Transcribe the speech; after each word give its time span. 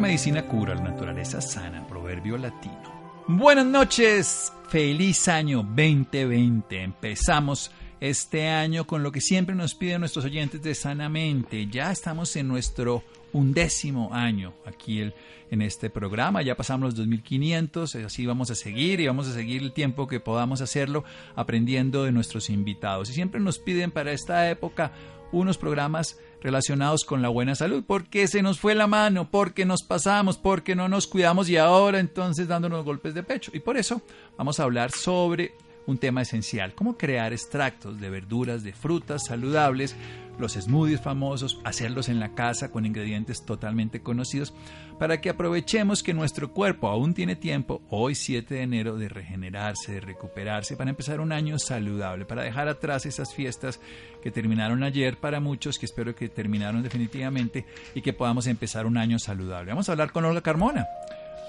Medicina 0.00 0.46
cura, 0.46 0.74
la 0.74 0.82
naturaleza 0.82 1.42
sana, 1.42 1.86
proverbio 1.86 2.38
latino. 2.38 3.22
Buenas 3.28 3.66
noches, 3.66 4.50
feliz 4.70 5.28
año 5.28 5.58
2020. 5.58 6.82
Empezamos 6.82 7.70
este 8.00 8.48
año 8.48 8.86
con 8.86 9.02
lo 9.02 9.12
que 9.12 9.20
siempre 9.20 9.54
nos 9.54 9.74
piden 9.74 10.00
nuestros 10.00 10.24
oyentes 10.24 10.62
de 10.62 10.74
Sanamente. 10.74 11.66
Ya 11.66 11.92
estamos 11.92 12.34
en 12.36 12.48
nuestro 12.48 13.04
undécimo 13.34 14.14
año 14.14 14.54
aquí 14.64 15.02
en 15.50 15.62
este 15.62 15.90
programa. 15.90 16.40
Ya 16.40 16.56
pasamos 16.56 16.86
los 16.86 16.94
2500, 16.94 17.96
así 17.96 18.24
vamos 18.24 18.50
a 18.50 18.54
seguir 18.54 19.00
y 19.00 19.06
vamos 19.06 19.28
a 19.28 19.34
seguir 19.34 19.60
el 19.60 19.72
tiempo 19.72 20.06
que 20.08 20.18
podamos 20.18 20.62
hacerlo 20.62 21.04
aprendiendo 21.36 22.04
de 22.04 22.12
nuestros 22.12 22.48
invitados. 22.48 23.10
Y 23.10 23.12
siempre 23.12 23.38
nos 23.38 23.58
piden 23.58 23.90
para 23.90 24.12
esta 24.12 24.48
época 24.50 24.92
unos 25.30 25.58
programas 25.58 26.18
relacionados 26.42 27.04
con 27.04 27.22
la 27.22 27.28
buena 27.28 27.54
salud, 27.54 27.84
porque 27.86 28.26
se 28.26 28.42
nos 28.42 28.58
fue 28.58 28.74
la 28.74 28.86
mano, 28.86 29.30
porque 29.30 29.64
nos 29.64 29.82
pasamos, 29.82 30.38
porque 30.38 30.74
no 30.74 30.88
nos 30.88 31.06
cuidamos 31.06 31.48
y 31.48 31.56
ahora 31.56 32.00
entonces 32.00 32.48
dándonos 32.48 32.84
golpes 32.84 33.14
de 33.14 33.22
pecho. 33.22 33.50
Y 33.54 33.60
por 33.60 33.76
eso 33.76 34.02
vamos 34.36 34.60
a 34.60 34.64
hablar 34.64 34.90
sobre 34.90 35.54
un 35.90 35.98
tema 35.98 36.22
esencial, 36.22 36.74
cómo 36.74 36.96
crear 36.96 37.32
extractos 37.32 38.00
de 38.00 38.10
verduras, 38.10 38.62
de 38.62 38.72
frutas 38.72 39.26
saludables, 39.26 39.96
los 40.38 40.54
smoothies 40.54 41.00
famosos, 41.00 41.60
hacerlos 41.64 42.08
en 42.08 42.18
la 42.18 42.34
casa 42.34 42.70
con 42.70 42.86
ingredientes 42.86 43.44
totalmente 43.44 44.00
conocidos, 44.00 44.54
para 44.98 45.20
que 45.20 45.30
aprovechemos 45.30 46.02
que 46.02 46.14
nuestro 46.14 46.52
cuerpo 46.52 46.88
aún 46.88 47.14
tiene 47.14 47.36
tiempo, 47.36 47.82
hoy 47.90 48.14
7 48.14 48.54
de 48.54 48.62
enero, 48.62 48.96
de 48.96 49.08
regenerarse, 49.08 49.92
de 49.92 50.00
recuperarse, 50.00 50.76
para 50.76 50.90
empezar 50.90 51.20
un 51.20 51.32
año 51.32 51.58
saludable, 51.58 52.24
para 52.24 52.42
dejar 52.42 52.68
atrás 52.68 53.06
esas 53.06 53.34
fiestas 53.34 53.80
que 54.22 54.30
terminaron 54.30 54.82
ayer 54.82 55.18
para 55.18 55.40
muchos, 55.40 55.78
que 55.78 55.86
espero 55.86 56.14
que 56.14 56.28
terminaron 56.28 56.82
definitivamente, 56.82 57.66
y 57.94 58.00
que 58.00 58.12
podamos 58.12 58.46
empezar 58.46 58.86
un 58.86 58.96
año 58.96 59.18
saludable. 59.18 59.72
Vamos 59.72 59.88
a 59.88 59.92
hablar 59.92 60.12
con 60.12 60.24
Olga 60.24 60.40
Carmona. 60.40 60.86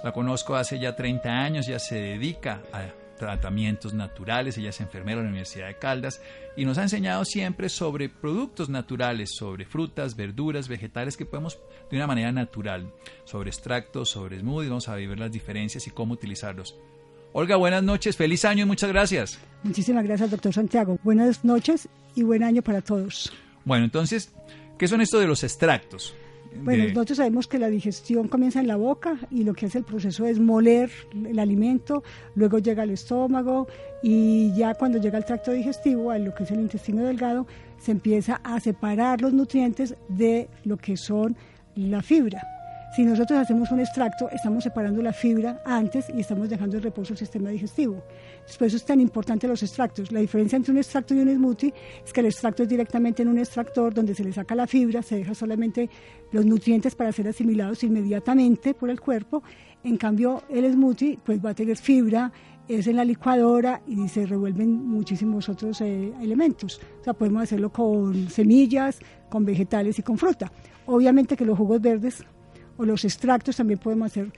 La 0.03 0.11
conozco 0.11 0.55
hace 0.55 0.79
ya 0.79 0.95
30 0.95 1.29
años, 1.29 1.67
ya 1.67 1.77
se 1.79 1.95
dedica 1.95 2.61
a 2.73 3.00
tratamientos 3.21 3.93
naturales, 3.93 4.57
ella 4.57 4.71
es 4.71 4.81
enfermera 4.81 5.17
de 5.17 5.25
la 5.25 5.29
Universidad 5.29 5.67
de 5.67 5.77
Caldas 5.77 6.21
y 6.57 6.65
nos 6.65 6.79
ha 6.79 6.81
enseñado 6.81 7.23
siempre 7.23 7.69
sobre 7.69 8.09
productos 8.09 8.67
naturales, 8.67 9.35
sobre 9.37 9.63
frutas, 9.65 10.15
verduras, 10.15 10.67
vegetales 10.67 11.17
que 11.17 11.25
podemos 11.27 11.59
de 11.91 11.97
una 11.97 12.07
manera 12.07 12.31
natural, 12.31 12.91
sobre 13.23 13.51
extractos, 13.51 14.09
sobre 14.09 14.39
smoothies, 14.39 14.69
vamos 14.69 14.89
a 14.89 14.95
ver 14.95 15.19
las 15.19 15.31
diferencias 15.31 15.85
y 15.85 15.91
cómo 15.91 16.15
utilizarlos. 16.15 16.79
Olga, 17.31 17.57
buenas 17.57 17.83
noches, 17.83 18.17
feliz 18.17 18.43
año 18.43 18.63
y 18.63 18.67
muchas 18.67 18.89
gracias. 18.89 19.39
Muchísimas 19.61 20.03
gracias, 20.03 20.31
doctor 20.31 20.51
Santiago. 20.51 20.97
Buenas 21.03 21.45
noches 21.45 21.87
y 22.15 22.23
buen 22.23 22.41
año 22.41 22.63
para 22.63 22.81
todos. 22.81 23.31
Bueno, 23.65 23.85
entonces, 23.85 24.33
¿qué 24.79 24.87
son 24.87 24.99
esto 24.99 25.19
de 25.19 25.27
los 25.27 25.43
extractos? 25.43 26.15
Bueno, 26.53 26.85
nosotros 26.85 27.17
sabemos 27.17 27.47
que 27.47 27.57
la 27.57 27.69
digestión 27.69 28.27
comienza 28.27 28.59
en 28.59 28.67
la 28.67 28.75
boca 28.75 29.17
y 29.31 29.43
lo 29.43 29.53
que 29.53 29.67
hace 29.67 29.79
el 29.79 29.83
proceso 29.83 30.25
es 30.25 30.39
moler 30.39 30.91
el 31.13 31.39
alimento, 31.39 32.03
luego 32.35 32.59
llega 32.59 32.83
al 32.83 32.91
estómago 32.91 33.67
y 34.03 34.53
ya 34.53 34.73
cuando 34.75 34.99
llega 34.99 35.17
al 35.17 35.25
tracto 35.25 35.51
digestivo, 35.51 36.11
a 36.11 36.17
lo 36.17 36.33
que 36.33 36.43
es 36.43 36.51
el 36.51 36.59
intestino 36.59 37.03
delgado, 37.03 37.47
se 37.77 37.91
empieza 37.91 38.41
a 38.43 38.59
separar 38.59 39.21
los 39.21 39.33
nutrientes 39.33 39.95
de 40.09 40.49
lo 40.65 40.77
que 40.77 40.97
son 40.97 41.35
la 41.75 42.01
fibra. 42.01 42.41
Si 42.95 43.05
nosotros 43.05 43.39
hacemos 43.39 43.71
un 43.71 43.79
extracto, 43.79 44.29
estamos 44.31 44.65
separando 44.65 45.01
la 45.01 45.13
fibra 45.13 45.61
antes 45.65 46.09
y 46.13 46.19
estamos 46.19 46.49
dejando 46.49 46.75
el 46.75 46.83
reposo 46.83 47.13
el 47.13 47.19
sistema 47.19 47.49
digestivo. 47.49 48.03
Por 48.57 48.67
eso 48.67 48.77
es 48.77 48.85
tan 48.85 48.99
importante 49.01 49.47
los 49.47 49.63
extractos. 49.63 50.11
La 50.11 50.19
diferencia 50.19 50.55
entre 50.55 50.71
un 50.71 50.77
extracto 50.77 51.13
y 51.13 51.19
un 51.19 51.33
smoothie 51.33 51.73
es 52.05 52.13
que 52.13 52.19
el 52.19 52.27
extracto 52.27 52.63
es 52.63 52.69
directamente 52.69 53.23
en 53.23 53.29
un 53.29 53.37
extractor 53.37 53.93
donde 53.93 54.13
se 54.13 54.23
le 54.23 54.33
saca 54.33 54.55
la 54.55 54.67
fibra, 54.67 55.01
se 55.01 55.15
deja 55.15 55.33
solamente 55.33 55.89
los 56.31 56.45
nutrientes 56.45 56.95
para 56.95 57.11
ser 57.11 57.27
asimilados 57.27 57.83
inmediatamente 57.83 58.73
por 58.73 58.89
el 58.89 58.99
cuerpo. 58.99 59.43
En 59.83 59.97
cambio, 59.97 60.43
el 60.49 60.71
smoothie 60.71 61.19
pues 61.23 61.43
va 61.43 61.51
a 61.51 61.55
tener 61.55 61.77
fibra, 61.77 62.31
es 62.67 62.87
en 62.87 62.95
la 62.95 63.05
licuadora 63.05 63.81
y 63.87 64.07
se 64.07 64.25
revuelven 64.25 64.85
muchísimos 64.85 65.49
otros 65.49 65.81
eh, 65.81 66.13
elementos. 66.21 66.79
O 67.01 67.03
sea, 67.03 67.13
podemos 67.13 67.43
hacerlo 67.43 67.71
con 67.71 68.29
semillas, 68.29 68.99
con 69.29 69.45
vegetales 69.45 69.97
y 69.99 70.03
con 70.03 70.17
fruta. 70.17 70.51
Obviamente 70.85 71.35
que 71.35 71.45
los 71.45 71.57
jugos 71.57 71.81
verdes 71.81 72.23
o 72.77 72.85
los 72.85 73.03
extractos 73.05 73.57
también 73.57 73.79
podemos 73.79 74.07
hacer 74.07 74.31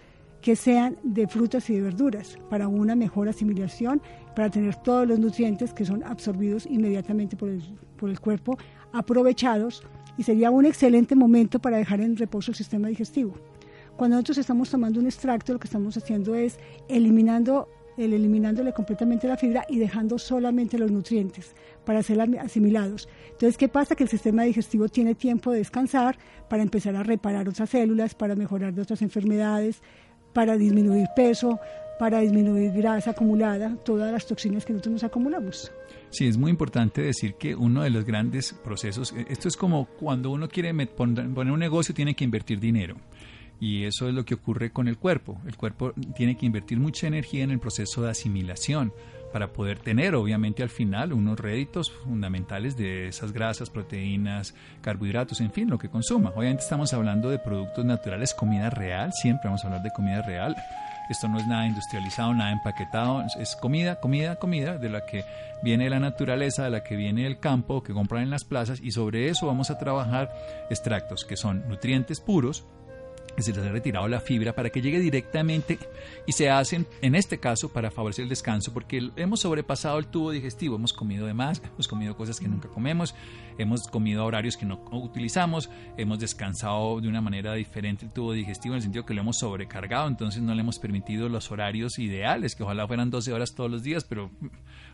que 0.44 0.58
sean 0.58 0.98
de 1.04 1.26
frutas 1.26 1.70
y 1.70 1.76
de 1.76 1.82
verduras 1.82 2.38
para 2.50 2.68
una 2.68 2.96
mejor 2.96 3.30
asimilación, 3.30 4.02
para 4.36 4.50
tener 4.50 4.76
todos 4.76 5.08
los 5.08 5.18
nutrientes 5.18 5.74
que 5.74 5.86
son 5.86 6.04
absorbidos 6.04 6.66
inmediatamente 6.66 7.38
por 7.38 7.50
el, 8.10 8.20
cuerpo, 8.20 8.58
aprovechados 8.92 9.84
y 10.18 10.24
sería 10.24 10.52
un 10.52 10.66
excelente 10.66 11.16
momento 11.16 11.60
para 11.60 11.78
dejar 11.78 12.02
en 12.02 12.18
reposo 12.18 12.52
el 12.52 12.58
sistema 12.58 12.90
digestivo. 12.90 13.36
Cuando 13.96 14.18
nosotros 14.18 14.40
estamos 14.40 14.70
tomando 14.70 15.00
un 15.00 15.06
extracto, 15.06 15.54
lo 15.54 15.60
que 15.60 15.68
estamos 15.68 15.96
haciendo 15.96 16.36
es 16.36 16.60
eliminando 16.90 17.70
el 17.98 18.14
eliminándole 18.14 18.74
completamente 18.74 19.28
la 19.28 19.38
fibra 19.38 19.66
y 19.70 19.78
dejando 19.78 20.18
solamente 20.18 20.78
los 20.78 20.92
nutrientes 20.92 21.56
para 21.86 22.02
ser 22.02 22.20
asimilados. 22.40 23.08
Entonces, 23.32 23.58
¿qué 23.58 23.68
pasa? 23.68 23.96
Que 23.96 24.04
el 24.04 24.10
sistema 24.10 24.44
digestivo 24.44 24.90
tiene 24.90 25.16
tiempo 25.16 25.52
de 25.52 25.60
descansar 25.60 26.18
para 26.50 26.64
empezar 26.64 26.96
a 26.96 27.04
reparar 27.04 27.48
otras 27.48 27.70
células, 27.70 28.16
para 28.16 28.36
mejorar 28.36 28.74
de 28.74 28.82
otras 28.82 29.02
enfermedades, 29.02 29.82
para 30.34 30.58
disminuir 30.58 31.08
peso, 31.16 31.60
para 32.00 32.20
disminuir 32.20 32.72
grasa 32.72 33.12
acumulada, 33.12 33.78
todas 33.84 34.12
las 34.12 34.26
toxinas 34.26 34.66
que 34.66 34.74
nosotros 34.74 34.94
nos 34.94 35.04
acumulamos. 35.04 35.72
Sí, 36.10 36.28
es 36.28 36.38
muy 36.38 36.52
importante 36.52 37.02
decir 37.02 37.36
que 37.36 37.56
uno 37.56 37.84
de 37.84 37.90
los 37.90 38.06
grandes 38.06 38.54
procesos, 38.54 39.14
e, 39.14 39.26
esto 39.30 39.48
es 39.48 39.58
como 39.58 39.86
cuando 39.86 40.30
uno 40.30 40.48
quiere 40.48 40.74
poner 40.86 41.28
un 41.28 41.60
negocio, 41.60 41.96
tiene 41.96 42.16
que 42.16 42.24
invertir 42.24 42.60
dinero. 42.60 42.98
Y 43.60 43.84
eso 43.84 44.10
es 44.10 44.14
lo 44.14 44.26
que 44.26 44.34
ocurre 44.34 44.72
con 44.72 44.88
el 44.88 44.98
cuerpo. 44.98 45.40
El 45.48 45.56
cuerpo 45.56 45.94
tiene 46.16 46.36
que 46.36 46.46
invertir 46.46 46.80
mucha 46.80 47.08
energía 47.08 47.44
en 47.44 47.52
el 47.52 47.60
proceso 47.60 48.02
de 48.02 48.10
asimilación 48.10 48.92
para 49.34 49.52
poder 49.52 49.80
tener, 49.80 50.14
obviamente, 50.14 50.62
al 50.62 50.70
final 50.70 51.12
unos 51.12 51.40
réditos 51.40 51.92
fundamentales 51.92 52.78
de 52.78 53.08
esas 53.08 53.34
grasas, 53.34 53.72
proteínas, 53.72 54.54
carbohidratos, 54.82 55.42
en 55.42 55.52
fin, 55.52 55.70
lo 55.70 55.80
que 55.80 55.90
consuma. 55.90 56.32
Obviamente 56.36 56.64
estamos 56.64 56.94
hablando 56.94 57.32
de 57.32 57.40
productos 57.40 57.84
naturales, 57.84 58.36
comida 58.36 58.70
real, 58.70 59.12
siempre 59.12 59.50
vamos 59.50 59.64
a 59.64 59.68
hablar 59.68 59.82
de 59.82 59.92
comida 59.92 60.22
real. 60.22 60.56
Esto 61.10 61.28
no 61.28 61.40
es 61.40 61.48
nada 61.48 61.66
industrializado, 61.66 62.34
nada 62.34 62.52
empaquetado, 62.52 63.26
es 63.40 63.56
comida, 63.56 64.00
comida, 64.00 64.36
comida, 64.38 64.78
de 64.78 64.90
la 64.90 65.06
que 65.06 65.26
viene 65.64 65.90
la 65.90 66.00
naturaleza, 66.00 66.64
de 66.64 66.70
la 66.70 66.84
que 66.84 66.96
viene 66.96 67.26
el 67.26 67.40
campo, 67.40 67.82
que 67.82 67.92
compran 67.92 68.22
en 68.22 68.30
las 68.30 68.46
plazas, 68.46 68.80
y 68.82 68.92
sobre 68.92 69.30
eso 69.30 69.48
vamos 69.48 69.72
a 69.72 69.80
trabajar 69.80 70.32
extractos 70.70 71.26
que 71.26 71.36
son 71.36 71.68
nutrientes 71.68 72.22
puros, 72.22 72.66
se 73.42 73.52
les 73.52 73.66
ha 73.66 73.70
retirado 73.70 74.08
la 74.08 74.20
fibra 74.20 74.54
para 74.54 74.70
que 74.70 74.82
llegue 74.82 75.00
directamente 75.00 75.80
y 76.28 76.34
se 76.34 76.50
hacen, 76.50 76.86
en 77.02 77.16
este 77.16 77.40
caso, 77.40 77.74
para 77.74 77.92
favorecer 77.92 78.24
el 78.24 78.30
descanso, 78.30 78.74
porque 78.74 79.10
hemos 79.16 79.42
sobrepasado 79.42 79.98
el 79.98 80.08
tubo 80.08 80.32
digestivo, 80.32 80.76
hemos 80.76 80.94
comido 80.94 81.26
de 81.26 81.34
más, 81.34 81.62
hemos 81.66 81.88
comido 81.88 82.16
cosas 82.16 82.40
que 82.40 82.48
nunca 82.48 82.70
comemos, 82.70 83.16
hemos 83.58 83.88
comido 83.88 84.26
horarios 84.26 84.58
que 84.58 84.66
no 84.66 84.84
utilizamos, 84.92 85.70
hemos 85.98 86.20
descansado 86.20 87.02
de 87.02 87.08
una 87.08 87.22
manera 87.22 87.54
diferente 87.54 88.06
el 88.06 88.12
tubo 88.12 88.34
digestivo 88.34 88.76
en 88.76 88.78
el 88.78 88.84
sentido 88.84 89.06
que 89.06 89.14
lo 89.14 89.22
hemos 89.22 89.38
sobrecargado, 89.38 90.08
entonces 90.08 90.42
no 90.42 90.54
le 90.54 90.62
hemos 90.62 90.80
permitido 90.80 91.30
los 91.30 91.52
horarios 91.52 92.00
ideales, 92.00 92.56
que 92.56 92.64
ojalá 92.64 92.88
fueran 92.88 93.10
12 93.10 93.34
horas 93.34 93.56
todos 93.56 93.72
los 93.72 93.84
días, 93.84 94.04
pero 94.04 94.32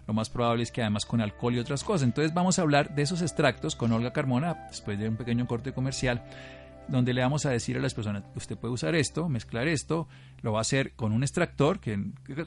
lo 0.08 0.14
más 0.14 0.30
probable 0.30 0.64
es 0.64 0.72
que 0.72 0.82
además 0.82 1.06
con 1.06 1.22
alcohol 1.22 1.56
y 1.56 1.60
otras 1.60 1.84
cosas. 1.84 2.04
Entonces 2.04 2.34
vamos 2.34 2.58
a 2.58 2.64
hablar 2.64 2.96
de 2.96 3.04
esos 3.04 3.22
extractos 3.22 3.76
con 3.76 3.92
Olga 3.92 4.12
Carmona, 4.12 4.66
después 4.70 4.98
de 4.98 5.10
un 5.10 5.18
pequeño 5.18 5.46
corte 5.46 5.74
comercial 5.74 6.24
donde 6.90 7.14
le 7.14 7.22
vamos 7.22 7.46
a 7.46 7.50
decir 7.50 7.78
a 7.78 7.80
las 7.80 7.94
personas, 7.94 8.24
usted 8.36 8.58
puede 8.58 8.74
usar 8.74 8.96
esto, 8.96 9.30
mezclar 9.30 9.68
esto, 9.68 10.08
lo 10.42 10.52
va 10.52 10.60
a 10.60 10.62
hacer 10.62 10.94
con 10.94 11.12
un 11.12 11.24
extractor, 11.24 11.80
que, 11.80 11.98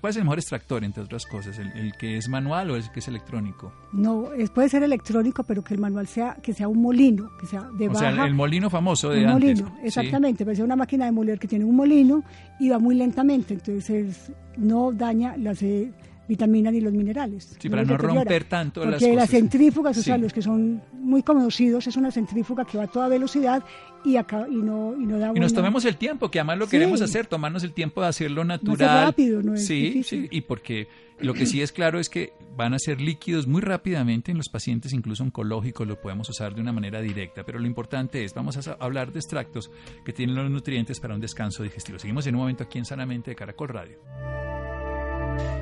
¿cuál 0.01 0.11
es 0.11 0.17
el 0.17 0.25
mejor 0.25 0.39
extractor, 0.39 0.85
entre 0.85 1.03
otras 1.03 1.27
cosas? 1.27 1.59
¿El, 1.59 1.93
que 1.99 2.17
es 2.17 2.29
manual 2.29 2.71
o 2.71 2.77
el 2.77 2.91
que 2.91 3.01
es 3.01 3.09
electrónico? 3.09 3.73
No, 3.93 4.33
es, 4.33 4.51
puede 4.51 4.69
ser 4.69 4.83
electrónico, 4.83 5.45
pero 5.45 5.63
que 5.63 5.75
el 5.75 5.81
manual 5.81 6.07
sea, 6.07 6.37
que 6.43 6.53
sea 6.53 6.69
un 6.69 6.83
molino, 6.83 7.31
que 7.39 7.47
sea 7.47 7.69
de 7.79 7.89
baja... 7.89 8.11
O 8.11 8.15
sea, 8.15 8.25
el 8.27 8.35
molino 8.35 8.71
famoso 8.71 9.11
de 9.11 9.25
un 9.25 9.31
antes. 9.31 9.61
molino, 9.63 9.79
exactamente, 9.83 10.45
puede 10.45 10.57
ser 10.57 10.65
una 10.65 10.77
máquina 10.77 11.05
de 11.05 11.13
moler 11.13 11.39
que 11.39 11.49
tiene 11.49 11.65
un 11.65 11.77
molino 11.77 12.25
y 12.59 12.69
va 12.69 12.79
muy 12.79 12.95
lentamente, 12.95 13.55
entonces 13.55 14.33
no 14.57 14.93
daña 14.93 15.37
las... 15.37 15.63
Eh, 15.63 15.93
vitaminas 16.29 16.73
ni 16.73 16.81
los 16.81 16.93
minerales. 16.93 17.57
Sí, 17.59 17.69
para 17.69 17.85
no 17.85 17.97
romper 17.97 18.45
tanto 18.45 18.81
Porque 18.81 18.93
las 18.93 19.01
cosas. 19.03 19.17
las 19.17 19.31
centrífugas, 19.31 19.99
o 19.99 20.03
sea, 20.03 20.17
Sí. 20.17 20.23
los 20.23 20.33
que 20.33 20.43
son 20.43 20.83
muy 20.93 21.23
conocidos, 21.23 21.87
es 21.87 21.97
una 21.97 22.11
centrífuga 22.11 22.65
que 22.65 22.79
va 22.79 22.85
a 22.85 22.89
toda 22.89 23.09
velocidad 23.09 23.63
y 24.05 24.17
acá 24.17 24.47
y 24.51 24.57
no 24.57 24.95
y 24.99 25.05
no 25.07 25.19
da 25.19 25.33
Y 25.35 25.41
nos 25.41 25.53
tomemos 25.53 25.85
el 25.85 25.97
tiempo, 25.97 26.31
que 26.31 26.39
además 26.41 26.59
lo 26.59 26.65
Sí. 26.67 26.71
queremos 26.73 27.01
hacer, 27.03 27.27
tomarnos 27.27 27.63
el 27.65 27.73
tiempo 27.73 28.01
de 28.03 28.07
hacerlo 28.09 28.45
natural. 28.45 29.07
rápido, 29.09 29.43
no 29.43 29.55
es 29.55 29.67
sí, 29.67 29.83
difícil. 29.83 30.23
sí, 30.23 30.29
y 30.31 30.41
porque 30.43 30.87
lo 31.21 31.35
que 31.35 31.47
sí 31.47 31.61
es 31.63 31.71
claro 31.73 32.01
es 32.01 32.09
que 32.09 32.33
van 32.57 32.75
a 32.75 32.79
ser 32.79 33.01
líquidos 33.01 33.47
muy 33.47 33.61
rápidamente 33.61 34.31
en 34.33 34.39
los 34.39 34.49
pacientes, 34.49 34.93
incluso 34.93 35.23
oncológicos, 35.23 35.87
lo 35.87 36.01
podemos 36.01 36.29
usar 36.29 36.55
de 36.55 36.61
una 36.61 36.73
manera 36.73 37.01
directa. 37.01 37.45
Pero 37.45 37.59
lo 37.61 37.67
importante 37.67 38.25
es, 38.25 38.35
vamos 38.35 38.67
a 38.67 38.73
hablar 38.81 39.13
de 39.13 39.21
extractos 39.21 39.71
que 40.05 40.13
tienen 40.13 40.35
los 40.35 40.51
nutrientes 40.51 40.99
para 40.99 41.15
un 41.15 41.21
descanso 41.21 41.63
digestivo. 41.63 41.99
Seguimos 41.99 42.27
en 42.27 42.35
un 42.35 42.41
momento 42.41 42.65
aquí 42.65 42.79
en 42.79 42.85
Sanamente 42.85 43.31
de 43.31 43.37
Caracol 43.37 43.69
Radio. 43.69 43.99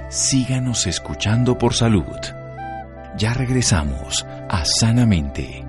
Síganos 0.08 0.86
escuchando 0.86 1.56
por 1.56 1.74
salud. 1.74 2.16
Ya 3.16 3.34
regresamos 3.34 4.26
a 4.48 4.64
Sanamente. 4.64 5.64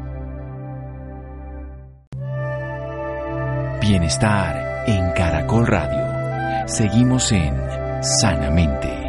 Bienestar 3.81 4.83
en 4.88 5.12
Caracol 5.13 5.68
Radio. 5.68 6.68
Seguimos 6.68 7.31
en 7.31 7.56
Sanamente. 8.01 9.01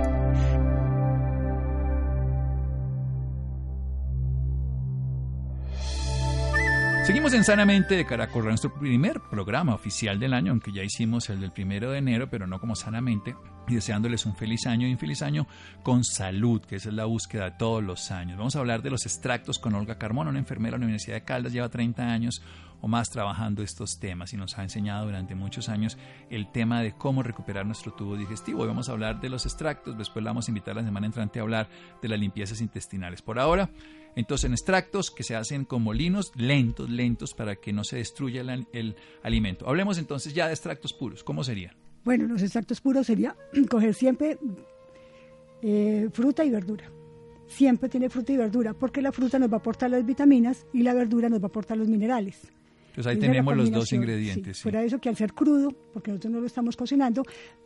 Seguimos 7.04 7.34
en 7.34 7.42
Sanamente 7.42 7.96
de 7.96 8.06
Caracol, 8.06 8.44
nuestro 8.44 8.72
primer 8.72 9.20
programa 9.28 9.74
oficial 9.74 10.20
del 10.20 10.32
año, 10.34 10.52
aunque 10.52 10.72
ya 10.72 10.82
hicimos 10.82 11.28
el 11.30 11.40
del 11.40 11.50
primero 11.50 11.90
de 11.90 11.98
enero, 11.98 12.30
pero 12.30 12.46
no 12.46 12.60
como 12.60 12.76
Sanamente, 12.76 13.34
y 13.68 13.74
deseándoles 13.74 14.26
un 14.26 14.34
feliz 14.34 14.66
año 14.66 14.86
y 14.86 14.92
un 14.92 14.98
feliz 14.98 15.22
año 15.22 15.46
con 15.82 16.04
salud, 16.04 16.62
que 16.62 16.76
esa 16.76 16.88
es 16.88 16.94
la 16.94 17.04
búsqueda 17.04 17.56
todos 17.56 17.82
los 17.82 18.10
años. 18.10 18.38
Vamos 18.38 18.56
a 18.56 18.60
hablar 18.60 18.82
de 18.82 18.90
los 18.90 19.06
extractos 19.06 19.58
con 19.58 19.74
Olga 19.74 19.98
Carmona, 19.98 20.30
una 20.30 20.38
enfermera 20.38 20.76
de 20.76 20.80
la 20.80 20.86
Universidad 20.86 21.16
de 21.16 21.24
Caldas, 21.24 21.52
lleva 21.52 21.68
30 21.68 22.02
años 22.02 22.42
o 22.82 22.88
más 22.88 23.08
trabajando 23.10 23.62
estos 23.62 23.98
temas 24.00 24.32
y 24.32 24.36
nos 24.36 24.58
ha 24.58 24.62
enseñado 24.62 25.06
durante 25.06 25.36
muchos 25.36 25.68
años 25.68 25.96
el 26.30 26.50
tema 26.50 26.82
de 26.82 26.92
cómo 26.92 27.22
recuperar 27.22 27.64
nuestro 27.64 27.92
tubo 27.92 28.16
digestivo. 28.16 28.62
Hoy 28.62 28.68
vamos 28.68 28.88
a 28.88 28.92
hablar 28.92 29.20
de 29.20 29.28
los 29.28 29.46
extractos, 29.46 29.96
después 29.96 30.24
la 30.24 30.30
vamos 30.30 30.48
a 30.48 30.50
invitar 30.50 30.74
la 30.74 30.82
semana 30.82 31.06
entrante 31.06 31.38
a 31.38 31.42
hablar 31.42 31.68
de 32.02 32.08
las 32.08 32.18
limpiezas 32.18 32.60
intestinales. 32.60 33.22
Por 33.22 33.38
ahora, 33.38 33.70
entonces 34.16 34.46
en 34.46 34.52
extractos 34.52 35.12
que 35.12 35.22
se 35.22 35.36
hacen 35.36 35.64
con 35.64 35.82
molinos 35.82 36.32
lentos, 36.34 36.90
lentos, 36.90 37.34
para 37.34 37.56
que 37.56 37.72
no 37.72 37.84
se 37.84 37.96
destruya 37.96 38.40
el, 38.40 38.66
el 38.72 38.96
alimento. 39.22 39.68
Hablemos 39.68 39.96
entonces 39.98 40.34
ya 40.34 40.48
de 40.48 40.52
extractos 40.52 40.92
puros. 40.92 41.22
¿Cómo 41.22 41.44
serían? 41.44 41.81
Bueno, 42.04 42.26
los 42.26 42.42
extractos 42.42 42.80
puros 42.80 43.06
sería 43.06 43.36
coger 43.70 43.94
siempre 43.94 44.38
eh, 45.62 46.08
fruta 46.12 46.44
y 46.44 46.50
verdura. 46.50 46.84
Siempre 47.46 47.88
tiene 47.88 48.08
fruta 48.08 48.32
y 48.32 48.36
verdura, 48.36 48.72
porque 48.72 49.02
la 49.02 49.12
fruta 49.12 49.38
nos 49.38 49.50
va 49.50 49.56
a 49.56 49.58
aportar 49.58 49.90
las 49.90 50.04
vitaminas 50.06 50.66
y 50.72 50.82
la 50.82 50.94
verdura 50.94 51.28
nos 51.28 51.40
va 51.40 51.44
a 51.44 51.48
aportar 51.48 51.76
los 51.76 51.88
minerales. 51.88 52.40
Entonces 52.88 53.10
ahí 53.10 53.18
tenemos 53.18 53.56
los 53.56 53.70
dos 53.70 53.90
ingredientes. 53.94 54.54
sí. 54.56 54.60
sí. 54.60 54.62
Fuera 54.64 54.82
eso, 54.84 54.98
que 54.98 55.08
al 55.08 55.16
ser 55.16 55.32
crudo, 55.32 55.72
porque 55.94 56.10
nosotros 56.10 56.30
no 56.32 56.40
lo 56.40 56.46
estamos 56.46 56.76
cocinando, 56.76 57.22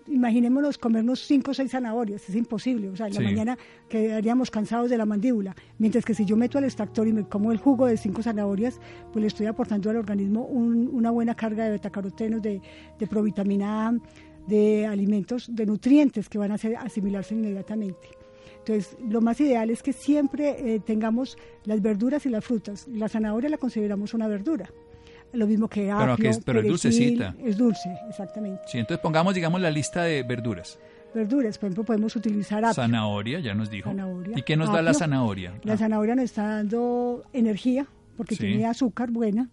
imaginémonos 0.06 0.78
comernos 0.78 1.20
cinco 1.26 1.50
o 1.50 1.54
seis 1.54 1.72
zanahorias, 1.72 2.28
es 2.28 2.34
imposible. 2.36 2.88
O 2.90 2.96
sea, 2.96 3.08
en 3.08 3.14
la 3.14 3.20
mañana 3.22 3.58
quedaríamos 3.88 4.52
cansados 4.52 4.88
de 4.88 4.96
la 4.96 5.04
mandíbula. 5.04 5.56
Mientras 5.78 6.04
que 6.04 6.14
si 6.14 6.24
yo 6.24 6.36
meto 6.36 6.58
al 6.58 6.64
extractor 6.64 7.08
y 7.08 7.12
me 7.12 7.24
como 7.24 7.50
el 7.50 7.58
jugo 7.58 7.86
de 7.86 7.96
cinco 7.96 8.22
zanahorias, 8.22 8.80
pues 9.12 9.20
le 9.20 9.26
estoy 9.26 9.46
aportando 9.46 9.90
al 9.90 9.96
organismo 9.96 10.44
un- 10.46 10.90
una 10.92 11.10
buena 11.10 11.34
carga 11.34 11.64
de 11.64 11.70
betacarotenos, 11.72 12.40
de, 12.40 12.60
de 12.96 13.06
provitamina 13.08 13.88
A, 13.88 13.94
de 14.46 14.86
alimentos, 14.86 15.54
de 15.54 15.66
nutrientes 15.66 16.28
que 16.28 16.38
van 16.38 16.52
a 16.52 16.54
hacer 16.54 16.76
asimilarse 16.76 17.34
inmediatamente. 17.34 18.08
Entonces, 18.58 18.96
lo 19.08 19.20
más 19.20 19.40
ideal 19.40 19.70
es 19.70 19.82
que 19.82 19.92
siempre 19.92 20.74
eh, 20.74 20.80
tengamos 20.80 21.36
las 21.64 21.80
verduras 21.82 22.26
y 22.26 22.30
las 22.30 22.44
frutas. 22.44 22.88
La 22.88 23.08
zanahoria 23.08 23.48
la 23.48 23.58
consideramos 23.58 24.12
una 24.14 24.26
verdura. 24.28 24.68
Lo 25.32 25.46
mismo 25.46 25.68
que 25.68 25.90
apio, 25.90 26.04
Pero 26.04 26.16
que 26.16 26.28
es- 26.28 26.40
pero 26.44 26.60
es 26.60 26.66
dulcecita. 26.66 27.34
Es 27.44 27.56
dulce, 27.56 27.94
exactamente. 28.08 28.62
Sí, 28.66 28.78
entonces 28.78 29.00
pongamos, 29.02 29.34
digamos, 29.34 29.60
la 29.60 29.70
lista 29.70 30.02
de 30.04 30.22
verduras. 30.22 30.78
Verduras, 31.14 31.58
por 31.58 31.66
ejemplo, 31.68 31.84
podemos 31.84 32.14
utilizar 32.16 32.64
apio. 32.64 32.74
Zanahoria, 32.74 33.40
ya 33.40 33.54
nos 33.54 33.70
dijo. 33.70 33.90
Zanahoria, 33.90 34.38
¿Y 34.38 34.42
qué 34.42 34.56
nos 34.56 34.72
da 34.72 34.82
la 34.82 34.94
zanahoria? 34.94 35.54
La 35.64 35.74
Ah, 35.74 35.76
zanahoria 35.78 36.14
nos 36.14 36.24
está 36.26 36.46
dando 36.46 37.24
energía 37.32 37.86
porque 38.16 38.34
Sí. 38.34 38.46
tiene 38.46 38.66
azúcar 38.66 39.10
buena. 39.10 39.48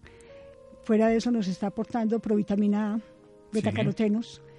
Fuera 0.84 1.08
de 1.08 1.16
eso 1.16 1.30
nos 1.30 1.46
está 1.48 1.68
aportando 1.68 2.18
provitamina 2.20 2.94
A, 2.94 3.00
betacarotenos. 3.52 4.42
El, 4.46 4.53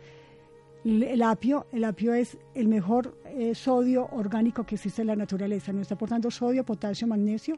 el 0.86 1.22
apio, 1.24 1.66
el 1.72 1.84
apio 1.84 2.14
es 2.14 2.38
el 2.54 2.68
mejor 2.68 3.18
eh, 3.26 3.56
sodio 3.56 4.08
orgánico 4.12 4.66
que 4.66 4.76
existe 4.76 5.02
en 5.02 5.08
la 5.08 5.16
naturaleza. 5.16 5.74
Nos 5.74 5.82
está 5.84 5.96
aportando 5.96 6.30
sodio, 6.32 6.64
potasio, 6.64 7.08
magnesio, 7.08 7.58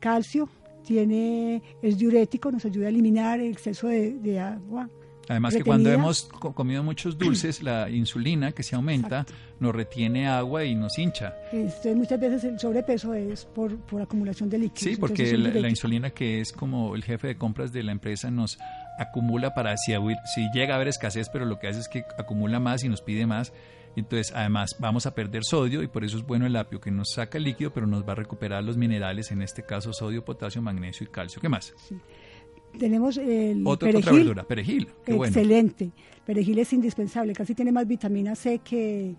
calcio. 0.00 0.48
Tiene, 0.84 1.62
es 1.80 1.96
diurético, 1.96 2.52
nos 2.52 2.64
ayuda 2.66 2.86
a 2.86 2.88
eliminar 2.90 3.40
el 3.40 3.52
exceso 3.52 3.88
de, 3.88 4.12
de 4.18 4.38
agua. 4.38 4.90
Además 5.30 5.54
que 5.56 5.64
cuando 5.64 5.90
hemos 5.90 6.24
co- 6.24 6.52
comido 6.54 6.82
muchos 6.82 7.16
dulces, 7.16 7.62
la 7.62 7.88
insulina 7.88 8.52
que 8.52 8.62
se 8.62 8.76
aumenta 8.76 9.20
Exacto. 9.20 9.32
nos 9.60 9.74
retiene 9.74 10.28
agua 10.28 10.66
y 10.66 10.74
nos 10.74 10.98
hincha. 10.98 11.32
Entonces, 11.50 11.96
muchas 11.96 12.20
veces 12.20 12.44
el 12.44 12.60
sobrepeso 12.60 13.14
es 13.14 13.46
por, 13.46 13.74
por 13.86 14.02
acumulación 14.02 14.50
de 14.50 14.58
líquidos. 14.58 14.94
Sí, 14.94 15.00
porque 15.00 15.38
la, 15.38 15.48
la 15.48 15.70
insulina 15.70 16.10
que 16.10 16.42
es 16.42 16.52
como 16.52 16.94
el 16.94 17.02
jefe 17.02 17.28
de 17.28 17.38
compras 17.38 17.72
de 17.72 17.82
la 17.82 17.92
empresa 17.92 18.30
nos 18.30 18.58
acumula 18.98 19.54
para 19.54 19.76
si, 19.76 19.92
si 20.34 20.48
llega 20.52 20.74
a 20.74 20.76
haber 20.76 20.88
escasez, 20.88 21.28
pero 21.32 21.44
lo 21.44 21.58
que 21.58 21.68
hace 21.68 21.80
es 21.80 21.88
que 21.88 22.04
acumula 22.18 22.60
más 22.60 22.84
y 22.84 22.88
nos 22.88 23.00
pide 23.02 23.26
más. 23.26 23.52
Entonces, 23.96 24.32
además, 24.34 24.76
vamos 24.80 25.06
a 25.06 25.14
perder 25.14 25.42
sodio 25.44 25.82
y 25.82 25.86
por 25.86 26.04
eso 26.04 26.16
es 26.16 26.26
bueno 26.26 26.46
el 26.46 26.56
apio, 26.56 26.80
que 26.80 26.90
nos 26.90 27.12
saca 27.14 27.38
el 27.38 27.44
líquido, 27.44 27.72
pero 27.72 27.86
nos 27.86 28.06
va 28.06 28.12
a 28.12 28.16
recuperar 28.16 28.64
los 28.64 28.76
minerales, 28.76 29.30
en 29.30 29.40
este 29.40 29.62
caso 29.64 29.92
sodio, 29.92 30.24
potasio, 30.24 30.60
magnesio 30.62 31.06
y 31.06 31.10
calcio. 31.10 31.40
¿Qué 31.40 31.48
más? 31.48 31.72
Tenemos 32.78 33.16
el 33.18 33.62
Otra, 33.64 33.86
perejil. 33.86 34.02
otra 34.08 34.12
verdura, 34.12 34.42
perejil. 34.44 34.88
Qué 35.06 35.12
bueno. 35.12 35.28
Excelente. 35.32 35.92
Perejil 36.26 36.58
es 36.58 36.72
indispensable, 36.72 37.32
casi 37.34 37.54
tiene 37.54 37.70
más 37.70 37.86
vitamina 37.86 38.34
C 38.34 38.58
que, 38.64 39.14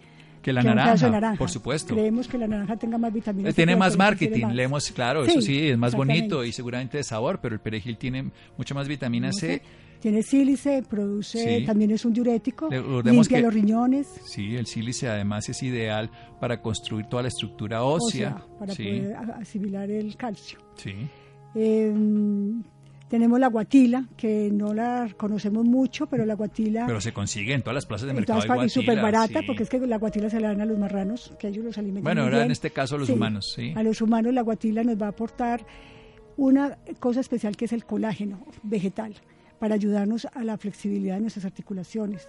Que 0.46 0.54
la 0.54 0.62
que 0.62 0.68
naranja, 0.68 1.36
por 1.40 1.50
supuesto. 1.50 1.96
Creemos 1.96 2.28
que 2.28 2.38
la 2.38 2.46
naranja 2.48 2.78
tenga 2.78 3.00
más 3.00 3.12
vitamina 3.12 3.50
C. 3.50 3.56
Tiene 3.56 3.76
más 3.76 3.98
marketing, 3.98 4.44
más. 4.44 4.54
leemos, 4.56 4.92
claro, 4.92 5.26
Sí, 5.26 5.32
eso 5.32 5.42
sí, 5.42 5.70
es 5.70 5.78
más 5.78 5.96
bonito 5.96 6.46
y 6.46 6.52
seguramente 6.52 6.98
de 6.98 7.04
sabor, 7.04 7.40
pero 7.42 7.56
el 7.56 7.62
perejil 7.62 7.98
tiene 7.98 8.30
mucha 8.56 8.76
más 8.76 8.88
vitamina 8.88 9.34
C. 9.34 9.64
Tiene 10.00 10.22
sílice, 10.22 10.84
produce, 10.88 11.60
Sí. 11.62 11.66
también 11.66 11.90
es 11.90 12.06
un 12.06 12.14
diurético, 12.14 12.70
Recordemos 12.70 13.26
limpia 13.26 13.38
que- 13.40 13.44
los 13.44 13.54
riñones, 13.56 14.08
Sí, 14.26 14.56
el 14.56 14.68
sílice 14.68 15.08
además 15.10 15.50
es 15.50 15.64
ideal 15.64 16.12
para 16.40 16.62
construir 16.62 17.08
toda 17.08 17.24
la 17.24 17.30
estructura 17.30 17.84
o 17.84 17.94
ósea. 17.96 18.30
sea, 18.38 18.46
para 18.60 18.74
sí, 18.76 18.84
poder 18.84 19.16
asimilar 19.42 19.90
el 19.90 20.16
calcio. 20.16 20.60
sí. 20.76 20.94
Eh, 21.56 21.92
tenemos 23.10 23.40
la 23.40 23.48
guatila, 23.48 24.08
que 24.18 24.50
no 24.52 24.74
la 24.74 25.10
conocemos 25.18 25.64
mucho, 25.66 26.08
pero 26.08 26.26
la 26.26 26.34
guatila 26.34 26.86
Pero 26.88 27.02
se 27.02 27.14
consigue 27.14 27.54
en 27.54 27.62
todas 27.62 27.76
las 27.76 27.86
plazas 27.86 28.08
de 28.08 28.14
mercado 28.14 28.42
todas 28.42 28.66
y 28.66 28.70
súper 28.70 29.02
barata, 29.02 29.40
sí. 29.42 29.46
porque 29.46 29.64
es 29.64 29.70
que 29.70 29.80
la 29.80 29.98
guatila 29.98 30.30
se 30.30 30.40
la 30.40 30.50
dan 30.50 30.62
a 30.62 30.66
los 30.66 30.78
marranos, 30.78 31.34
que 31.40 31.48
ellos 31.48 31.64
los 31.64 31.78
alimentan 31.78 32.04
Bueno, 32.04 32.24
muy 32.24 32.32
ahora 32.34 32.46
en 32.46 32.52
este 32.52 32.72
caso 32.72 32.96
a 32.96 32.98
los 33.00 33.08
Sí, 33.08 33.14
humanos, 33.14 33.54
sí. 33.56 33.74
A 33.76 33.84
los 33.84 34.02
humanos 34.02 34.34
la 34.34 34.42
guatila 34.42 34.84
nos 34.84 35.00
va 35.00 35.08
a 35.08 35.10
aportar 35.10 35.66
una 36.38 36.78
cosa 37.00 37.20
especial 37.20 37.56
que 37.56 37.66
es 37.66 37.74
el 37.74 37.86
colágeno 37.86 38.44
vegetal 38.64 39.16
para 39.60 39.76
ayudarnos 39.76 40.28
a 40.34 40.44
la 40.44 40.58
flexibilidad 40.58 41.16
de 41.16 41.22
nuestras 41.22 41.46
articulaciones. 41.46 42.28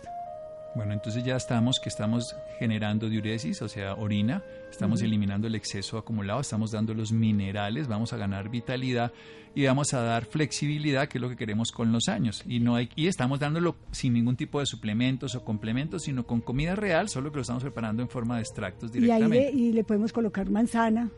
Bueno, 0.76 0.92
entonces 0.92 1.24
ya 1.24 1.36
estamos 1.36 1.80
que 1.80 1.88
estamos 1.88 2.36
generando 2.58 3.08
diuresis, 3.08 3.62
o 3.62 3.68
sea, 3.68 3.94
orina, 3.94 4.42
estamos 4.70 5.00
eliminando 5.00 5.46
el 5.46 5.54
exceso 5.54 5.96
acumulado, 5.96 6.40
estamos 6.40 6.70
dando 6.70 6.92
los 6.92 7.12
minerales, 7.12 7.88
vamos 7.88 8.12
a 8.12 8.18
ganar 8.18 8.50
vitalidad 8.50 9.10
y 9.54 9.64
vamos 9.64 9.94
a 9.94 10.02
dar 10.02 10.26
flexibilidad, 10.26 11.08
que 11.08 11.16
es 11.16 11.22
lo 11.22 11.30
que 11.30 11.36
queremos 11.36 11.72
con 11.72 11.92
los 11.92 12.08
años. 12.08 12.42
Y 12.46 12.60
no 12.60 12.74
hay 12.76 12.90
y 12.94 13.06
estamos 13.06 13.40
dándolo 13.40 13.74
sin 13.90 14.12
ningún 14.12 14.36
tipo 14.36 14.60
de 14.60 14.66
suplementos 14.66 15.34
o 15.34 15.42
complementos, 15.42 16.02
sino 16.02 16.26
con 16.26 16.42
comida 16.42 16.76
real, 16.76 17.08
solo 17.08 17.30
que 17.30 17.36
lo 17.36 17.42
estamos 17.42 17.62
preparando 17.62 18.02
en 18.02 18.10
forma 18.10 18.36
de 18.36 18.42
extractos 18.42 18.90
Y 18.94 18.98
ahí 18.98 19.00
directamente. 19.04 19.52
le, 19.52 19.58
y 19.58 19.72
le 19.72 19.82
podemos 19.82 20.12
colocar 20.12 20.50
manzana. 20.50 21.08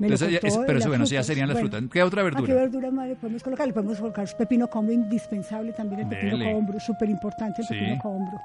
Entonces, 0.00 0.30
ya- 0.32 0.38
es- 0.48 0.58
pero 0.66 0.78
eso, 0.78 0.88
bueno, 0.88 1.04
ya 1.04 1.22
serían 1.22 1.46
las 1.48 1.56
Bueno, 1.56 1.68
frutas. 1.70 1.90
¿Qué 1.92 2.02
otra 2.02 2.22
¿A 2.22 2.24
qué 2.24 2.30
verdura? 2.40 2.54
verdura 2.54 2.90
más 2.90 3.06
le 3.08 3.16
podemos 3.16 3.42
colocar? 3.42 3.66
Le 3.66 3.74
podemos 3.74 3.98
colocar 3.98 4.26
pepino 4.38 4.66
combro, 4.68 4.94
indispensable 4.94 5.72
también 5.74 6.00
el 6.00 6.08
pepino 6.08 6.38
Dele. 6.38 6.52
combro, 6.54 6.80
súper 6.80 7.10
importante 7.10 7.60
el 7.60 7.68
Sí. 7.68 7.74
pepino 7.74 7.98
combro. 8.02 8.38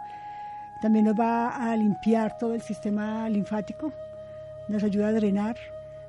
También 0.82 1.06
nos 1.06 1.16
va 1.20 1.72
a 1.72 1.76
limpiar 1.76 2.38
todo 2.38 2.54
el 2.56 2.62
sistema 2.62 3.28
linfático, 3.30 3.92
nos 4.68 4.84
ayuda 4.84 5.10
a 5.10 5.12
drenar, 5.14 5.58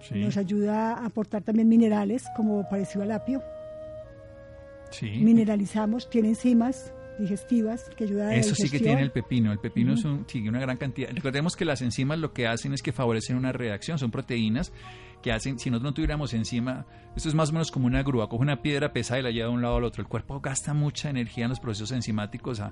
Sí, 0.01 0.15
nos 0.15 0.37
ayuda 0.39 0.95
a 0.95 1.05
aportar 1.05 1.43
también 1.43 1.69
minerales, 1.69 2.25
como 2.35 2.67
parecido 2.69 3.03
al 3.03 3.11
apio. 3.11 3.43
sí. 4.91 5.11
Mineralizamos, 5.11 6.09
tiene 6.09 6.29
enzimas 6.29 6.93
digestivas 7.19 7.91
que 7.97 8.05
ayudan 8.05 8.29
a 8.29 8.31
la 8.31 8.37
Eso 8.37 8.55
sí 8.55 8.71
que 8.71 8.79
tiene 8.81 9.03
el 9.03 9.11
pepino. 9.11 9.53
El 9.53 9.59
pepino 9.59 9.93
es 9.93 10.05
un, 10.05 10.27
sigue 10.27 10.49
una 10.49 10.59
gran 10.61 10.79
cantidad. 10.79 11.11
Recordemos 11.13 11.55
que 11.55 11.67
las 11.67 11.83
enzimas 11.83 12.19
lo 12.19 12.33
que 12.33 12.47
hacen 12.47 12.73
es 12.73 12.81
que 12.81 12.93
favorecen 12.93 13.37
una 13.37 13.53
reacción. 13.53 13.99
Son 13.99 14.11
proteínas 14.11 14.73
que 15.23 15.33
hacen, 15.33 15.59
si 15.59 15.71
nosotros 15.71 15.91
no 15.91 15.95
tuviéramos 15.95 16.33
enzima, 16.35 16.87
esto 17.17 17.29
es 17.29 17.35
más 17.35 17.51
o 17.51 17.53
menos 17.53 17.71
como 17.71 17.87
una 17.87 18.03
grúa, 18.03 18.29
coge 18.29 18.43
una 18.43 18.63
piedra 18.63 18.93
pesada 18.93 19.21
y 19.21 19.23
la 19.23 19.31
lleva 19.31 19.49
de 19.49 19.55
un 19.55 19.63
lado 19.63 19.77
al 19.77 19.85
otro. 19.85 20.03
El 20.03 20.09
cuerpo 20.09 20.41
gasta 20.41 20.73
mucha 20.75 21.11
energía 21.11 21.45
en 21.45 21.51
los 21.51 21.61
procesos 21.61 21.93
enzimáticos 21.93 22.63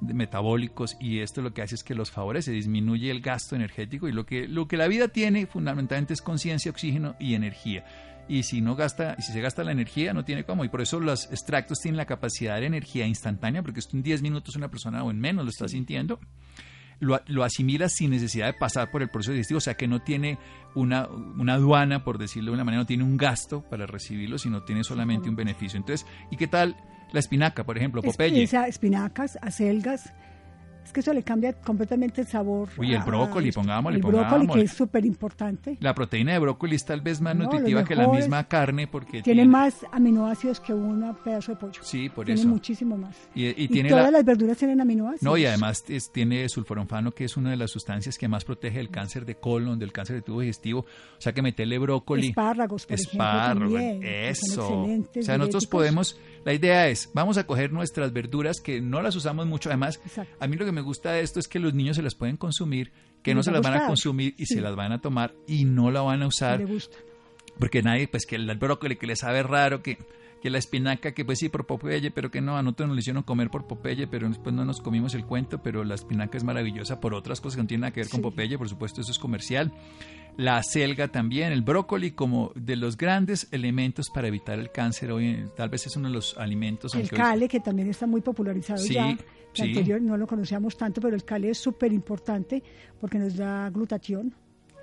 de- 0.00 0.14
metabólicos 0.14 0.96
y 1.00 1.20
esto 1.20 1.42
lo 1.42 1.52
que 1.52 1.62
hace 1.62 1.74
es 1.74 1.82
que 1.84 1.94
los 1.94 2.10
favorece, 2.10 2.52
disminuye 2.52 3.10
el 3.10 3.20
gasto 3.20 3.56
energético 3.56 4.08
y 4.08 4.12
lo 4.12 4.24
que, 4.26 4.46
lo 4.48 4.68
que 4.68 4.76
la 4.76 4.88
vida 4.88 5.08
tiene 5.08 5.46
fundamentalmente 5.46 6.14
es 6.14 6.22
conciencia, 6.22 6.70
oxígeno 6.70 7.16
y 7.18 7.34
energía. 7.34 7.84
Y 8.28 8.42
si 8.42 8.60
no 8.60 8.76
gasta, 8.76 9.16
si 9.20 9.32
se 9.32 9.40
gasta 9.40 9.64
la 9.64 9.72
energía, 9.72 10.12
no 10.12 10.22
tiene 10.24 10.44
cómo. 10.44 10.62
Y 10.64 10.68
por 10.68 10.82
eso 10.82 11.00
los 11.00 11.26
extractos 11.30 11.78
tienen 11.80 11.96
la 11.96 12.04
capacidad 12.04 12.60
de 12.60 12.66
energía 12.66 13.06
instantánea, 13.06 13.62
porque 13.62 13.80
esto 13.80 13.96
en 13.96 14.02
10 14.02 14.20
minutos 14.20 14.54
una 14.54 14.68
persona 14.68 15.02
o 15.02 15.10
en 15.10 15.18
menos 15.18 15.44
lo 15.44 15.50
está 15.50 15.66
sintiendo 15.66 16.20
lo, 17.00 17.20
lo 17.26 17.44
asimila 17.44 17.88
sin 17.88 18.10
necesidad 18.10 18.46
de 18.46 18.54
pasar 18.54 18.90
por 18.90 19.02
el 19.02 19.08
proceso 19.08 19.32
digestivo, 19.32 19.58
o 19.58 19.60
sea 19.60 19.74
que 19.74 19.86
no 19.86 20.02
tiene 20.02 20.38
una, 20.74 21.08
una 21.08 21.54
aduana, 21.54 22.04
por 22.04 22.18
decirlo 22.18 22.50
de 22.50 22.54
una 22.54 22.64
manera, 22.64 22.82
no 22.82 22.86
tiene 22.86 23.04
un 23.04 23.16
gasto 23.16 23.62
para 23.62 23.86
recibirlo, 23.86 24.38
sino 24.38 24.62
tiene 24.62 24.84
solamente 24.84 25.28
un 25.28 25.36
beneficio. 25.36 25.76
Entonces, 25.76 26.06
¿y 26.30 26.36
qué 26.36 26.46
tal 26.46 26.76
la 27.12 27.20
espinaca, 27.20 27.64
por 27.64 27.76
ejemplo, 27.76 28.02
Popeye? 28.02 28.42
Espinacas, 28.42 29.38
acelgas. 29.40 30.12
Es 30.88 30.92
que 30.94 31.00
eso 31.00 31.12
le 31.12 31.22
cambia 31.22 31.52
completamente 31.52 32.22
el 32.22 32.26
sabor. 32.26 32.70
Uy, 32.78 32.94
el 32.94 33.02
brócoli, 33.02 33.52
pongámosle, 33.52 33.96
El 33.98 34.02
brócoli, 34.02 34.24
pongámosle. 34.24 34.62
que 34.62 34.66
es 34.66 34.72
súper 34.72 35.04
importante. 35.04 35.76
La 35.80 35.92
proteína 35.94 36.32
de 36.32 36.38
brócoli 36.38 36.76
es 36.76 36.84
tal 36.86 37.02
vez 37.02 37.20
más 37.20 37.36
No, 37.36 37.44
nutritiva 37.44 37.84
que 37.84 37.94
la 37.94 38.08
misma 38.08 38.44
carne 38.48 38.86
porque 38.86 39.20
Tiene 39.22 39.44
más 39.46 39.84
aminoácidos 39.92 40.60
que 40.60 40.72
un 40.72 41.14
pedazo 41.22 41.52
de 41.52 41.58
pollo. 41.58 41.82
Sí, 41.82 42.08
por 42.08 42.24
tiene 42.24 42.40
eso. 42.40 42.48
muchísimo 42.48 42.96
más. 42.96 43.14
Y, 43.34 43.48
y 43.48 43.54
Y, 43.64 43.68
tiene 43.68 43.90
todas 43.90 44.04
la- 44.06 44.10
las 44.12 44.24
verduras 44.24 44.56
tienen 44.56 44.80
aminoácidos. 44.80 45.22
No, 45.22 45.36
y 45.36 45.44
además 45.44 45.84
es- 45.88 46.10
tiene 46.10 46.48
sulforonfano, 46.48 47.12
que 47.12 47.24
es 47.24 47.36
una 47.36 47.50
de 47.50 47.56
las 47.58 47.70
sustancias 47.70 48.16
que 48.16 48.26
más 48.26 48.46
protege 48.46 48.80
el 48.80 48.88
cáncer 48.88 49.26
de 49.26 49.34
colon, 49.34 49.78
del 49.78 49.92
cáncer 49.92 50.16
de 50.16 50.22
tubo 50.22 50.40
digestivo. 50.40 50.80
O 50.80 51.20
sea 51.20 51.34
que 51.34 51.42
meterle 51.42 51.78
brócoli. 51.78 52.28
Espárragos, 52.28 52.86
por 52.86 52.94
ejemplo, 52.94 53.12
Espárragos, 53.12 53.72
también, 53.74 54.00
que 54.00 54.34
son 54.34 54.90
eso. 54.90 55.18
o 55.18 55.22
sea, 55.22 55.36
nosotros 55.36 55.66
podemos, 55.66 56.18
la 56.46 56.54
idea 56.54 56.88
es, 56.88 57.10
vamos 57.12 57.36
a 57.36 57.44
coger 57.46 57.72
nuestras 57.72 58.10
verduras 58.14 58.60
que 58.62 58.80
no 58.80 59.02
las 59.02 59.14
usamos 59.16 59.46
mucho. 59.46 59.68
Además, 59.68 60.00
Exacto. 60.02 60.32
a 60.40 60.46
mí 60.46 60.56
lo 60.56 60.64
que 60.64 60.72
me 60.72 60.77
gusta 60.80 61.12
de 61.12 61.20
esto 61.22 61.40
es 61.40 61.48
que 61.48 61.58
los 61.58 61.74
niños 61.74 61.96
se 61.96 62.02
las 62.02 62.14
pueden 62.14 62.36
consumir, 62.36 62.92
que 63.22 63.34
no 63.34 63.42
se 63.42 63.50
las 63.50 63.62
van 63.62 63.74
a 63.74 63.86
consumir 63.86 64.34
y 64.38 64.46
Sí. 64.46 64.54
se 64.54 64.60
las 64.60 64.76
van 64.76 64.92
a 64.92 65.00
tomar 65.00 65.34
y 65.46 65.64
no 65.64 65.90
la 65.90 66.00
van 66.02 66.22
a 66.22 66.26
usar 66.26 66.64
gusta. 66.66 66.96
porque 67.58 67.82
nadie, 67.82 68.08
pues 68.08 68.24
que 68.26 68.36
el 68.36 68.54
brócoli 68.56 68.96
que 68.96 69.06
le 69.06 69.16
sabe 69.16 69.42
raro, 69.42 69.82
que, 69.82 69.98
que 70.40 70.50
la 70.50 70.58
espinaca, 70.58 71.12
que 71.12 71.24
pues 71.24 71.40
sí 71.40 71.48
por 71.48 71.66
Popeye, 71.66 72.12
pero 72.12 72.30
que 72.30 72.40
no, 72.40 72.56
a 72.56 72.62
nosotros 72.62 72.88
nos 72.88 72.96
lo 72.96 73.00
hicieron 73.00 73.22
comer 73.24 73.50
por 73.50 73.66
Popeye, 73.66 74.06
pero 74.06 74.28
después 74.28 74.54
no 74.54 74.64
nos 74.64 74.80
comimos 74.80 75.14
el 75.14 75.24
cuento, 75.24 75.60
pero 75.60 75.82
la 75.82 75.96
espinaca 75.96 76.38
es 76.38 76.44
maravillosa 76.44 77.00
por 77.00 77.12
otras 77.14 77.40
cosas 77.40 77.56
que 77.56 77.62
no 77.62 77.66
tienen 77.68 77.80
nada 77.82 77.92
que 77.92 78.00
ver 78.00 78.08
con. 78.08 78.22
Popeye, 78.22 78.56
por 78.56 78.68
supuesto 78.68 79.00
eso 79.00 79.10
es 79.10 79.18
comercial. 79.18 79.72
La 80.36 80.62
selga 80.62 81.08
también, 81.08 81.50
el 81.50 81.62
brócoli 81.62 82.12
como 82.12 82.52
de 82.54 82.76
los 82.76 82.96
grandes 82.96 83.48
elementos 83.50 84.08
para 84.08 84.28
evitar 84.28 84.60
el 84.60 84.70
cáncer, 84.70 85.10
hoy 85.10 85.44
tal 85.56 85.68
vez 85.68 85.88
es 85.88 85.96
uno 85.96 86.06
de 86.06 86.14
los 86.14 86.38
alimentos. 86.38 86.94
El 86.94 87.00
hoy- 87.02 87.08
cale, 87.08 87.48
que 87.48 87.58
también 87.58 87.90
está 87.90 88.06
muy 88.06 88.20
popularizado 88.20 88.78
Sí, 88.78 88.94
ya. 88.94 89.18
Anterior 89.62 90.00
no 90.00 90.16
lo 90.16 90.26
conocíamos 90.26 90.76
tanto, 90.76 91.00
pero 91.00 91.14
el 91.14 91.24
cale 91.24 91.50
es 91.50 91.58
súper 91.58 91.92
importante 91.92 92.62
porque 93.00 93.18
nos 93.18 93.36
da 93.36 93.70
glutatión. 93.70 94.34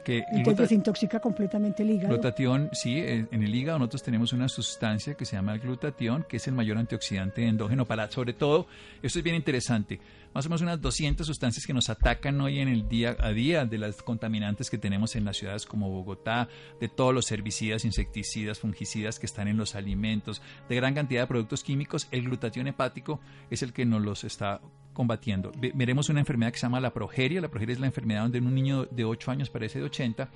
Que 0.06 0.24
Entonces 0.32 0.70
desintoxica 0.70 1.20
completamente 1.20 1.84
el 1.84 1.90
hígado. 1.90 2.14
Glutatión, 2.14 2.70
sí, 2.72 3.00
en 3.00 3.44
el 3.44 3.54
hígado 3.54 3.80
nosotros 3.80 4.04
tenemos 4.04 4.32
una 4.32 4.48
sustancia 4.48 5.16
que 5.16 5.26
se 5.26 5.36
llama 5.36 5.54
el 5.54 5.60
glutatión, 5.60 6.26
que 6.30 6.38
es 6.38 6.48
el 6.48 6.54
mayor 6.54 6.78
antioxidante 6.78 7.46
endógeno 7.46 7.86
para, 7.86 8.10
sobre 8.10 8.34
todo, 8.34 8.68
esto 9.02 9.20
es 9.20 9.24
bien 9.24 9.36
interesante, 9.36 10.00
más 10.34 10.46
o 10.46 10.50
menos 10.50 10.62
unas 10.62 10.80
200 10.80 11.26
sustancias 11.26 11.66
que 11.66 11.74
nos 11.74 11.90
atacan 11.90 12.40
hoy 12.40 12.60
en 12.60 12.68
el 12.68 12.88
día 12.88 13.18
a 13.20 13.32
día 13.32 13.66
de 13.66 13.78
las 13.78 14.02
contaminantes 14.04 14.70
que 14.70 14.78
tenemos 14.78 15.16
en 15.16 15.26
las 15.26 15.38
ciudades 15.38 15.66
como 15.66 15.90
Bogotá, 15.90 16.48
de 16.80 16.88
todos 16.88 17.14
los 17.14 17.32
herbicidas, 17.32 17.84
insecticidas, 17.84 18.60
fungicidas 18.60 19.18
que 19.18 19.26
están 19.26 19.48
en 19.48 19.58
los 19.58 19.76
alimentos, 19.76 20.42
de 20.70 20.76
gran 20.76 20.94
cantidad 20.94 21.24
de 21.24 21.28
productos 21.28 21.64
químicos, 21.64 22.08
el 22.12 22.26
glutatión 22.26 22.68
hepático 22.68 23.20
es 23.50 23.64
el 23.64 23.74
que 23.74 23.86
nos 23.86 24.02
los 24.04 24.24
está 24.24 24.62
combatiendo. 24.96 25.52
Ve- 25.60 25.72
Veremos 25.76 26.10
una 26.10 26.22
enfermedad 26.22 26.52
que 26.52 26.58
se 26.58 26.66
llama 26.66 26.80
la 26.80 26.92
progeria. 26.92 27.40
La 27.42 27.50
progeria 27.50 27.74
es 27.74 27.80
la 27.80 27.86
enfermedad 27.86 28.24
donde 28.24 28.40
un 28.40 28.56
niño 28.56 28.86
de 28.86 29.06
8 29.06 29.30
años 29.30 29.52
parece 29.52 29.78
de 29.78 29.86
80 29.86 30.30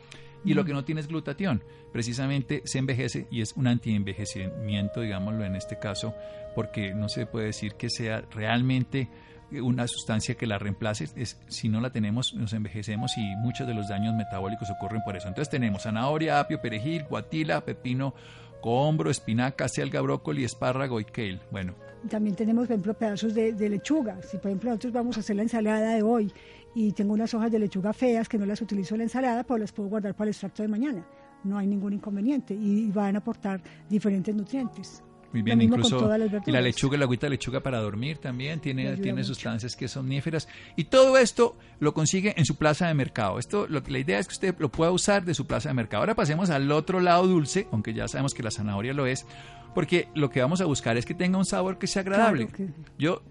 y 0.46 0.54
lo 0.54 0.64
que 0.64 0.74
no 0.74 0.86
tiene 0.86 1.02
es 1.02 1.08
glutatión. 1.08 1.64
Precisamente 1.92 2.62
se 2.66 2.78
envejece 2.78 3.28
y 3.32 3.42
es 3.42 3.54
un 3.58 3.66
antienvejecimiento, 3.68 5.02
digámoslo 5.02 5.44
en 5.46 5.56
este 5.56 5.80
caso, 5.80 6.14
porque 6.56 6.94
no 6.94 7.10
se 7.10 7.26
puede 7.26 7.48
decir 7.48 7.74
que 7.74 7.90
sea 7.90 8.22
realmente 8.32 9.10
una 9.52 9.88
sustancia 9.88 10.36
que 10.36 10.46
la 10.46 10.60
reemplace, 10.60 11.06
es, 11.16 11.42
si 11.48 11.70
no 11.70 11.82
la 11.82 11.90
tenemos 11.90 12.36
nos 12.36 12.54
envejecemos 12.54 13.18
y 13.18 13.22
muchos 13.38 13.66
de 13.68 13.74
los 13.74 13.88
daños 13.90 14.14
metabólicos 14.14 14.70
ocurren 14.70 15.02
por 15.04 15.16
eso. 15.18 15.28
Entonces 15.28 15.50
tenemos 15.50 15.84
zanahoria, 15.84 16.40
apio, 16.40 16.62
perejil, 16.62 17.04
guatila, 17.06 17.62
pepino, 17.66 18.14
cohombro, 18.62 19.10
espinaca, 19.10 19.68
selga, 19.68 20.02
brócoli, 20.02 20.44
espárrago 20.44 21.00
y 21.00 21.06
kale. 21.06 21.40
Bueno, 21.52 21.74
También 22.08 22.36
tenemos, 22.36 22.68
por 22.68 22.74
ejemplo, 22.74 22.94
pedazos 22.94 23.34
de, 23.34 23.54
de 23.54 23.70
lechuga. 23.70 24.22
Si, 24.22 24.38
por 24.38 24.48
ejemplo, 24.48 24.70
nosotros 24.70 24.94
vamos 24.94 25.18
a 25.18 25.20
hacer 25.20 25.36
la 25.36 25.42
ensalada 25.42 25.96
de 25.96 26.02
hoy 26.02 26.32
y 26.76 26.92
tengo 26.94 27.14
unas 27.14 27.34
hojas 27.34 27.52
de 27.52 27.60
lechuga 27.60 27.94
feas 27.94 28.30
que 28.30 28.38
no 28.38 28.46
las 28.46 28.62
utilizo 28.62 28.96
en 28.96 29.00
la 29.00 29.04
ensalada, 29.06 29.44
pues 29.44 29.60
las 29.60 29.72
puedo 29.72 29.90
guardar 29.90 30.16
para 30.16 30.26
el 30.26 30.30
extracto 30.30 30.62
de 30.62 30.70
mañana. 30.70 31.06
No 31.44 31.58
hay 31.58 31.68
ningún 31.68 31.94
inconveniente 31.94 32.54
y 32.54 32.90
van 32.92 33.16
a 33.16 33.20
aportar 33.20 33.62
diferentes 33.90 34.34
nutrientes. 34.36 35.04
Muy 35.32 35.44
bien, 35.44 35.62
incluso 35.62 36.10
y 36.46 36.52
la 36.52 36.60
lechuga, 36.60 36.98
la 36.98 37.06
agüita 37.06 37.28
de 37.28 37.32
lechuga 37.32 37.60
para 37.60 37.80
dormir 37.80 38.18
también 38.18 38.60
tiene, 38.60 38.96
tiene 38.96 39.22
mucho. 39.22 39.26
sustancias 39.26 39.76
que 39.76 39.88
son 39.88 40.06
omníferas 40.06 40.48
y 40.76 40.86
todo 40.86 41.18
esto 41.20 41.56
lo 41.80 41.94
consigue 41.94 42.34
en 42.36 42.46
su 42.46 42.56
plaza 42.56 42.88
de 42.88 42.96
mercado. 42.96 43.38
Esto, 43.38 43.68
lo, 43.68 43.82
la 43.88 44.00
idea 44.00 44.18
es 44.18 44.28
que 44.28 44.34
usted 44.34 44.56
lo 44.58 44.70
pueda 44.70 44.90
usar 44.92 45.26
de 45.26 45.36
su 45.36 45.46
plaza 45.46 45.70
de 45.70 45.76
mercado. 45.76 46.02
Ahora 46.02 46.16
pasemos 46.16 46.50
al 46.50 46.72
otro 46.72 47.00
lado 47.00 47.28
dulce, 47.28 47.68
aunque 47.72 47.94
ya 47.94 48.08
sabemos 48.08 48.34
que 48.34 48.42
la 48.42 48.50
zanahoria 48.50 48.94
lo 48.94 49.06
es, 49.06 49.28
porque 49.76 50.08
lo 50.16 50.30
que 50.30 50.42
vamos 50.42 50.62
a 50.62 50.66
buscar 50.66 50.98
es 50.98 51.06
que 51.06 51.14
tenga 51.14 51.38
un 51.38 51.46
sabor 51.46 51.78
que 51.78 51.88
sea 51.88 52.02
agradable. 52.02 52.48
Claro 52.48 52.74
que- 52.74 52.82
Yo 52.98 53.22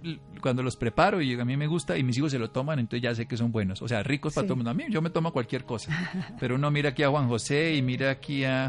cuando 0.40 0.62
los 0.62 0.76
preparo 0.76 1.21
y 1.21 1.38
a 1.38 1.45
mí 1.45 1.57
me 1.57 1.66
gusta 1.66 1.99
y 1.99 2.04
mis 2.04 2.16
hijos 2.16 2.30
se 2.30 2.38
lo 2.38 2.50
toman, 2.50 2.78
entonces 2.78 3.02
ya 3.02 3.14
sé 3.14 3.26
que 3.26 3.37
son 3.37 3.50
buenos. 3.50 3.83
O 3.83 3.88
sea, 3.88 4.02
ricos 4.04 4.35
para 4.35 4.45
Sí. 4.45 4.47
todo 4.49 4.54
el 4.54 4.59
mundo. 4.59 4.71
A 4.71 4.75
mí 4.75 4.85
yo 4.88 5.02
me 5.02 5.11
tomo 5.11 5.33
cualquier 5.33 5.64
cosa. 5.64 5.90
Pero 6.38 6.54
uno 6.54 6.71
mira 6.71 6.90
aquí 6.90 7.02
a 7.02 7.09
Juan 7.11 7.26
José 7.28 7.75
y 7.75 7.83
mira 7.83 8.11
aquí 8.11 8.45
a, 8.45 8.66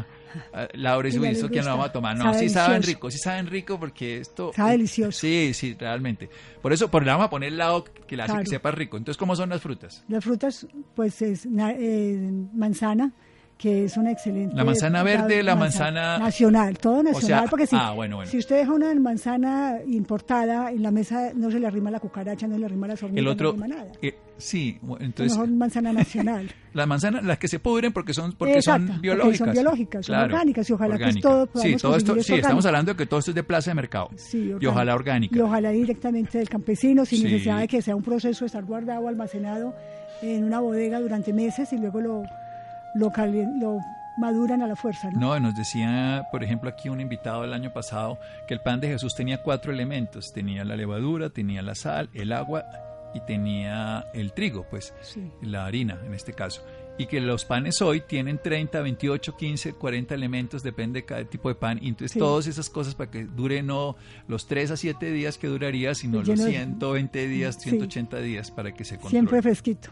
a 0.52 0.68
Laura 0.74 1.08
y 1.08 1.12
Y 1.12 1.14
dice, 1.14 1.18
ya 1.18 1.22
"Uy, 1.22 1.28
les 1.28 1.36
¿esto 1.38 1.48
quién 1.48 1.64
lo 1.64 1.70
gusta. 1.70 1.70
vamos 1.70 1.86
a 1.88 1.92
tomar? 1.92 2.16
No, 2.18 2.24
Sabe 2.24 2.38
sí 2.40 2.48
saben 2.48 2.82
rico, 2.82 3.10
sí 3.10 3.18
saben 3.18 3.46
rico 3.46 3.78
porque 3.78 4.18
esto... 4.18 4.52
Sabe 4.54 4.72
delicioso. 4.72 5.12
Sí, 5.20 5.52
sí, 5.54 5.76
realmente. 5.78 6.28
Por 6.60 6.72
eso, 6.72 6.90
por 6.90 7.04
le 7.04 7.10
vamos 7.12 7.26
a 7.26 7.30
poner 7.30 7.50
el 7.50 7.58
lado 7.58 7.84
que 7.84 8.16
hace 8.16 8.26
Claro. 8.26 8.40
que 8.40 8.46
sepa 8.50 8.70
rico. 8.72 8.96
Entonces, 8.96 9.16
¿cómo 9.16 9.36
son 9.36 9.50
las 9.50 9.60
frutas? 9.62 10.04
Las 10.08 10.24
frutas, 10.24 10.66
pues 10.96 11.22
es 11.22 11.46
eh, 11.46 12.30
manzana, 12.52 13.12
que 13.60 13.84
es 13.84 13.96
una 13.98 14.10
excelente. 14.10 14.56
La 14.56 14.64
manzana 14.64 15.02
verde, 15.02 15.42
la 15.42 15.54
manzana- 15.54 16.18
Nacional, 16.18 16.78
todo 16.78 17.02
nacional, 17.02 17.40
sea, 17.42 17.50
porque 17.50 17.66
si, 17.66 17.76
ah, 17.78 17.90
bueno, 17.90 18.16
bueno. 18.16 18.30
si 18.30 18.38
usted 18.38 18.56
deja 18.56 18.72
una 18.72 18.94
manzana 18.94 19.76
importada 19.86 20.70
en 20.72 20.82
la 20.82 20.90
mesa, 20.90 21.32
no 21.34 21.50
se 21.50 21.60
le 21.60 21.66
arrima 21.66 21.90
la 21.90 22.00
cucaracha, 22.00 22.46
no 22.46 22.54
se 22.54 22.60
le 22.60 22.64
arrima 22.66 22.88
las 22.88 23.02
hormigas, 23.02 23.20
El 23.22 23.28
otro... 23.28 23.52
no 23.52 23.66
le 23.66 23.74
arrima 23.74 23.84
nada. 23.84 23.98
eh, 24.00 24.14
sí, 24.38 24.78
entonces... 25.00 25.36
mejor 25.36 25.50
manzana 25.50 25.92
nacional. 25.92 26.50
Las 26.72 26.86
manzanas, 26.86 27.24
las 27.24 27.36
que 27.38 27.48
se 27.48 27.58
pudren 27.58 27.92
porque 27.92 28.14
son 28.14 28.32
porque 28.32 28.54
Exacto, 28.54 28.86
son 28.86 28.86
porque 28.94 29.00
biológicas. 29.08 29.38
son 29.38 29.52
biológicas, 29.52 30.06
son 30.06 30.14
orgánicas, 30.20 30.70
y 30.70 30.72
ojalá 30.72 30.96
que 30.96 31.02
orgánica. 31.04 31.28
todo 31.28 31.48
Sí, 31.60 31.76
todo 31.76 31.96
esto, 31.96 32.22
sí, 32.22 32.34
estamos 32.34 32.64
hablando 32.64 32.92
de 32.92 32.96
que 32.96 33.06
todo 33.06 33.18
esto 33.18 33.32
es 33.32 33.34
de 33.34 33.42
plaza 33.42 33.72
de 33.72 33.74
mercado. 33.74 34.08
Sí, 34.14 34.54
y 34.60 34.66
ojalá 34.66 34.94
orgánica. 34.94 35.36
Y 35.36 35.40
ojalá 35.40 35.70
directamente 35.70 36.38
del 36.38 36.48
campesino, 36.48 37.04
sin 37.04 37.18
Sí. 37.18 37.24
necesidad 37.24 37.58
de 37.58 37.66
que 37.66 37.82
sea 37.82 37.96
un 37.96 38.04
proceso 38.04 38.44
de 38.44 38.46
estar 38.46 38.64
guardado, 38.64 39.08
almacenado 39.08 39.74
en 40.22 40.44
una 40.44 40.60
bodega 40.60 41.00
durante 41.00 41.32
meses 41.32 41.72
y 41.72 41.78
luego 41.78 42.00
lo, 42.00 42.22
lo, 42.94 43.10
cali- 43.10 43.46
lo 43.58 43.78
maduran 44.18 44.62
a 44.62 44.66
la 44.66 44.76
fuerza. 44.76 45.10
¿no? 45.10 45.20
No, 45.20 45.40
nos 45.40 45.54
decía, 45.54 46.26
por 46.30 46.42
ejemplo, 46.44 46.68
aquí 46.68 46.88
un 46.88 47.00
invitado 47.00 47.44
el 47.44 47.52
año 47.52 47.72
pasado 47.72 48.18
que 48.46 48.54
el 48.54 48.60
pan 48.60 48.80
de 48.80 48.88
Jesús 48.88 49.14
tenía 49.14 49.42
cuatro 49.42 49.72
elementos. 49.72 50.32
Tenía 50.32 50.64
la 50.64 50.76
levadura, 50.76 51.30
tenía 51.30 51.62
la 51.62 51.74
sal, 51.74 52.10
el 52.14 52.32
agua 52.32 52.64
y 53.14 53.20
tenía 53.20 54.06
el 54.14 54.32
trigo, 54.32 54.66
pues 54.70 54.92
Sí. 55.02 55.30
la 55.42 55.66
harina 55.66 55.98
en 56.04 56.14
este 56.14 56.32
caso. 56.32 56.62
Y 56.98 57.06
que 57.06 57.20
los 57.20 57.46
panes 57.46 57.80
hoy 57.80 58.02
tienen 58.02 58.36
30, 58.36 58.82
28, 58.82 59.34
15, 59.36 59.72
40 59.72 60.14
elementos, 60.14 60.62
depende 60.62 61.00
de 61.00 61.06
cada 61.06 61.24
tipo 61.24 61.48
de 61.48 61.54
pan. 61.54 61.78
Y 61.80 61.88
entonces 61.88 62.12
Sí. 62.12 62.18
todas 62.18 62.46
esas 62.46 62.68
cosas 62.68 62.94
para 62.94 63.10
que 63.10 63.24
dure 63.24 63.62
no 63.62 63.96
los 64.28 64.46
3 64.46 64.70
a 64.70 64.76
7 64.76 65.10
días 65.10 65.38
que 65.38 65.46
duraría, 65.46 65.94
sino 65.94 66.18
los 66.18 66.28
Lleno 66.28 66.44
de- 66.44 66.50
120 66.50 67.26
días, 67.26 67.54
Sí. 67.54 67.70
180 67.70 68.18
días 68.18 68.50
para 68.50 68.72
que 68.74 68.84
se 68.84 68.96
controle. 68.96 69.10
Siempre 69.12 69.40
fresquito. 69.40 69.88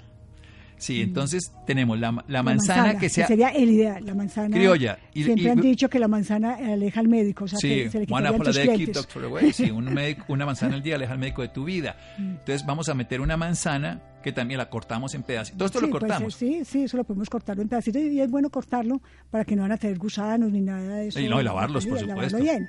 Sí, 0.79 1.03
entonces 1.03 1.53
tenemos 1.67 1.99
la, 1.99 2.13
la 2.13 2.25
La 2.29 2.43
manzana, 2.43 2.99
que 2.99 3.09
sea 3.09 3.27
sería 3.27 3.49
el 3.49 3.71
ideal, 3.71 4.05
la 4.07 4.15
manzana. 4.15 4.57
criolla. 4.57 4.99
Y- 5.15 5.25
siempre 5.25 5.45
y- 5.45 5.49
han 5.49 5.61
dicho 5.61 5.89
que 5.91 5.99
la 5.99 6.09
manzana 6.09 6.55
aleja 6.55 7.01
al 7.01 7.09
médico, 7.09 7.45
o 7.45 7.49
sea, 7.49 7.59
Sí, 7.59 7.69
que 7.69 7.91
se 7.91 7.99
le 8.01 8.05
one 8.05 8.07
quitarían 8.07 8.27
apple 8.35 8.43
a 8.43 8.45
tus 8.45 8.55
day 8.57 8.67
keep 8.67 8.75
clientes. 8.77 8.97
doctor 8.97 9.25
away. 9.25 9.53
Sí, 9.53 9.71
un 9.71 9.93
médico- 9.93 10.25
una 10.29 10.47
manzana 10.47 10.75
al 10.77 10.83
día 10.83 10.95
aleja 10.97 11.13
al 11.13 11.19
médico 11.19 11.43
de 11.43 11.49
tu 11.49 11.65
vida. 11.65 11.97
Mm. 12.19 12.23
Entonces 12.31 12.65
vamos 12.67 12.89
a 12.89 12.95
meter 12.95 13.21
una 13.21 13.37
manzana 13.37 14.01
que 14.23 14.33
también 14.33 14.59
la 14.59 14.69
cortamos 14.69 15.15
en 15.15 15.23
pedacitos. 15.23 15.59
Todo 15.59 15.67
esto 15.67 15.79
Sí, 15.81 15.85
lo 15.87 15.91
pues, 15.91 16.01
cortamos. 16.01 16.35
sí, 16.35 16.61
sí, 16.65 16.83
eso 16.85 16.97
lo 16.97 17.05
podemos 17.05 17.29
cortarlo 17.31 17.63
en 17.63 17.69
pedacitos 17.69 18.03
y 18.03 18.21
es 18.21 18.31
bueno 18.31 18.51
cortarlo 18.51 19.01
para 19.31 19.45
que 19.45 19.55
no 19.57 19.63
van 19.63 19.73
a 19.73 19.77
tener 19.77 19.97
gusanos 19.99 20.51
ni 20.51 20.61
nada 20.61 20.97
de 20.97 21.09
eso. 21.09 21.21
Y 21.21 21.29
no, 21.29 21.41
y 21.41 21.45
lavarlos, 21.45 21.87
por 21.87 22.01
Lavarlo 22.03 22.29
supuesto. 22.31 22.39
bien. 22.53 22.69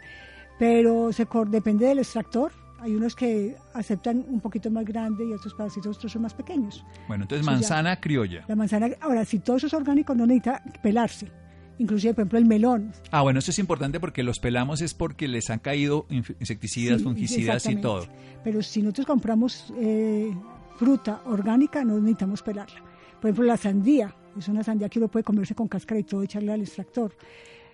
Pero 0.58 1.12
se 1.14 1.26
depende 1.48 1.86
del 1.88 2.00
extractor, 2.00 2.52
Hay 2.82 2.96
unos 2.96 3.16
que 3.16 3.56
aceptan 3.74 4.26
un 4.28 4.40
poquito 4.40 4.72
más 4.72 4.86
grande 4.86 5.26
y 5.26 5.34
otros 5.34 5.54
pedacitos, 5.54 5.98
otros 5.98 6.12
son 6.12 6.22
más 6.22 6.34
pequeños. 6.34 6.86
Bueno, 7.08 7.26
entonces 7.26 7.46
manzana 7.46 8.00
criolla. 8.00 8.46
La 8.48 8.56
manzana, 8.56 8.90
ahora, 9.02 9.26
si 9.26 9.40
todo 9.40 9.58
eso 9.58 9.68
es 9.68 9.74
orgánico, 9.74 10.16
no 10.16 10.26
necesita 10.26 10.64
pelarse. 10.82 11.32
Inclusive, 11.80 12.14
por 12.14 12.22
ejemplo, 12.24 12.40
el 12.40 12.46
melón. 12.46 12.92
Ah, 13.12 13.22
bueno, 13.22 13.40
eso 13.40 13.52
es 13.52 13.60
importante 13.60 14.00
porque 14.02 14.22
los 14.22 14.40
pelamos 14.40 14.82
es 14.82 14.94
porque 14.94 15.30
les 15.30 15.50
han 15.50 15.60
caído 15.60 16.06
insecticidas, 16.10 17.02
fungicidas 17.02 17.66
y 17.68 17.78
todo. 17.78 18.06
Pero 18.44 18.62
si 18.62 18.82
nosotros 18.82 19.08
compramos 19.08 19.74
eh, 19.78 20.34
fruta 20.78 21.22
orgánica, 21.26 21.86
no 21.86 21.96
necesitamos 22.00 22.44
pelarla. 22.44 22.82
Por 23.22 23.30
ejemplo, 23.30 23.46
la 23.46 23.58
sandía, 23.58 24.14
es 24.38 24.48
una 24.50 24.64
sandía 24.64 24.90
que 24.90 25.00
uno 25.00 25.08
puede 25.08 25.24
comerse 25.24 25.56
con 25.56 25.70
cáscara 25.70 26.00
y 26.00 26.04
todo, 26.04 26.22
echarle 26.24 26.52
al 26.52 26.62
extractor. 26.62 27.14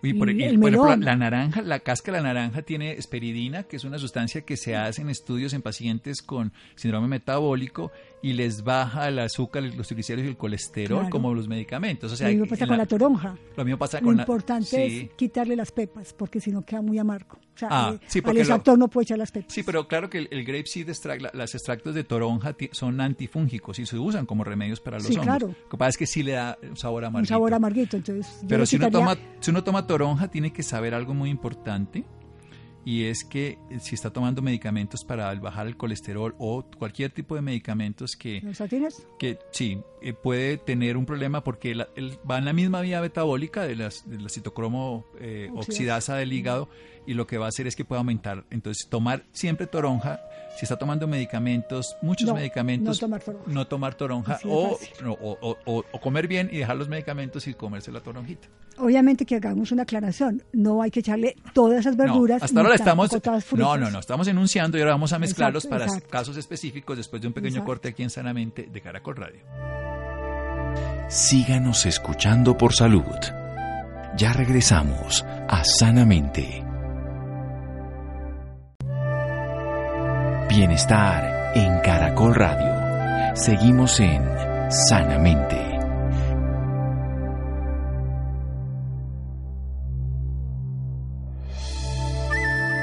Y 0.02 0.14
por, 0.14 0.30
ejemplo, 0.30 0.96
la 0.98 1.16
naranja, 1.16 1.62
la 1.62 1.80
cáscara 1.80 2.18
de 2.18 2.24
la 2.24 2.34
naranja 2.34 2.62
tiene 2.62 2.94
esperidina, 2.94 3.64
que 3.64 3.78
es 3.78 3.84
una 3.84 3.98
sustancia 3.98 4.42
que 4.42 4.58
se 4.58 4.75
hace 4.75 5.02
en 5.02 5.10
estudios 5.10 5.54
en 5.54 5.62
pacientes 5.62 6.22
con 6.22 6.54
síndrome 6.75 7.08
metabólico 7.08 7.92
y 8.25 8.34
les 8.34 8.63
baja 8.63 9.08
el 9.08 9.20
azúcar, 9.20 9.62
los 9.62 9.86
triglicéridos 9.86 10.25
y 10.25 10.29
el 10.32 10.36
colesterol 10.36 11.12
como 11.12 11.32
los 11.36 11.48
medicamentos. 11.48 12.12
O 12.12 12.15
sea, 12.15 12.27
lo 12.27 12.34
mismo 12.34 12.48
pasa 12.48 12.65
con 12.65 12.77
la, 12.77 12.86
toronja. 12.88 13.38
Lo 13.55 13.63
mismo 13.63 13.77
pasa 13.77 14.00
lo 14.00 14.08
con 14.08 14.17
la... 14.17 14.24
importante 14.24 14.84
es 14.84 15.10
quitarle 15.15 15.55
las 15.55 15.72
pepas, 15.72 16.12
porque 16.12 16.41
si 16.41 16.50
no 16.50 16.63
queda 16.63 16.82
muy 16.82 16.98
amargo. 16.98 17.38
O 17.38 17.58
sea, 17.58 17.67
ah, 17.70 17.91
eh, 17.94 18.00
sí, 18.08 18.22
al 18.25 18.36
extractor 18.36 18.79
no 18.79 18.88
puede 18.88 19.03
echar 19.03 19.20
las 19.20 19.32
pepas. 19.32 19.53
Sí, 19.53 19.62
pero 19.62 19.88
claro 19.88 20.10
que 20.10 20.27
el, 20.32 20.44
grape 20.44 20.65
seed 20.65 20.89
extract, 20.89 21.36
las 21.36 21.53
extractos 21.53 21.94
de 21.94 22.03
toronja 22.03 22.55
son 22.72 23.00
antifúngicos 23.00 23.77
y 23.77 23.86
se 23.86 24.00
usan 24.00 24.25
como 24.25 24.44
remedios 24.44 24.79
para 24.79 24.98
los 24.98 25.05
sí, 25.05 25.13
hongos. 25.13 25.25
Claro. 25.25 25.48
Lo 25.50 25.70
que 25.70 25.77
pasa 25.77 25.89
es 25.89 25.98
que 25.98 26.08
sí 26.08 26.24
le 26.24 26.32
da 26.32 26.58
un 26.63 26.77
sabor 26.77 27.05
amarguito. 27.05 27.32
Un 27.32 27.38
sabor 27.38 27.53
amarguito, 27.53 27.96
entonces. 27.96 28.39
Pero 28.50 28.65
si 28.65 28.77
uno, 28.77 28.89
toma, 28.89 29.17
si 29.39 29.51
uno 29.51 29.63
toma 29.63 29.86
toronja, 29.86 30.29
tiene 30.29 30.51
que 30.51 30.63
saber 30.63 30.96
algo 30.96 31.13
muy 31.13 31.29
importante 31.29 32.03
y 32.86 33.06
es 33.06 33.24
que 33.25 33.58
si 33.80 33.96
está 33.96 34.12
tomando 34.12 34.44
medicamentos 34.44 35.04
para 35.04 35.34
bajar 35.36 35.65
el 35.65 35.75
colesterol 35.75 36.36
o 36.38 36.63
cualquier 36.77 37.12
tipo 37.12 37.34
de 37.34 37.42
medicamentos 37.42 38.15
que... 38.15 38.42
Que 39.18 39.39
sí, 39.51 39.82
eh, 40.04 40.13
puede 40.13 40.58
tener 40.58 40.96
un 40.96 41.08
problema 41.08 41.44
porque 41.44 41.74
va 41.74 42.38
en 42.38 42.46
la 42.46 42.54
misma 42.54 42.82
vía 42.82 43.01
metabólica 43.01 43.63
de, 43.63 43.75
las, 43.75 44.08
de 44.08 44.22
la 44.22 44.30
citocromo 44.30 45.08
eh, 45.20 45.50
oxidasa 45.56 46.15
del 46.15 46.32
hígado 46.32 46.70
y 47.08 47.15
lo 47.15 47.25
que 47.25 47.39
va 47.39 47.48
a 47.48 47.50
hacer 47.50 47.65
es 47.65 47.75
que 47.75 47.86
puede 47.86 47.98
aumentar. 48.00 48.46
Entonces, 48.51 48.88
tomar 48.88 49.25
siempre 49.32 49.65
toronja, 49.65 50.22
si 50.55 50.65
está 50.65 50.77
tomando 50.77 51.07
medicamentos, 51.07 51.97
muchos 52.01 52.33
medicamentos, 52.33 53.03
no 53.47 53.67
tomar 53.67 53.95
toronja, 53.95 54.39
o, 54.45 54.77
o, 55.13 56.00
comer 56.01 56.27
bien 56.27 56.50
y 56.51 56.57
dejar 56.57 56.77
los 56.77 56.88
medicamentos 56.88 57.47
y 57.47 57.53
comerse 57.53 57.91
la 57.91 58.01
toronjita. 58.01 58.47
Obviamente 58.77 59.25
que 59.25 59.35
hagamos 59.35 59.71
una 59.71 59.83
aclaración, 59.83 60.43
no 60.53 60.81
hay 60.81 60.91
que 60.91 61.00
echarle 61.00 61.35
todas 61.53 61.79
esas 61.79 61.95
verduras. 61.95 62.43
hasta 62.43 62.59
ahora 62.59 62.75
estamos, 62.75 63.12
no, 63.53 63.77
no, 63.77 63.91
no, 63.91 64.00
estamos 64.00 64.27
enunciando 64.27 64.77
y 64.77 64.81
ahora 64.81 64.93
vamos 64.93 65.13
a 65.13 65.19
mezclarlos 65.19 65.65
para 65.67 65.88
casos 66.01 66.38
específicos 66.38 66.97
después 66.97 67.21
de 67.21 67.27
un 67.27 67.33
pequeño 67.33 67.63
corte 67.63 67.89
aquí 67.89 68.03
en 68.03 68.09
Sanamente 68.09 68.69
de 68.71 68.81
Caracol 68.81 69.15
Radio. 69.15 69.39
Síganos 71.09 71.85
escuchando 71.85 72.57
por 72.57 72.74
salud. 72.74 73.03
Ya 74.17 74.33
regresamos 74.33 75.24
a 75.47 75.63
Sanamente. 75.63 76.64
Bienestar 80.55 81.51
en 81.53 81.81
Caracol 81.81 82.33
Radio. 82.33 83.35
Seguimos 83.35 84.00
en 84.00 84.24
Sanamente. 84.71 85.57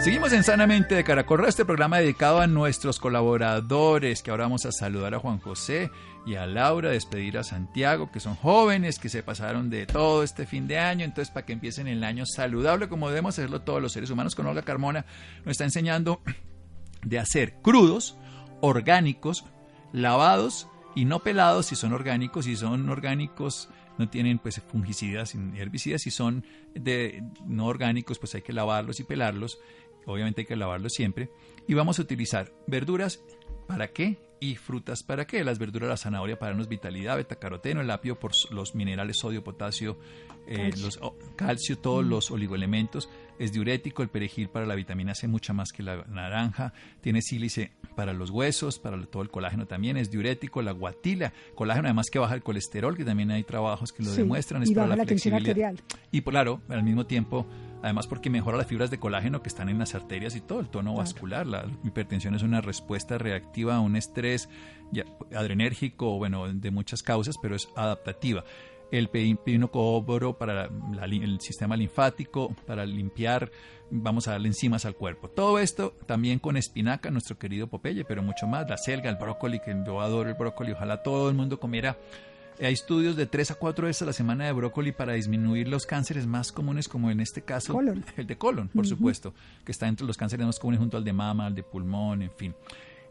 Seguimos 0.04 0.34
en 0.34 0.44
Sanamente 0.44 0.96
de 0.96 1.02
Caracol, 1.02 1.46
este 1.46 1.64
programa 1.64 1.98
dedicado 1.98 2.42
a 2.42 2.46
nuestros 2.46 2.98
colaboradores, 2.98 4.22
que 4.22 4.30
ahora 4.30 4.44
vamos 4.44 4.66
a 4.66 4.72
saludar 4.72 5.14
a 5.14 5.18
Juan 5.18 5.38
José 5.38 5.90
y 6.26 6.34
a 6.34 6.46
Laura, 6.46 6.90
despedir 6.90 7.38
a 7.38 7.42
Santiago, 7.42 8.12
que 8.12 8.20
son 8.20 8.34
jóvenes, 8.34 8.98
que 8.98 9.08
se 9.08 9.22
pasaron 9.22 9.70
de 9.70 9.86
todo 9.86 10.24
este 10.24 10.44
fin 10.44 10.68
de 10.68 10.78
año, 10.78 11.06
entonces 11.06 11.32
para 11.32 11.46
que 11.46 11.54
empiecen 11.54 11.88
el 11.88 12.04
año 12.04 12.26
saludable, 12.26 12.90
como 12.90 13.08
debemos 13.08 13.38
hacerlo 13.38 13.62
todos 13.62 13.80
los 13.80 13.92
seres 13.92 14.10
humanos, 14.10 14.34
con 14.34 14.44
Olga 14.44 14.60
Carmona 14.60 15.06
nos 15.46 15.52
está 15.52 15.64
enseñando 15.64 16.20
de 17.02 17.18
hacer 17.18 17.54
crudos, 17.62 18.16
orgánicos, 18.60 19.44
lavados 19.92 20.68
y 20.94 21.04
no 21.04 21.20
pelados 21.20 21.66
si 21.66 21.76
son 21.76 21.92
orgánicos, 21.92 22.44
si 22.44 22.56
son 22.56 22.88
orgánicos 22.88 23.68
no 23.98 24.08
tienen 24.08 24.38
pues 24.38 24.60
fungicidas 24.70 25.34
ni 25.34 25.58
herbicidas, 25.58 26.02
si 26.02 26.10
son 26.10 26.44
de 26.74 27.22
no 27.46 27.66
orgánicos 27.66 28.18
pues 28.18 28.34
hay 28.34 28.42
que 28.42 28.52
lavarlos 28.52 29.00
y 29.00 29.04
pelarlos 29.04 29.58
obviamente 30.06 30.42
hay 30.42 30.46
que 30.46 30.56
lavarlo 30.56 30.88
siempre. 30.88 31.30
Y 31.66 31.74
vamos 31.74 31.98
a 31.98 32.02
utilizar 32.02 32.52
verduras, 32.66 33.22
¿para 33.66 33.88
qué? 33.88 34.18
Y 34.42 34.56
frutas, 34.56 35.04
¿para 35.04 35.24
qué? 35.24 35.44
Las 35.44 35.60
verduras, 35.60 35.88
la 35.88 35.96
zanahoria 35.96 36.36
para 36.36 36.50
darnos 36.50 36.66
vitalidad, 36.66 37.16
betacaroteno, 37.16 37.80
el 37.80 37.88
apio 37.92 38.18
por 38.18 38.32
los 38.50 38.74
minerales 38.74 39.18
sodio, 39.20 39.44
potasio, 39.44 39.96
eh, 40.48 40.56
calcio. 40.56 40.84
Los, 40.84 40.98
oh, 41.00 41.16
calcio, 41.36 41.78
todos 41.78 42.04
los 42.04 42.28
oligoelementos. 42.32 43.08
Es 43.38 43.52
diurético, 43.52 44.02
el 44.02 44.08
perejil 44.08 44.48
para 44.48 44.66
la 44.66 44.74
vitamina 44.74 45.14
C, 45.14 45.28
mucha 45.28 45.52
más 45.52 45.70
que 45.70 45.84
la 45.84 46.04
naranja. 46.08 46.72
Tiene 47.00 47.22
sílice 47.22 47.70
para 47.94 48.12
los 48.12 48.30
huesos, 48.30 48.80
para 48.80 49.00
todo 49.06 49.22
el 49.22 49.30
colágeno 49.30 49.66
también. 49.68 49.96
Es 49.96 50.10
diurético, 50.10 50.60
la 50.60 50.72
guatila, 50.72 51.32
colágeno 51.54 51.86
además 51.86 52.10
que 52.10 52.18
baja 52.18 52.34
el 52.34 52.42
colesterol, 52.42 52.96
que 52.96 53.04
también 53.04 53.30
hay 53.30 53.44
trabajos 53.44 53.92
que 53.92 54.02
lo 54.02 54.10
demuestran. 54.10 54.64
Es 54.64 54.70
y 54.70 54.74
para 54.74 54.88
la, 54.88 54.96
la 54.96 55.04
flexibilidad. 55.04 55.72
Y 56.10 56.20
claro, 56.20 56.60
al 56.68 56.82
mismo 56.82 57.06
tiempo 57.06 57.46
además 57.82 58.06
porque 58.06 58.30
mejora 58.30 58.56
las 58.56 58.66
fibras 58.66 58.90
de 58.90 58.98
colágeno 58.98 59.42
que 59.42 59.48
están 59.48 59.68
en 59.68 59.78
las 59.78 59.94
arterias 59.94 60.36
y 60.36 60.40
todo, 60.40 60.60
el 60.60 60.68
tono 60.68 60.94
vascular. 60.94 61.46
La 61.46 61.66
hipertensión 61.84 62.34
es 62.34 62.42
una 62.42 62.60
respuesta 62.60 63.18
reactiva 63.18 63.76
a 63.76 63.80
un 63.80 63.96
estrés 63.96 64.48
ya, 64.92 65.04
adrenérgico, 65.34 66.18
bueno, 66.18 66.52
de 66.52 66.70
muchas 66.70 67.02
causas, 67.02 67.36
pero 67.40 67.56
es 67.56 67.68
adaptativa. 67.76 68.44
El 68.90 69.08
pepino 69.08 69.70
cobro 69.70 70.36
para 70.36 70.68
el 71.02 71.40
sistema 71.40 71.76
linfático, 71.76 72.54
para 72.66 72.84
limpiar, 72.84 73.50
vamos 73.90 74.28
a 74.28 74.32
darle 74.32 74.48
enzimas 74.48 74.84
al 74.84 74.94
cuerpo. 74.94 75.28
Todo 75.28 75.58
esto 75.58 75.94
también 76.06 76.38
con 76.38 76.58
espinaca, 76.58 77.10
nuestro 77.10 77.38
querido 77.38 77.68
Popeye, 77.68 78.04
pero 78.04 78.22
mucho 78.22 78.46
más, 78.46 78.68
la 78.68 78.76
selga, 78.76 79.08
el 79.08 79.16
brócoli, 79.16 79.60
que 79.60 79.74
yo 79.86 80.00
adoro 80.00 80.28
el 80.28 80.36
brócoli, 80.36 80.72
ojalá 80.72 81.02
todo 81.02 81.30
el 81.30 81.34
mundo 81.34 81.58
comiera 81.58 81.96
hay 82.60 82.72
estudios 82.72 83.16
de 83.16 83.26
3 83.26 83.52
a 83.52 83.54
4 83.54 83.86
veces 83.86 84.02
a 84.02 84.06
la 84.06 84.12
semana 84.12 84.46
de 84.46 84.52
brócoli 84.52 84.92
para 84.92 85.14
disminuir 85.14 85.68
los 85.68 85.86
cánceres 85.86 86.26
más 86.26 86.52
comunes, 86.52 86.88
como 86.88 87.10
en 87.10 87.20
este 87.20 87.42
caso 87.42 87.78
el 88.16 88.26
de 88.26 88.38
colon, 88.38 88.68
por 88.68 88.86
supuesto, 88.86 89.34
que 89.64 89.72
está 89.72 89.88
entre 89.88 90.06
los 90.06 90.16
cánceres 90.16 90.46
más 90.46 90.58
comunes 90.58 90.80
junto 90.80 90.96
al 90.96 91.04
de 91.04 91.12
mama, 91.12 91.46
al 91.46 91.54
de 91.54 91.62
pulmón, 91.62 92.22
en 92.22 92.30
fin. 92.30 92.54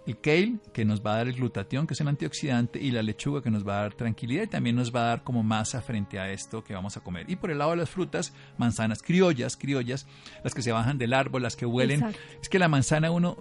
El 0.08 0.17
kale, 0.19 0.56
que 0.73 0.84
nos 0.84 1.06
va 1.06 1.13
a 1.13 1.17
dar 1.17 1.27
el 1.27 1.36
glutatión, 1.36 1.86
que 1.86 1.93
es 1.93 2.01
el 2.01 2.08
antioxidante, 2.08 2.82
y 2.82 2.89
la 2.89 3.04
lechuga, 3.04 3.43
que 3.43 3.51
nos 3.51 3.67
va 3.67 3.77
a 3.77 3.82
dar 3.84 3.93
tranquilidad 3.93 4.43
y 4.43 4.47
también 4.47 4.75
nos 4.75 4.93
va 4.93 5.01
a 5.01 5.08
dar 5.10 5.23
como 5.23 5.43
masa 5.43 5.80
frente 5.82 6.17
a 6.17 6.32
esto 6.32 6.63
que 6.63 6.73
vamos 6.73 6.97
a 6.97 7.01
comer. 7.01 7.30
Y 7.30 7.36
por 7.36 7.51
el 7.51 7.60
lado 7.60 7.71
de 7.71 7.77
las 7.77 7.89
frutas, 7.89 8.34
manzanas 8.58 9.04
criollas, 9.04 9.56
criollas, 9.56 10.08
las 10.43 10.56
que 10.56 10.63
se 10.63 10.71
bajan 10.71 10.97
del 10.97 11.13
árbol, 11.13 11.43
las 11.43 11.56
que 11.56 11.67
huelen. 11.67 12.04
Es 12.41 12.49
que 12.49 12.58
la 12.58 12.67
manzana 12.67 13.12
uno, 13.12 13.38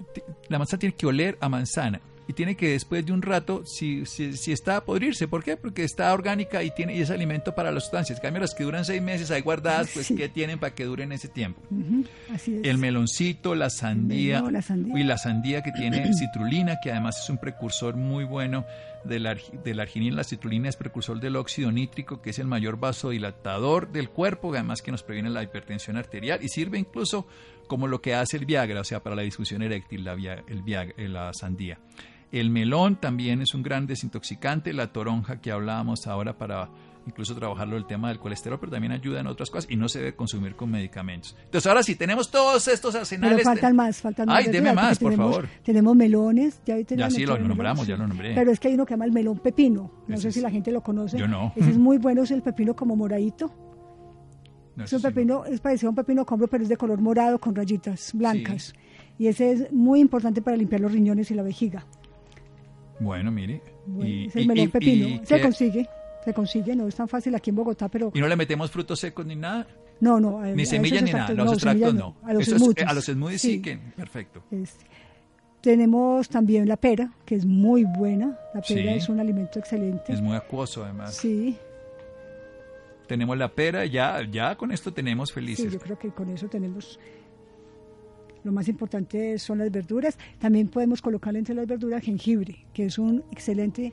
la 0.48 0.58
manzana 0.58 0.80
tiene 0.80 0.94
que 0.94 1.06
oler 1.06 1.38
a 1.40 1.48
manzana 1.48 2.02
y 2.31 2.33
tiene 2.33 2.55
que 2.55 2.69
después 2.69 3.05
de 3.05 3.12
un 3.12 3.23
rato, 3.23 3.64
si, 3.66 4.07
si, 4.07 4.53
está 4.53 4.77
a 4.77 4.85
podrirse, 4.85 5.27
¿por 5.27 5.43
qué? 5.43 5.57
Porque 5.57 5.83
está 5.83 6.12
orgánica 6.12 6.62
y 6.62 6.71
tiene 6.71 6.95
y 6.95 7.01
es 7.01 7.11
alimento 7.11 7.57
para 7.57 7.73
las 7.73 7.83
sustancias. 7.83 8.21
En 8.21 8.23
cambio, 8.23 8.40
las 8.40 8.55
que 8.55 8.62
duran 8.62 8.85
seis 8.85 9.03
meses 9.03 9.33
ahí 9.33 9.40
guardadas, 9.40 9.90
pues 9.93 10.12
¿qué 10.16 10.29
tienen 10.29 10.61
para 10.61 10.73
que 10.73 10.85
duren 10.85 11.11
ese 11.11 11.27
tiempo? 11.27 11.61
El 12.47 12.79
meloncito, 12.79 13.57
la 13.57 13.69
sandía, 13.69 14.45
y 14.95 15.03
la 15.03 15.19
sandía 15.19 15.62
que 15.62 15.73
tiene 15.73 16.09
citrulina, 16.19 16.79
que 16.81 16.93
además 16.93 17.19
es 17.21 17.29
un 17.31 17.38
precursor 17.38 17.97
muy 17.97 18.23
bueno 18.23 18.64
de 19.03 19.19
la, 19.19 19.37
de 19.64 19.75
la 19.75 19.83
arginina. 19.83 20.14
La 20.14 20.25
citrulina 20.25 20.69
es 20.69 20.77
precursor 20.77 21.19
del 21.19 21.35
óxido 21.35 21.73
nítrico, 21.73 22.23
que 22.23 22.31
es 22.31 22.38
el 22.38 22.47
mayor 22.47 22.79
vasodilatador 22.79 23.90
del 23.90 24.09
cuerpo, 24.09 24.55
además 24.55 24.83
que 24.83 24.93
nos 24.93 25.03
previene 25.03 25.31
la 25.31 25.43
hipertensión 25.43 25.97
arterial 25.97 26.38
y 26.45 26.49
sirve 26.49 26.79
incluso 26.79 27.27
como 27.66 27.88
lo 27.88 28.01
que 28.01 28.14
hace 28.14 28.37
el 28.37 28.47
Viagra, 28.47 28.81
o 28.81 28.85
sea, 28.85 29.03
para 29.03 29.16
la 29.16 29.23
disfunción 29.23 29.62
eréctil, 29.62 30.05
la, 30.05 30.14
el 30.14 30.62
Viagra, 30.62 30.95
la 31.09 31.33
sandía. 31.33 31.79
El 32.33 32.51
melón 32.51 32.97
también 32.97 33.43
es 33.43 33.55
un 33.55 33.62
gran 33.62 33.87
desintoxicante, 33.87 34.73
la 34.73 34.93
toronja 34.93 35.40
que 35.40 35.51
hablábamos 35.51 36.07
ahora 36.07 36.38
para 36.38 36.71
incluso 37.07 37.35
trabajarlo 37.35 37.77
el 37.77 37.87
tema 37.87 38.09
del 38.09 38.19
colesterol, 38.19 38.59
pero 38.61 38.71
también 38.71 38.93
ayuda 38.93 39.21
en 39.21 39.27
otras 39.27 39.51
cosas 39.51 39.71
y 39.71 39.77
no 39.77 39.88
se 39.88 39.99
debe 39.99 40.14
consumir 40.14 40.55
con 40.55 40.71
medicamentos. 40.71 41.37
Entonces 41.45 41.66
ahora 41.66 41.83
sí, 41.83 41.97
tenemos 41.97 42.31
todos 42.31 42.69
estos 42.69 42.95
arsenales. 42.95 43.38
Pero 43.38 43.49
faltan 43.49 43.75
más, 43.75 44.01
faltan 44.01 44.27
más. 44.27 44.38
Ay, 44.38 44.53
deme 44.53 44.73
más, 44.73 44.99
por 44.99 45.14
favor. 45.14 45.49
Tenemos 45.64 45.97
melones, 45.97 46.61
ya, 46.64 46.79
ya 46.79 47.11
sí, 47.11 47.27
lo 47.27 47.38
nombramos, 47.38 47.87
ya 47.87 47.97
lo 47.97 48.07
nombré. 48.07 48.35
Pero 48.35 48.51
es 48.51 48.61
que 48.61 48.69
hay 48.69 48.75
uno 48.75 48.87
que 48.87 48.95
llama 48.95 49.07
el 49.07 49.12
melón 49.12 49.38
pepino, 49.38 49.90
no 50.07 50.16
sé 50.16 50.31
si 50.31 50.40
la 50.40 50.51
gente 50.51 50.71
lo 50.71 50.83
conoce. 50.83 51.19
Yo 51.19 51.27
no. 51.27 51.53
Ese 51.57 51.71
es 51.71 51.79
muy 51.79 51.99
bueno, 51.99 52.23
es 52.23 52.31
el 52.31 52.43
pepino 52.43 52.77
como 52.77 52.97
moradito. 52.97 53.53
es 54.85 54.93
un 54.93 55.03
pepino, 55.03 55.45
es 55.45 55.61
parecido 55.61 55.88
a 55.88 55.90
un 55.90 55.97
pepino 55.97 56.25
combro, 56.25 56.49
pero 56.49 56.62
es 56.62 56.69
de 56.69 56.77
color 56.77 57.01
morado 57.01 57.38
con 57.38 57.55
rayitas 57.55 58.12
blancas. 58.14 58.75
Y 59.19 59.27
ese 59.27 59.53
es 59.53 59.73
muy 59.73 60.01
importante 60.01 60.40
para 60.40 60.57
limpiar 60.57 60.81
los 60.81 60.93
riñones 60.93 61.31
y 61.31 61.35
la 61.35 61.43
vejiga. 61.43 61.85
Bueno, 63.00 63.30
mire. 63.32 63.62
y, 64.02 64.26
es 64.26 64.36
el 64.36 64.46
melón 64.46 64.70
pepino. 64.70 65.24
se 65.24 65.40
consigue, 65.40 65.88
se 66.24 66.34
consigue, 66.34 66.76
no 66.76 66.86
es 66.86 66.94
tan 66.94 67.08
fácil 67.08 67.34
aquí 67.34 67.50
en 67.50 67.56
Bogotá, 67.56 67.88
pero... 67.88 68.12
¿Y 68.14 68.20
no 68.20 68.28
le 68.28 68.36
metemos 68.36 68.70
frutos 68.70 69.00
secos 69.00 69.26
ni 69.26 69.36
nada? 69.36 69.66
No, 70.00 70.20
no. 70.20 70.40
ni 70.40 70.64
semillas 70.66 71.02
ni 71.02 71.12
nada, 71.12 71.32
los 71.34 71.54
extractos 71.54 71.94
no. 71.94 72.16
A 72.22 72.32
los, 72.32 72.46
smoothies. 72.46 72.86
a 72.86 72.94
los 72.94 73.04
smoothies 73.06 73.40
sí, 73.40 73.60
que, 73.62 73.76
perfecto. 73.96 74.42
Tenemos 75.60 76.28
también 76.28 76.66
la 76.66 76.76
pera, 76.78 77.12
que 77.26 77.34
es 77.34 77.44
muy 77.44 77.84
buena. 77.84 78.38
La 78.54 78.62
pera 78.62 78.92
Sí. 78.92 78.98
es 78.98 79.08
un 79.10 79.20
alimento 79.20 79.58
excelente. 79.58 80.12
Es 80.12 80.20
muy 80.22 80.34
acuoso 80.36 80.84
además. 80.84 81.14
Sí, 81.14 81.56
Tenemos 83.06 83.36
la 83.36 83.48
pera, 83.48 83.84
ya, 83.86 84.22
ya 84.30 84.56
con 84.56 84.70
esto 84.70 84.92
tenemos 84.92 85.30
sí, 85.30 85.34
felices. 85.34 85.72
yo 85.72 85.80
creo 85.80 85.98
que 85.98 86.10
con 86.10 86.30
eso 86.30 86.46
tenemos. 86.48 86.98
Lo 88.44 88.53
más 88.53 88.68
importante 88.68 89.38
son 89.38 89.59
las 89.59 89.70
verduras. 89.70 90.16
También 90.38 90.68
podemos 90.68 91.03
colocar 91.03 91.37
entre 91.37 91.55
las 91.55 91.66
verduras 91.66 92.03
jengibre, 92.03 92.64
que 92.72 92.87
es 92.87 92.98
un 92.98 93.22
excelente 93.33 93.92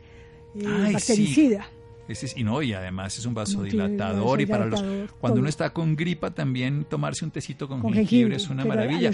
eh, 0.55 0.63
Ay, 0.65 0.93
bactericida. 0.93 1.65
Ese 2.07 2.27
es- 2.27 2.37
y 2.37 2.43
no, 2.45 2.61
y 2.61 2.71
además 2.71 3.17
es 3.17 3.25
un 3.25 3.33
vasodilatador 3.33 4.39
y 4.39 4.45
para 4.45 4.65
los 4.65 4.79
cuando 4.81 5.09
todo. 5.35 5.39
uno 5.41 5.49
está 5.49 5.71
con 5.71 5.97
gripa 5.97 6.31
también 6.31 6.85
tomarse 6.85 7.25
un 7.25 7.31
tecito 7.31 7.67
con, 7.67 7.81
Con 7.81 7.91
jengibre, 7.91 8.07
jengibre, 8.09 8.35
es 8.37 8.49
una 8.49 8.63
maravilla. 8.63 9.11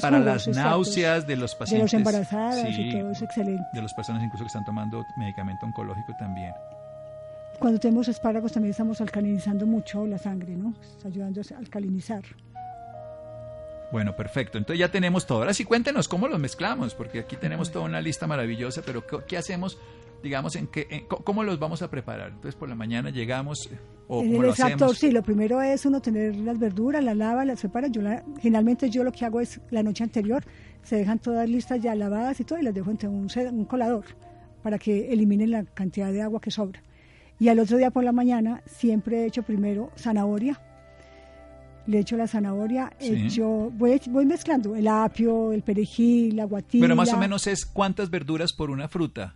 para 0.00 0.18
jugos, 0.18 0.46
las 0.46 0.48
náuseas 0.48 1.26
de 1.28 1.36
los 1.36 1.52
de 1.52 1.56
pacientes. 1.58 1.92
los 1.92 1.94
embarazadas 1.94 2.74
sí, 2.74 2.82
y 2.88 2.98
todo 2.98 3.12
es 3.12 3.22
excelente. 3.22 3.62
de 3.72 3.80
las 3.82 3.94
personas 3.94 4.24
incluso 4.24 4.42
que 4.42 4.48
están 4.48 4.64
tomando 4.64 5.04
medicamento 5.16 5.66
oncológico 5.66 6.12
también. 6.18 6.50
Cuando 7.60 7.78
tenemos 7.78 8.08
espárragos 8.08 8.50
también 8.52 8.72
estamos 8.72 9.00
alcalinizando 9.00 9.64
mucho 9.64 10.04
la 10.06 10.18
sangre, 10.18 10.56
¿no? 10.56 10.74
Está 10.82 11.06
ayudando 11.08 11.40
a 11.40 11.58
alcalinizar. 11.58 12.22
Bueno, 13.92 14.16
perfecto. 14.16 14.58
Entonces 14.58 14.80
ya 14.80 14.90
tenemos 14.90 15.26
todo. 15.26 15.38
Ahora 15.38 15.54
sí 15.54 15.64
cuéntenos 15.64 16.08
cómo 16.08 16.26
los 16.28 16.38
mezclamos, 16.40 16.94
porque 16.94 17.20
aquí 17.20 17.36
tenemos 17.36 17.70
toda 17.70 17.84
una 17.84 18.00
lista 18.00 18.26
maravillosa, 18.26 18.82
pero 18.84 19.06
¿qué, 19.06 19.18
qué 19.28 19.36
hacemos? 19.36 19.78
Digamos, 20.22 20.56
en 20.56 20.66
qué, 20.66 20.86
en- 20.90 21.06
¿cómo 21.06 21.44
los 21.44 21.58
vamos 21.58 21.82
a 21.82 21.90
preparar? 21.90 22.28
Entonces 22.30 22.56
por 22.56 22.68
la 22.68 22.74
mañana 22.74 23.10
llegamos 23.10 23.68
eh, 23.70 23.78
o 24.08 24.18
cómo 24.22 24.42
lo 24.42 24.48
extractor, 24.48 24.74
hacemos. 24.76 24.98
sí, 24.98 25.10
lo 25.12 25.22
primero 25.22 25.62
es 25.62 25.86
uno 25.86 26.00
tener 26.00 26.34
las 26.36 26.58
verduras, 26.58 27.04
las 27.04 27.16
lava, 27.16 27.44
las 27.44 27.60
separa. 27.60 27.86
Yo 27.88 28.02
la- 28.02 28.24
generalmente 28.40 28.90
yo 28.90 29.04
lo 29.04 29.12
que 29.12 29.24
hago 29.24 29.40
es 29.40 29.60
la 29.70 29.82
noche 29.84 30.02
anterior, 30.02 30.42
se 30.82 30.96
dejan 30.96 31.18
todas 31.20 31.48
listas 31.48 31.80
ya 31.80 31.94
lavadas 31.94 32.40
y 32.40 32.44
todo, 32.44 32.58
y 32.58 32.62
las 32.62 32.74
dejo 32.74 32.90
entre 32.90 33.08
un, 33.08 33.28
un 33.52 33.64
colador 33.66 34.04
para 34.62 34.78
que 34.78 35.12
eliminen 35.12 35.52
la 35.52 35.64
cantidad 35.64 36.10
de 36.12 36.22
agua 36.22 36.40
que 36.40 36.50
sobra. 36.50 36.82
Y 37.38 37.48
al 37.50 37.60
otro 37.60 37.76
día 37.76 37.90
por 37.90 38.02
la 38.02 38.12
mañana 38.12 38.62
siempre 38.66 39.22
he 39.22 39.26
hecho 39.26 39.42
primero 39.44 39.92
zanahoria. 39.96 40.60
Le 41.86 42.00
echo 42.00 42.16
la 42.16 42.26
zanahoria, 42.26 42.92
Sí. 42.98 43.26
echo, 43.26 43.70
voy, 43.70 44.00
voy 44.08 44.26
mezclando 44.26 44.74
el 44.74 44.88
apio, 44.88 45.52
el 45.52 45.62
perejil, 45.62 46.36
la 46.36 46.44
guatilla. 46.44 46.82
Pero 46.82 46.96
más 46.96 47.12
o 47.12 47.16
menos 47.16 47.46
es 47.46 47.64
cuántas 47.64 48.10
verduras 48.10 48.52
por 48.52 48.70
una 48.70 48.88
fruta. 48.88 49.34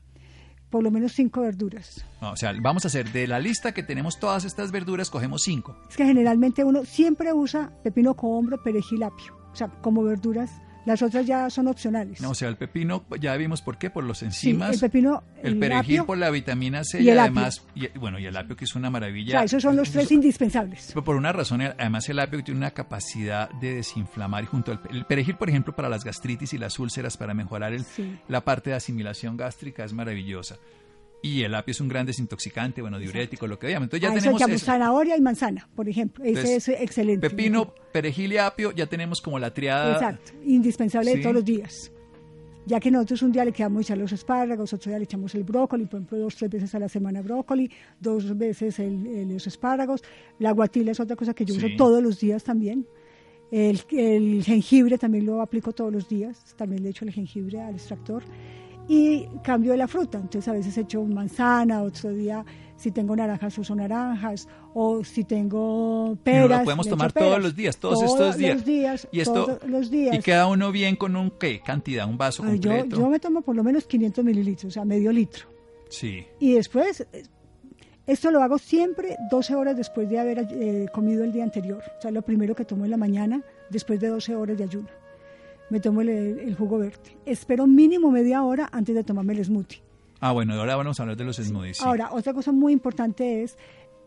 Por 0.69 0.83
lo 0.85 0.91
menos 0.91 1.13
cinco 1.13 1.41
verduras. 1.43 2.05
No, 2.21 2.31
o 2.33 2.37
sea, 2.37 2.53
vamos 2.63 2.85
a 2.85 2.89
hacer 2.89 3.11
de 3.13 3.27
la 3.27 3.41
lista 3.41 3.73
que 3.73 3.83
tenemos 3.83 4.19
todas 4.21 4.45
estas 4.45 4.71
verduras, 4.71 5.11
cogemos 5.11 5.43
cinco. 5.43 5.77
Es 5.89 5.97
que 5.97 6.05
generalmente 6.05 6.63
uno 6.63 6.85
siempre 6.85 7.33
usa 7.33 7.73
pepino 7.83 8.15
cohombro, 8.15 8.63
perejil, 8.63 9.03
apio. 9.03 9.37
O 9.53 9.57
sea, 9.57 9.67
como 9.81 10.03
verduras. 10.05 10.51
Las 10.87 11.03
otras 11.03 11.27
ya 11.27 11.51
son 11.51 11.69
opcionales. 11.69 12.21
No, 12.21 12.31
o 12.31 12.35
sea, 12.35 12.49
el 12.49 12.57
pepino, 12.57 13.05
ya 13.21 13.37
vimos 13.37 13.61
por 13.61 13.77
qué, 13.77 13.91
por 13.91 14.03
los 14.03 14.19
Sí, 14.19 14.25
enzimas. 14.27 14.73
el 14.75 14.81
pepino, 14.81 15.23
el 15.43 15.53
el 15.53 15.59
perejil 15.59 15.79
apio, 15.97 16.07
por 16.07 16.17
la 16.19 16.31
vitamina 16.31 16.85
C 16.85 17.03
y 17.03 17.11
además, 17.11 17.63
y- 17.75 17.89
bueno, 17.99 18.19
y 18.19 18.27
el 18.27 18.37
apio 18.37 18.57
que 18.57 18.65
es 18.65 18.75
una 18.75 18.89
o 18.89 18.91
maravilla. 18.91 19.33
sea, 19.33 19.45
esos 19.45 19.63
son 19.63 19.77
los 19.77 19.91
tres 19.91 20.11
indispensables. 20.11 20.87
Pero 20.89 21.05
por 21.05 21.17
una 21.17 21.33
razón, 21.33 21.61
además 21.61 22.09
el 22.09 22.19
apio 22.19 22.43
tiene 22.43 22.59
una 22.59 22.71
capacidad 22.71 23.51
de 23.61 23.75
desinflamar 23.75 24.45
y 24.45 24.47
junto 24.47 24.73
al 24.73 24.81
el 24.91 25.05
perejil, 25.05 25.37
por 25.37 25.49
ejemplo, 25.51 25.75
para 25.77 25.89
las 25.89 26.03
gastritis 26.05 26.55
y 26.55 26.59
las 26.59 26.79
úlceras, 26.79 27.17
para 27.17 27.35
mejorar 27.35 27.73
el- 27.75 27.85
Sí. 27.85 28.19
la 28.29 28.41
parte 28.43 28.71
de 28.71 28.77
asimilación 28.77 29.37
gástrica 29.37 29.85
es 29.85 29.93
maravillosa. 29.93 30.57
Y 31.23 31.43
el 31.43 31.55
apio 31.55 31.73
es 31.73 31.81
un 31.83 31.89
gran 31.89 32.07
desintoxicante, 32.07 32.81
bueno, 32.81 32.99
diurético, 32.99 33.47
lo 33.47 33.59
que 33.59 33.67
veamos. 33.67 33.87
Entonces 33.87 34.03
ya 34.03 34.09
A 34.09 34.17
eso 34.17 34.31
tenemos 34.37 34.51
eso. 34.63 34.65
zanahoria 34.67 35.17
y 35.17 35.21
manzana, 35.21 35.69
por 35.77 35.89
ejemplo. 35.89 36.25
Ese 36.25 36.31
Entonces, 36.41 36.69
es 36.69 36.81
excelente. 36.81 37.29
Pepino, 37.29 37.75
perejil 37.93 38.33
y 38.33 38.39
apio, 38.39 38.73
ya 38.73 38.87
tenemos 38.87 39.21
como 39.21 39.39
la 39.39 39.53
triada. 39.53 39.93
Exacto, 39.95 40.33
indispensable 40.47 41.11
Sí. 41.11 41.17
de 41.19 41.23
todos 41.23 41.35
los 41.35 41.45
días. 41.45 41.93
Ya 42.67 42.79
que 42.81 42.91
nosotros 42.91 43.23
un 43.23 43.33
día 43.33 43.45
le 43.45 43.53
quedamos 43.53 43.83
echar 43.83 43.99
los 43.99 44.13
espárragos, 44.13 44.73
otro 44.73 44.91
día 44.91 44.99
le 44.99 45.05
echamos 45.05 45.35
el 45.35 45.45
brócoli, 45.45 45.87
por 45.87 45.99
ejemplo, 45.99 46.19
dos, 46.19 46.37
tres 46.37 46.51
veces 46.51 46.75
a 46.75 46.79
la 46.79 46.89
semana 46.89 47.21
brócoli, 47.21 47.71
dos 47.99 48.37
veces 48.39 48.79
el- 48.79 49.07
el- 49.07 49.29
los 49.35 49.47
espárragos. 49.47 50.03
La 50.39 50.53
guatila 50.53 50.93
es 50.93 51.01
otra 51.01 51.17
cosa 51.17 51.35
que 51.35 51.45
yo 51.45 51.55
Sí. 51.55 51.59
uso 51.67 51.69
todos 51.77 52.03
los 52.03 52.19
días 52.21 52.45
también. 52.45 52.87
El, 53.51 53.81
el 53.91 54.45
jengibre 54.45 54.97
también 54.99 55.27
lo 55.27 55.41
aplico 55.43 55.73
todos 55.73 55.93
los 55.93 56.09
días, 56.09 56.55
también 56.57 56.83
le 56.85 56.91
echo 56.91 57.05
el 57.05 57.13
jengibre 57.13 57.61
al 57.61 57.75
extractor. 57.75 58.23
Y 58.93 59.29
cambio 59.45 59.71
de 59.71 59.79
la 59.79 59.87
fruta, 59.87 60.19
entonces 60.19 60.49
a 60.49 60.53
veces 60.53 60.77
echo 60.77 61.01
manzana, 61.05 61.83
otro 61.83 62.11
día 62.11 62.45
si 62.81 62.91
tengo 62.91 63.15
naranjas 63.15 63.59
uso 63.59 63.75
naranjas, 63.75 64.49
o 64.73 65.05
si 65.05 65.25
tengo 65.25 66.17
peras. 66.25 66.49
no 66.49 66.59
lo 66.59 66.65
podemos 66.65 66.89
tomar 66.89 67.13
peras. 67.13 67.29
todos 67.29 67.43
los 67.43 67.55
días, 67.55 67.77
todos, 67.77 67.99
Todos 67.99 68.13
estos 68.13 68.37
días. 68.39 68.55
los 68.57 68.65
días, 68.65 69.09
y 69.13 69.21
esto, 69.21 69.45
todos 69.45 69.71
los 69.71 69.91
días. 69.91 70.17
Y 70.17 70.21
queda 70.21 70.47
uno 70.47 70.73
bien 70.73 70.97
con 70.97 71.15
un, 71.15 71.31
¿qué? 71.31 71.61
Cantidad, 71.61 72.09
un 72.09 72.17
vaso 72.17 72.43
Ay, 72.43 72.59
yo, 72.59 72.71
completo. 72.71 72.97
yo 72.97 73.09
me 73.11 73.21
tomo 73.21 73.43
por 73.43 73.55
lo 73.55 73.63
menos 73.63 73.85
500 73.85 74.25
mililitros, 74.25 74.73
o 74.73 74.75
sea, 74.75 74.87
medio 74.87 75.13
litro. 75.13 75.45
Sí. 75.91 76.25
Y 76.39 76.55
después, 76.55 77.07
eh, 77.13 77.25
esto 78.07 78.31
lo 78.31 78.43
hago 78.43 78.57
siempre 78.57 79.19
12 79.31 79.55
horas 79.57 79.77
después 79.77 80.09
de 80.09 80.19
haber 80.19 80.49
eh, 80.51 80.87
comido 80.91 81.23
el 81.23 81.33
día 81.33 81.45
anterior. 81.45 81.83
O 81.99 82.01
sea, 82.01 82.11
lo 82.11 82.23
primero 82.23 82.55
que 82.55 82.65
tomo 82.65 82.87
en 82.87 82.93
la 82.93 82.97
mañana, 82.97 83.43
después 83.69 84.01
de 84.01 84.09
12 84.09 84.37
horas 84.37 84.57
de 84.57 84.65
ayuno. 84.65 84.89
Me 85.71 85.81
tomo 85.81 86.01
el, 86.03 86.09
el 86.09 86.55
jugo 86.55 86.79
verde. 86.79 87.17
Espero 87.25 87.67
mínimo 87.67 88.11
media 88.11 88.43
hora 88.43 88.69
antes 88.73 88.95
de 88.95 89.05
tomarme 89.05 89.33
el 89.35 89.45
smoothie. 89.45 89.83
Ah, 90.21 90.33
bueno, 90.33 90.53
ahora 90.55 90.77
vamos 90.77 91.01
a 91.01 91.03
hablar 91.03 91.17
de 91.17 91.25
los 91.25 91.37
smoothies. 91.37 91.79
sí. 91.79 91.85
Ahora, 91.85 92.11
otra 92.13 92.35
cosa 92.35 92.53
muy 92.53 92.75
importante 92.75 93.43
es 93.43 93.57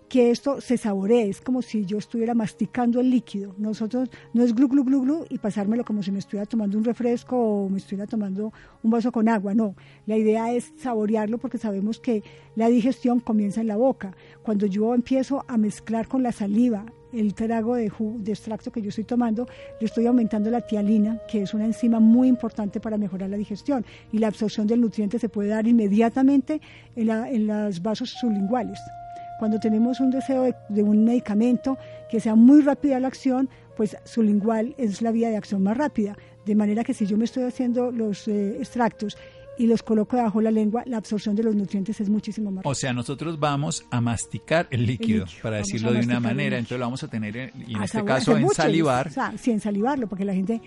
que 0.10 0.30
esto 0.30 0.62
se 0.62 0.78
saboree, 0.78 1.28
es 1.28 1.42
como 1.42 1.64
si 1.64 1.88
yo 1.88 1.98
estuviera 1.98 2.36
masticando 2.36 3.00
el 3.00 3.10
líquido. 3.10 3.56
Nosotros 3.58 4.10
no 4.32 4.44
es 4.44 4.54
glu 4.54 4.68
glu 4.68 4.84
glu 4.84 5.02
glu 5.02 5.26
y 5.28 5.40
pasármelo 5.40 5.84
como 5.84 6.04
si 6.04 6.12
me 6.12 6.20
estuviera 6.20 6.46
tomando 6.46 6.78
un 6.78 6.84
refresco 6.84 7.36
o 7.36 7.68
me 7.70 7.80
estuviera 7.80 8.06
tomando 8.06 8.54
un 8.84 8.92
vaso 8.92 9.12
con 9.12 9.28
agua, 9.28 9.56
no. 9.56 9.76
La 10.06 10.16
idea 10.16 10.54
es 10.54 10.72
saborearlo 10.78 11.40
porque 11.40 11.58
sabemos 11.58 12.00
que 12.00 12.22
la 12.56 12.68
digestión 12.68 13.22
comienza 13.22 13.62
en 13.62 13.68
la 13.68 13.76
boca. 13.78 14.16
Cuando 14.44 14.68
yo 14.68 14.94
empiezo 14.94 15.46
a 15.48 15.58
mezclar 15.58 16.08
con 16.08 16.22
la 16.22 16.32
saliva 16.32 16.86
el 17.14 17.34
trago 17.34 17.76
de, 17.76 17.92
extracto 18.28 18.72
que 18.72 18.82
yo 18.82 18.90
estoy 18.90 19.04
tomando, 19.04 19.48
le 19.80 19.86
estoy 19.86 20.06
aumentando 20.08 20.50
la 20.50 20.62
tialina, 20.62 21.20
que 21.30 21.42
es 21.44 21.54
una 21.54 21.66
enzima 21.66 22.00
muy 22.00 22.28
importante 22.28 22.80
para 22.80 22.98
mejorar 22.98 23.30
la 23.30 23.38
digestión 23.38 23.86
y 24.12 24.18
la 24.18 24.28
absorción 24.28 24.68
del 24.68 24.82
nutriente 24.82 25.20
se 25.20 25.30
puede 25.30 25.50
dar 25.50 25.68
inmediatamente 25.68 26.60
en, 26.96 27.08
la- 27.08 27.30
en 27.30 27.48
los 27.48 27.82
vasos 27.82 28.10
sublinguales. 28.10 28.80
Cuando 29.40 29.60
tenemos 29.60 30.00
un 30.00 30.12
deseo 30.12 30.44
de, 30.44 30.56
de 30.70 30.84
un 30.84 31.04
medicamento 31.04 31.78
que 32.10 32.20
sea 32.20 32.36
muy 32.36 32.62
rápida 32.62 33.00
la 33.00 33.08
acción, 33.08 33.50
pues 33.76 33.98
sublingual 34.06 34.74
es 34.78 35.02
la 35.02 35.12
vía 35.12 35.30
de 35.30 35.38
acción 35.38 35.64
más 35.64 35.76
rápida. 35.78 36.16
De 36.46 36.56
manera 36.56 36.84
que 36.84 36.94
si 36.94 37.06
yo 37.06 37.18
me 37.18 37.26
estoy 37.26 37.44
haciendo 37.44 37.92
los 37.92 38.28
eh, 38.28 38.58
extractos 38.60 39.18
y 39.58 39.68
los 39.68 39.84
coloco 39.84 40.16
debajo 40.18 40.40
de 40.40 40.46
la 40.46 40.52
lengua, 40.52 40.84
la 40.88 40.98
absorción 40.98 41.36
de 41.36 41.44
los 41.44 41.56
nutrientes 41.56 42.00
es 42.02 42.10
muchísimo 42.10 42.50
más. 42.52 42.66
O 42.66 42.74
sea, 42.74 42.92
nosotros 42.94 43.40
vamos 43.40 43.86
a 43.92 44.02
masticar 44.02 44.68
el 44.72 44.86
líquido, 44.86 45.26
líquido, 45.26 45.42
para 45.44 45.58
vamos 45.58 45.68
decirlo 45.68 45.94
de 45.94 46.00
una 46.02 46.20
manera. 46.20 46.58
Entonces 46.58 46.80
lo 46.80 46.86
vamos 46.86 47.04
a 47.04 47.08
tener, 47.08 47.38
en- 47.38 47.52
y 47.68 47.74
en 47.76 47.82
A 47.82 47.86
este 47.86 47.98
sabor- 48.00 48.08
caso 48.08 48.36
en 48.36 48.44
mucho, 48.44 48.56
salivar. 48.56 49.08
O 49.08 49.12
sea, 49.12 49.34
sí, 49.38 49.52
en 49.52 49.60
salivarlo, 49.60 50.08
porque 50.08 50.26
la 50.26 50.34
gente 50.34 50.60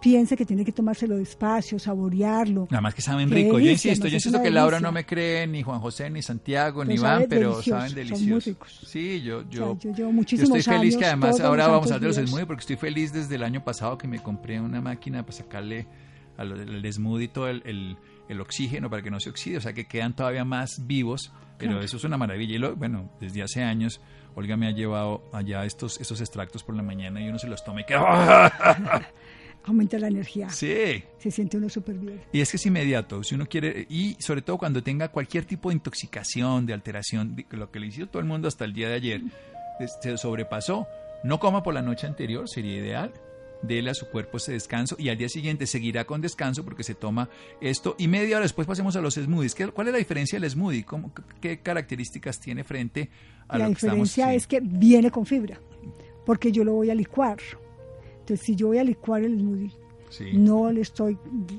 piense 0.00 0.36
que 0.36 0.46
tiene 0.46 0.64
que 0.64 0.70
tomárselo 0.70 1.16
despacio, 1.16 1.76
saborearlo. 1.80 2.68
Nada 2.70 2.80
más 2.80 2.94
que 2.94 3.02
saben 3.02 3.28
rico. 3.30 3.58
Yo 3.58 3.68
insisto, 3.68 4.06
yo 4.06 4.14
insisto 4.14 4.40
que 4.40 4.48
Laura 4.50 4.78
no 4.78 4.92
me 4.92 5.04
cree, 5.04 5.44
ni 5.48 5.64
Juan 5.64 5.80
José, 5.80 6.08
ni 6.08 6.22
Santiago, 6.22 6.84
ni 6.84 6.94
Iván, 6.94 7.26
pero 7.28 7.50
delicioso, 7.56 7.70
saben 7.70 7.88
son 7.90 7.96
muy 7.98 8.04
deliciosos. 8.04 8.44
ricos. 8.46 8.80
Sí, 8.86 9.22
yo, 9.22 9.38
O 9.38 9.42
yo, 9.50 9.76
sea, 9.80 9.90
yo 9.90 9.96
llevo 9.96 10.10
yo 10.10 10.12
muchísimos 10.12 10.58
estoy 10.58 10.74
feliz 10.78 10.96
que 10.96 11.04
además 11.04 11.40
ahora 11.40 11.66
vamos 11.66 11.90
a 11.90 11.96
hablar 11.96 12.12
de 12.14 12.20
los 12.20 12.28
smoothies 12.30 12.46
porque 12.46 12.60
estoy 12.60 12.76
feliz 12.76 13.12
desde 13.12 13.34
el 13.34 13.42
año 13.42 13.64
pasado 13.64 13.98
que 13.98 14.06
me 14.06 14.20
compré 14.22 14.60
una 14.60 14.80
máquina 14.80 15.22
para 15.24 15.32
sacarle 15.36 15.86
al 16.38 16.52
el 16.84 16.92
smoothie 16.92 17.28
todo 17.28 17.48
el, 17.48 17.62
el- 17.66 17.96
el 18.28 18.40
oxígeno 18.42 18.90
para 18.90 19.02
que 19.02 19.10
no 19.10 19.20
se 19.20 19.30
oxide, 19.30 19.56
o 19.56 19.60
sea 19.60 19.72
que 19.72 19.86
quedan 19.86 20.14
todavía 20.14 20.44
más 20.44 20.86
vivos, 20.86 21.32
pero 21.58 21.72
Claro. 21.72 21.84
eso 21.84 21.96
es 21.96 22.04
una 22.04 22.18
maravilla. 22.18 22.56
Y 22.56 22.58
lo, 22.58 22.76
bueno, 22.76 23.10
desde 23.20 23.42
hace 23.42 23.62
años 23.62 24.00
Olga 24.34 24.56
me 24.58 24.66
ha 24.68 24.70
llevado 24.70 25.22
allá 25.32 25.64
estos, 25.64 25.98
estos 26.00 26.20
extractos 26.20 26.62
por 26.62 26.76
la 26.76 26.82
mañana 26.82 27.20
y 27.22 27.28
uno 27.28 27.38
se 27.38 27.48
los 27.48 27.64
toma 27.64 27.80
y 27.80 27.84
queda... 27.84 28.52
Aumenta 29.64 29.98
la 29.98 30.08
energía. 30.08 30.48
Sí, 30.50 31.02
Se 31.18 31.30
siente 31.30 31.56
uno 31.58 31.68
súper 31.68 31.96
bien. 31.98 32.22
y 32.32 32.40
es 32.40 32.50
que 32.50 32.56
es 32.56 32.64
inmediato, 32.66 33.22
si 33.22 33.34
uno 33.34 33.46
quiere, 33.46 33.86
y 33.90 34.14
sobre 34.18 34.40
todo 34.40 34.56
cuando 34.56 34.82
tenga 34.82 35.08
cualquier 35.08 35.44
tipo 35.44 35.68
de 35.68 35.74
intoxicación, 35.74 36.64
de 36.64 36.72
alteración, 36.72 37.34
de- 37.36 37.46
lo 37.50 37.70
que 37.70 37.80
le 37.80 37.88
hizo 37.88 38.06
todo 38.06 38.20
el 38.20 38.26
mundo 38.28 38.48
hasta 38.48 38.64
el 38.64 38.72
día 38.72 38.88
de 38.88 38.94
ayer, 38.94 39.22
se 40.00 40.16
sobrepasó, 40.16 40.86
no 41.24 41.38
coma 41.38 41.62
por 41.62 41.74
la 41.74 41.82
noche 41.82 42.06
anterior, 42.06 42.48
sería 42.48 42.76
ideal, 42.76 43.12
dele 43.62 43.90
a 43.90 43.94
su 43.94 44.06
cuerpo 44.08 44.36
ese 44.36 44.52
descanso 44.52 44.94
y 44.98 45.08
al 45.08 45.18
día 45.18 45.28
siguiente 45.28 45.66
seguirá 45.66 46.04
con 46.04 46.20
descanso 46.20 46.64
porque 46.64 46.84
se 46.84 46.94
toma 46.94 47.28
esto 47.60 47.94
y 47.98 48.06
media 48.08 48.36
hora 48.36 48.44
después 48.44 48.66
pasemos 48.68 48.94
a 48.96 49.00
los 49.00 49.14
smoothies. 49.14 49.54
¿Qué- 49.54 49.66
¿Cuál 49.68 49.88
es 49.88 49.92
la 49.92 49.98
diferencia 49.98 50.38
del 50.38 50.48
smoothie? 50.50 50.84
¿Cómo- 50.84 51.10
¿Qué 51.40 51.58
características 51.60 52.38
tiene 52.40 52.62
frente 52.64 53.10
a 53.48 53.58
la 53.58 53.64
lo 53.64 53.70
que 53.70 53.74
estamos 53.76 54.08
diferencia 54.08 54.28
sí. 54.30 54.36
es 54.36 54.46
que 54.46 54.60
viene 54.60 55.10
con 55.10 55.26
fibra, 55.26 55.58
porque 56.24 56.52
yo 56.52 56.62
lo 56.64 56.74
voy 56.74 56.90
a 56.90 56.94
licuar. 56.94 57.38
Entonces, 58.20 58.44
si 58.46 58.54
yo 58.54 58.68
voy 58.68 58.78
a 58.78 58.84
licuar 58.84 59.22
el 59.22 59.38
smoothie, 59.38 59.72
Sí. 60.10 60.24
no 60.32 60.72
le 60.72 60.80
estoy, 60.80 61.18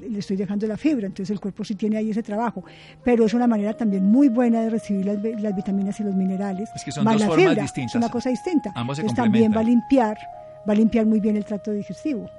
le 0.09 0.17
estoy 0.19 0.35
dejando 0.35 0.65
la 0.65 0.75
fibra, 0.77 1.05
entonces 1.05 1.29
el 1.31 1.39
cuerpo 1.39 1.63
sí 1.63 1.75
tiene 1.75 1.97
ahí 1.97 2.09
ese 2.09 2.23
trabajo. 2.23 2.63
Pero 3.03 3.25
es 3.25 3.33
una 3.35 3.45
manera 3.45 3.75
también 3.77 4.03
muy 4.05 4.27
buena 4.29 4.61
de 4.61 4.71
recibir 4.71 5.05
las, 5.05 5.21
vi- 5.21 5.35
las 5.35 5.55
vitaminas 5.55 5.99
y 5.99 6.03
los 6.03 6.15
minerales. 6.15 6.67
Es 6.75 6.83
que 6.83 6.91
son 6.91 7.03
más 7.03 7.13
dos 7.13 7.21
la 7.21 7.27
formas 7.27 7.45
fibra, 7.49 7.61
distintas. 7.61 7.91
Es 7.95 7.99
una 7.99 8.09
cosa 8.09 8.29
distinta. 8.29 8.71
Ambos 8.75 8.97
se 8.97 9.01
entonces 9.01 9.23
también 9.23 9.51
va 9.55 9.59
a 9.59 9.63
limpiar, 9.63 10.17
va 10.67 10.73
a 10.73 10.75
limpiar 10.75 11.05
muy 11.05 11.19
bien 11.19 11.37
el 11.37 11.45
tracto 11.45 11.71
digestivo. 11.71 12.29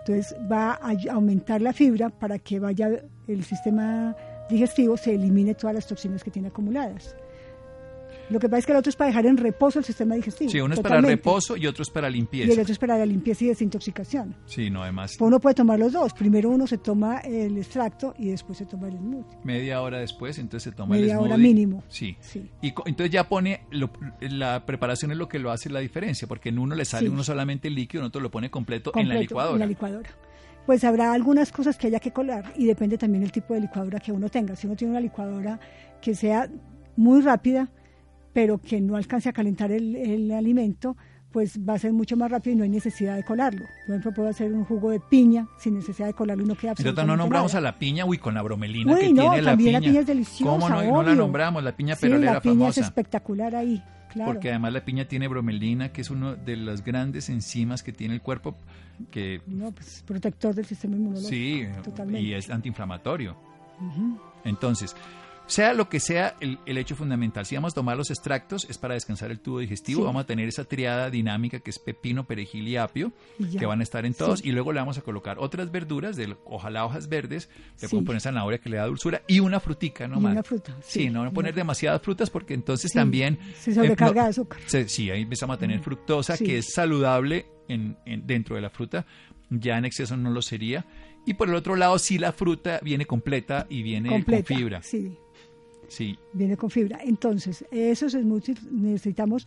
Entonces 0.00 0.34
va 0.50 0.78
a 0.82 0.94
aumentar 1.12 1.60
la 1.60 1.72
fibra 1.72 2.08
para 2.10 2.38
que 2.38 2.58
vaya 2.58 2.90
el 3.28 3.44
sistema 3.44 4.16
digestivo, 4.48 4.96
se 4.96 5.14
elimine 5.14 5.54
todas 5.54 5.74
las 5.74 5.86
toxinas 5.86 6.24
que 6.24 6.30
tiene 6.30 6.48
acumuladas. 6.48 7.14
Lo 8.30 8.38
que 8.38 8.48
pasa 8.48 8.58
es 8.60 8.66
que 8.66 8.72
el 8.72 8.78
otro 8.78 8.90
es 8.90 8.96
para 8.96 9.08
dejar 9.08 9.26
en 9.26 9.36
reposo 9.36 9.78
el 9.80 9.84
sistema 9.84 10.14
digestivo. 10.14 10.50
Sí, 10.50 10.60
uno 10.60 10.74
es 10.74 10.80
para 10.80 11.00
reposo 11.00 11.56
y 11.56 11.66
otro 11.66 11.82
es 11.82 11.90
para 11.90 12.08
limpieza. 12.08 12.48
Y 12.48 12.52
el 12.52 12.60
otro 12.60 12.72
es 12.72 12.78
para 12.78 12.96
la 12.96 13.06
limpieza 13.06 13.44
y 13.44 13.48
desintoxicación. 13.48 14.36
Sí, 14.46 14.70
no, 14.70 14.82
además. 14.82 15.16
Pues 15.18 15.26
uno 15.26 15.40
puede 15.40 15.54
tomar 15.54 15.78
los 15.78 15.92
dos. 15.92 16.12
Primero 16.14 16.50
uno 16.50 16.66
se 16.66 16.78
toma 16.78 17.18
el 17.18 17.58
extracto 17.58 18.14
y 18.18 18.30
después 18.30 18.58
se 18.58 18.66
toma 18.66 18.88
el 18.88 18.98
smoothie. 18.98 19.38
Media 19.44 19.82
hora 19.82 19.98
después, 19.98 20.38
entonces 20.38 20.70
se 20.70 20.76
toma 20.76 20.96
el 20.96 21.02
smoothie. 21.02 21.14
Media 21.14 21.20
hora 21.20 21.36
mínimo. 21.36 21.84
Sí. 21.88 22.16
Y 22.62 22.68
entonces 22.86 23.10
ya 23.10 23.28
pone, 23.28 23.62
la 24.20 24.64
preparación 24.64 25.10
es 25.10 25.16
lo 25.16 25.28
que 25.28 25.38
lo 25.38 25.50
hace 25.50 25.68
la 25.68 25.80
diferencia, 25.80 26.28
porque 26.28 26.50
en 26.50 26.58
uno 26.58 26.74
le 26.74 26.84
sale 26.84 27.08
uno 27.08 27.24
solamente 27.24 27.68
el 27.68 27.74
líquido, 27.74 28.02
en 28.02 28.08
otro 28.08 28.20
lo 28.20 28.30
pone 28.30 28.50
completo, 28.50 28.92
en 28.94 29.08
la 29.08 29.16
licuadora. 29.16 29.54
En 29.54 29.60
la 29.60 29.66
licuadora 29.66 30.10
pues 30.66 30.84
habrá 30.84 31.12
algunas 31.12 31.50
cosas 31.50 31.76
que 31.76 31.88
haya 31.88 31.98
que 31.98 32.12
colar 32.12 32.52
y 32.54 32.66
depende 32.66 32.96
también 32.96 33.22
del 33.22 33.32
tipo 33.32 33.54
de 33.54 33.60
licuadora 33.60 33.98
que 33.98 34.12
uno 34.12 34.28
tenga. 34.28 34.54
Si 34.54 34.68
uno 34.68 34.76
tiene 34.76 34.92
una 34.92 35.00
licuadora 35.00 35.58
que 36.00 36.14
sea 36.14 36.48
muy 36.96 37.22
rápida, 37.22 37.70
pero 38.32 38.58
que 38.58 38.80
no 38.80 38.96
alcance 38.96 39.28
a 39.28 39.32
calentar 39.32 39.72
el, 39.72 40.30
alimento, 40.32 40.96
pues 41.32 41.58
va 41.58 41.74
a 41.74 41.78
ser 41.78 41.92
mucho 41.92 42.16
más 42.16 42.30
rápido 42.30 42.54
y 42.54 42.56
no 42.56 42.64
hay 42.64 42.70
necesidad 42.70 43.16
de 43.16 43.22
colarlo. 43.22 43.64
Por 43.86 43.94
ejemplo, 43.94 44.12
puedo 44.12 44.28
hacer 44.28 44.52
un 44.52 44.64
jugo 44.64 44.90
de 44.90 45.00
piña 45.00 45.46
sin 45.58 45.74
necesidad 45.74 46.08
de 46.08 46.14
colarlo 46.14 46.44
y 46.44 46.46
no 46.46 46.54
queda 46.54 46.72
absolutamente 46.72 47.06
no 47.08 47.16
nombramos 47.16 47.54
a 47.54 47.60
la 47.60 47.78
piña, 47.78 48.04
uy, 48.04 48.18
con 48.18 48.34
la 48.34 48.42
bromelina 48.42 48.92
uy, 48.92 49.00
que 49.00 49.12
no, 49.12 49.30
tiene 49.30 49.42
la 49.42 49.56
piña. 49.56 49.72
la 49.72 49.80
piña 49.80 50.00
es 50.00 50.06
deliciosa, 50.06 50.50
¿Cómo 50.50 50.68
no, 50.68 50.82
no 50.82 51.02
la 51.02 51.14
nombramos? 51.14 51.62
La 51.62 51.76
piña 51.76 51.94
sí, 51.94 52.08
la 52.08 52.40
piña 52.40 52.68
es 52.68 52.78
espectacular 52.78 53.54
ahí, 53.54 53.82
claro. 54.12 54.32
Porque 54.32 54.50
además 54.50 54.72
la 54.72 54.84
piña 54.84 55.04
tiene 55.06 55.28
bromelina, 55.28 55.90
que 55.90 56.00
es 56.00 56.10
uno 56.10 56.34
de 56.34 56.56
las 56.56 56.84
grandes 56.84 57.28
enzimas 57.28 57.82
que 57.82 57.92
tiene 57.92 58.14
el 58.14 58.22
cuerpo 58.22 58.56
que... 59.10 59.40
No, 59.46 59.70
pues 59.72 60.02
protector 60.06 60.54
del 60.54 60.66
sistema 60.66 60.96
inmunológico. 60.96 61.30
Sí, 61.30 61.64
totalmente. 61.82 62.20
y 62.20 62.34
es 62.34 62.50
antiinflamatorio. 62.50 63.36
Entonces, 64.44 64.94
sea 65.50 65.74
lo 65.74 65.88
que 65.88 66.00
sea 66.00 66.36
el, 66.40 66.58
hecho 66.78 66.94
fundamental, 66.96 67.44
si 67.44 67.56
vamos 67.56 67.72
a 67.72 67.74
tomar 67.74 67.96
los 67.96 68.10
extractos 68.10 68.66
es 68.70 68.78
para 68.78 68.94
descansar 68.94 69.30
el 69.30 69.40
tubo 69.40 69.58
digestivo, 69.58 70.04
vamos 70.04 70.22
a 70.22 70.26
tener 70.26 70.48
esa 70.48 70.64
triada 70.64 71.10
dinámica 71.10 71.58
que 71.58 71.70
es 71.70 71.78
pepino, 71.78 72.26
perejil 72.26 72.68
y 72.68 72.76
apio, 72.76 73.12
que 73.58 73.66
van 73.66 73.80
a 73.80 73.82
estar 73.82 74.06
en 74.06 74.14
todos, 74.14 74.44
y 74.44 74.52
luego 74.52 74.72
le 74.72 74.80
vamos 74.80 74.98
a 74.98 75.02
colocar 75.02 75.38
otras 75.38 75.70
verduras, 75.70 76.16
de, 76.16 76.36
ojalá 76.44 76.84
hojas 76.84 77.08
verdes, 77.08 77.48
le 77.80 77.88
podemos 77.88 78.06
poner 78.06 78.22
zanahoria 78.22 78.58
que 78.58 78.70
le 78.70 78.76
da 78.76 78.86
dulzura, 78.86 79.22
y 79.26 79.40
una 79.40 79.60
frutica 79.60 80.06
nomás. 80.06 80.30
Y 80.30 80.32
una 80.32 80.42
fruta. 80.42 80.76
Sí, 80.82 81.10
no 81.10 81.30
poner 81.32 81.54
demasiadas 81.54 82.00
frutas 82.02 82.30
porque 82.30 82.54
entonces 82.54 82.92
también... 82.92 83.38
Se 83.58 83.74
sobrecarga 83.74 84.24
de 84.24 84.30
azúcar. 84.30 84.60
sí, 84.66 85.10
ahí 85.10 85.22
empezamos 85.22 85.56
a 85.56 85.58
tener 85.58 85.80
fructosa, 85.80 86.38
que 86.38 86.58
es 86.58 86.72
saludable 86.72 87.46
en, 87.68 87.96
dentro 88.24 88.56
de 88.56 88.62
la 88.62 88.70
fruta, 88.70 89.06
ya 89.48 89.78
en 89.78 89.84
exceso 89.84 90.16
no 90.16 90.30
lo 90.30 90.42
sería. 90.42 90.86
Y 91.26 91.34
por 91.34 91.48
el 91.48 91.54
otro 91.54 91.76
lado, 91.76 91.98
sí 91.98 92.18
la 92.18 92.32
fruta 92.32 92.80
viene 92.82 93.04
completa 93.04 93.66
y 93.68 93.82
viene 93.82 94.24
con 94.24 94.44
fibra. 94.44 94.82
Sí. 94.82 95.18
Sí. 95.90 96.16
Viene 96.32 96.56
con 96.56 96.70
fibra. 96.70 97.00
Entonces, 97.04 97.64
esos 97.70 98.12
smoothies 98.12 98.62
necesitamos, 98.70 99.46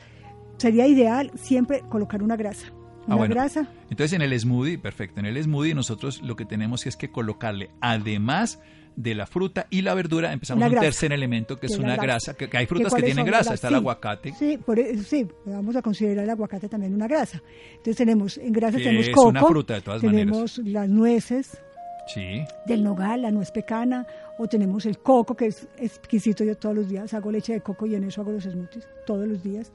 sería 0.58 0.86
ideal 0.86 1.32
siempre 1.36 1.82
colocar 1.90 2.22
una 2.22 2.36
grasa. 2.36 2.68
Ah, 3.08 3.16
una 3.16 3.28
grasa. 3.28 3.68
Entonces, 3.90 4.14
en 4.14 4.22
el 4.22 4.38
smoothie, 4.38 4.78
perfecto. 4.78 5.20
En 5.22 5.26
el 5.26 5.42
smoothie 5.42 5.74
nosotros 5.74 6.22
lo 6.22 6.36
que 6.36 6.46
tenemos 6.46 6.86
es 6.86 6.96
que 6.98 7.10
colocarle, 7.10 7.72
además 7.82 8.60
de 8.96 9.16
la 9.16 9.26
fruta 9.26 9.68
y 9.70 9.82
la 9.82 9.94
verdura, 9.94 10.32
empezamos 10.34 10.70
un 10.70 10.80
tercer 10.80 11.12
elemento 11.14 11.58
que 11.58 11.68
es 11.68 11.78
una 11.78 11.96
grasa, 11.96 12.36
que, 12.36 12.50
hay 12.56 12.66
frutas 12.66 12.94
que 12.94 13.02
tienen 13.02 13.26
grasa, 13.26 13.54
está 13.54 13.70
el 13.70 13.76
aguacate. 13.76 14.34
Sí, 14.38 14.58
por, 14.58 14.78
e, 14.78 14.98
sí, 15.00 15.28
vamos 15.46 15.76
a 15.76 15.82
considerar 15.82 16.26
el 16.26 16.30
aguacate 16.30 16.70
también 16.70 16.94
una 16.94 17.08
grasa. 17.08 17.42
Entonces 17.72 17.96
tenemos, 17.96 18.38
en 18.38 18.54
grasa 18.54 18.78
tenemos 18.78 19.10
coco, 19.10 19.30
una 19.30 19.44
fruta 19.46 19.74
de 19.76 19.82
todas 19.82 20.02
tenemos 20.02 20.60
las 20.60 20.88
nueces, 20.90 21.58
del 22.66 22.84
nogal, 22.84 23.22
la 23.22 23.32
nuez 23.32 23.52
pecana, 23.52 24.06
o 24.38 24.48
tenemos 24.48 24.86
el 24.86 25.00
coco, 25.00 25.36
que 25.36 25.48
es 25.48 25.68
exquisito. 25.78 26.44
Yo 26.44 26.58
todos 26.58 26.76
los 26.76 26.90
días 26.90 27.14
hago 27.14 27.32
leche 27.32 27.54
de 27.54 27.62
coco 27.62 27.86
y 27.86 27.96
en 27.96 28.04
eso 28.04 28.22
hago 28.22 28.32
los 28.32 28.44
smoothies, 28.44 28.88
todos 29.06 29.28
los 29.28 29.42
días. 29.44 29.72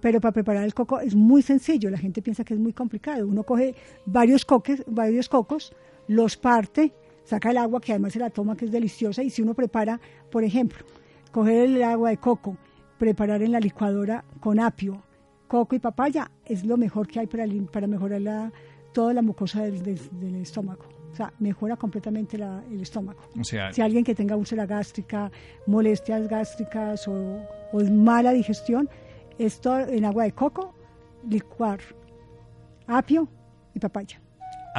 Pero 0.00 0.20
para 0.20 0.32
preparar 0.32 0.64
el 0.64 0.74
coco 0.74 1.00
es 1.00 1.14
muy 1.14 1.42
sencillo, 1.42 1.90
la 1.90 1.98
gente 1.98 2.22
piensa 2.22 2.44
que 2.44 2.54
es 2.54 2.60
muy 2.60 2.72
complicado. 2.72 3.26
Uno 3.26 3.42
coge 3.42 3.74
varios, 4.04 4.44
coques, 4.44 4.84
varios 4.86 5.28
cocos, 5.28 5.72
los 6.06 6.36
parte, 6.36 6.92
saca 7.24 7.50
el 7.50 7.56
agua, 7.56 7.80
que 7.80 7.92
además 7.92 8.12
se 8.12 8.18
la 8.18 8.30
toma, 8.30 8.56
que 8.56 8.66
es 8.66 8.70
deliciosa, 8.70 9.22
y 9.22 9.30
si 9.30 9.42
uno 9.42 9.54
prepara, 9.54 10.00
por 10.30 10.44
ejemplo, 10.44 10.84
coger 11.32 11.70
el 11.70 11.82
agua 11.82 12.10
de 12.10 12.18
coco, 12.18 12.56
preparar 12.98 13.42
en 13.42 13.52
la 13.52 13.60
licuadora 13.60 14.24
con 14.40 14.60
apio, 14.60 15.02
coco 15.48 15.74
y 15.74 15.78
papaya, 15.78 16.30
es 16.44 16.64
lo 16.64 16.76
mejor 16.76 17.08
que 17.08 17.20
hay 17.20 17.26
para, 17.26 17.44
para 17.72 17.86
mejorar 17.86 18.20
la, 18.20 18.52
toda 18.92 19.12
la 19.12 19.22
mucosa 19.22 19.62
del 19.62 20.36
estómago. 20.36 20.95
O 21.16 21.24
sea, 21.24 21.32
mejora 21.38 21.76
completamente 21.76 22.36
el 22.36 22.78
estómago. 22.82 23.20
O 23.40 23.42
sea, 23.42 23.72
si 23.72 23.80
alguien 23.80 24.04
que 24.04 24.14
tenga 24.14 24.36
úlcera 24.36 24.66
gástrica, 24.66 25.30
molestias 25.66 26.28
gástricas 26.28 27.08
o, 27.08 27.40
mala 27.90 28.32
digestión, 28.32 28.86
esto 29.38 29.78
en 29.78 30.04
agua 30.04 30.24
de 30.24 30.32
coco, 30.32 30.74
licuar 31.26 31.80
apio 32.86 33.26
y 33.72 33.78
papaya. 33.78 34.20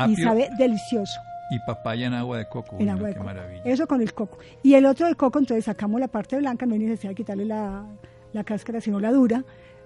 y 0.08 0.16
sabe 0.18 0.48
delicioso. 0.60 1.20
Y 1.50 1.58
papaya 1.66 2.06
en 2.06 2.14
agua 2.14 2.38
de 2.38 2.48
coco. 2.48 2.76
En 2.78 2.90
agua 2.90 3.08
de 3.08 3.16
qué 3.16 3.20
maravilla. 3.20 3.64
Eso 3.66 3.88
con 3.88 4.00
el 4.00 4.14
coco. 4.14 4.38
Y 4.62 4.76
el 4.76 4.86
otro 4.86 5.08
del 5.08 5.18
coco, 5.18 5.40
entonces 5.40 5.66
sacamos 5.66 6.00
la 6.00 6.08
parte 6.08 6.38
blanca, 6.38 6.68
no 6.68 6.76
hay 6.76 6.82
necesidad 6.82 7.10
de 7.10 7.16
quitarle 7.16 7.46
la, 7.46 7.84
la 8.32 8.44
cáscara, 8.44 8.80
sino 8.80 9.00
la 9.00 9.12
dura. 9.12 9.44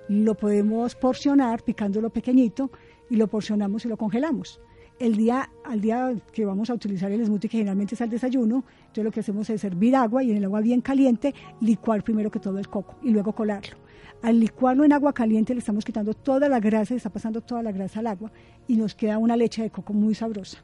Lo 0.10 0.36
podemos 0.36 0.96
porcionar 0.96 1.64
picándolo 1.64 2.10
pequeñito 2.10 2.72
y 3.10 3.16
lo 3.16 3.28
porcionamos 3.30 3.86
y 3.86 3.88
lo 3.88 3.96
congelamos 3.96 4.60
el 5.02 5.18
día, 5.18 5.50
al 5.66 5.82
día 5.82 6.14
que 6.32 6.46
vamos 6.46 6.70
a 6.70 6.76
utilizar 6.76 7.12
el 7.12 7.26
smoothie, 7.26 7.50
que 7.50 7.58
generalmente 7.58 7.96
es 7.96 8.02
al 8.02 8.10
desayuno, 8.12 8.64
entonces 8.82 9.04
lo 9.04 9.12
que 9.12 9.22
hacemos 9.22 9.50
es 9.50 9.60
servir 9.60 9.96
agua 9.96 10.24
y 10.24 10.30
en 10.30 10.38
el 10.38 10.46
agua 10.46 10.62
bien 10.62 10.80
caliente 10.80 11.34
licuar 11.60 12.04
primero 12.04 12.30
que 12.30 12.40
todo 12.40 12.60
el 12.60 12.68
coco 12.68 12.98
y 13.02 13.10
luego 13.10 13.34
colarlo. 13.34 13.78
Al 14.22 14.40
licuarlo 14.40 14.84
en 14.84 14.94
agua 14.94 15.12
caliente 15.12 15.56
le 15.56 15.60
estamos 15.60 15.84
quitando 15.84 16.14
toda 16.14 16.48
la 16.48 16.60
grasa, 16.60 16.94
le 16.94 17.00
está 17.00 17.10
pasando 17.10 17.42
toda 17.42 17.64
la 17.64 17.72
grasa 17.72 18.00
al 18.00 18.08
agua 18.08 18.32
y 18.68 18.78
nos 18.78 18.94
queda 18.94 19.18
una 19.18 19.36
leche 19.36 19.64
de 19.64 19.72
coco 19.72 19.92
muy 19.92 20.14
sabrosa, 20.14 20.60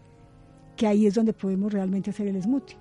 que 0.75 0.85
ahí 0.85 1.07
es 1.07 1.15
donde 1.15 1.33
podemos 1.33 1.73
realmente 1.73 2.11
hacer 2.11 2.27
el 2.27 2.39
smoothie, 2.39 2.77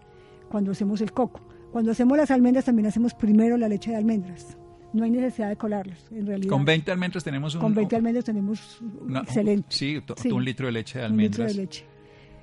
cuando 0.51 0.73
hacemos 0.73 1.01
el 1.01 1.13
coco. 1.13 1.41
Cuando 1.73 1.93
hacemos 1.93 2.19
las 2.19 2.31
almendras 2.31 2.67
también 2.67 2.87
hacemos 2.87 3.15
primero 3.15 3.57
la 3.57 3.69
leche 3.69 3.91
de 3.91 3.97
almendras 3.97 4.59
no 4.97 5.05
hay 5.05 5.11
necesidad 5.11 5.49
de 5.49 5.57
colarlos, 5.57 5.99
en 6.11 6.27
realidad. 6.27 6.51
Con 6.51 6.65
20 6.65 6.91
almendras 6.91 7.23
tenemos 7.23 7.55
un... 7.55 7.61
Con 7.61 7.75
20 7.75 7.97
almendras 7.97 8.25
tenemos 8.25 8.81
excelente. 9.21 9.67
Sí, 9.71 10.03
un 10.31 10.45
litro 10.45 10.67
de 10.67 10.73
leche 10.73 10.99
de 10.99 11.05
almendras. 11.05 11.39
Un 11.39 11.47
litro 11.47 11.57
de 11.57 11.63
leche. 11.63 11.97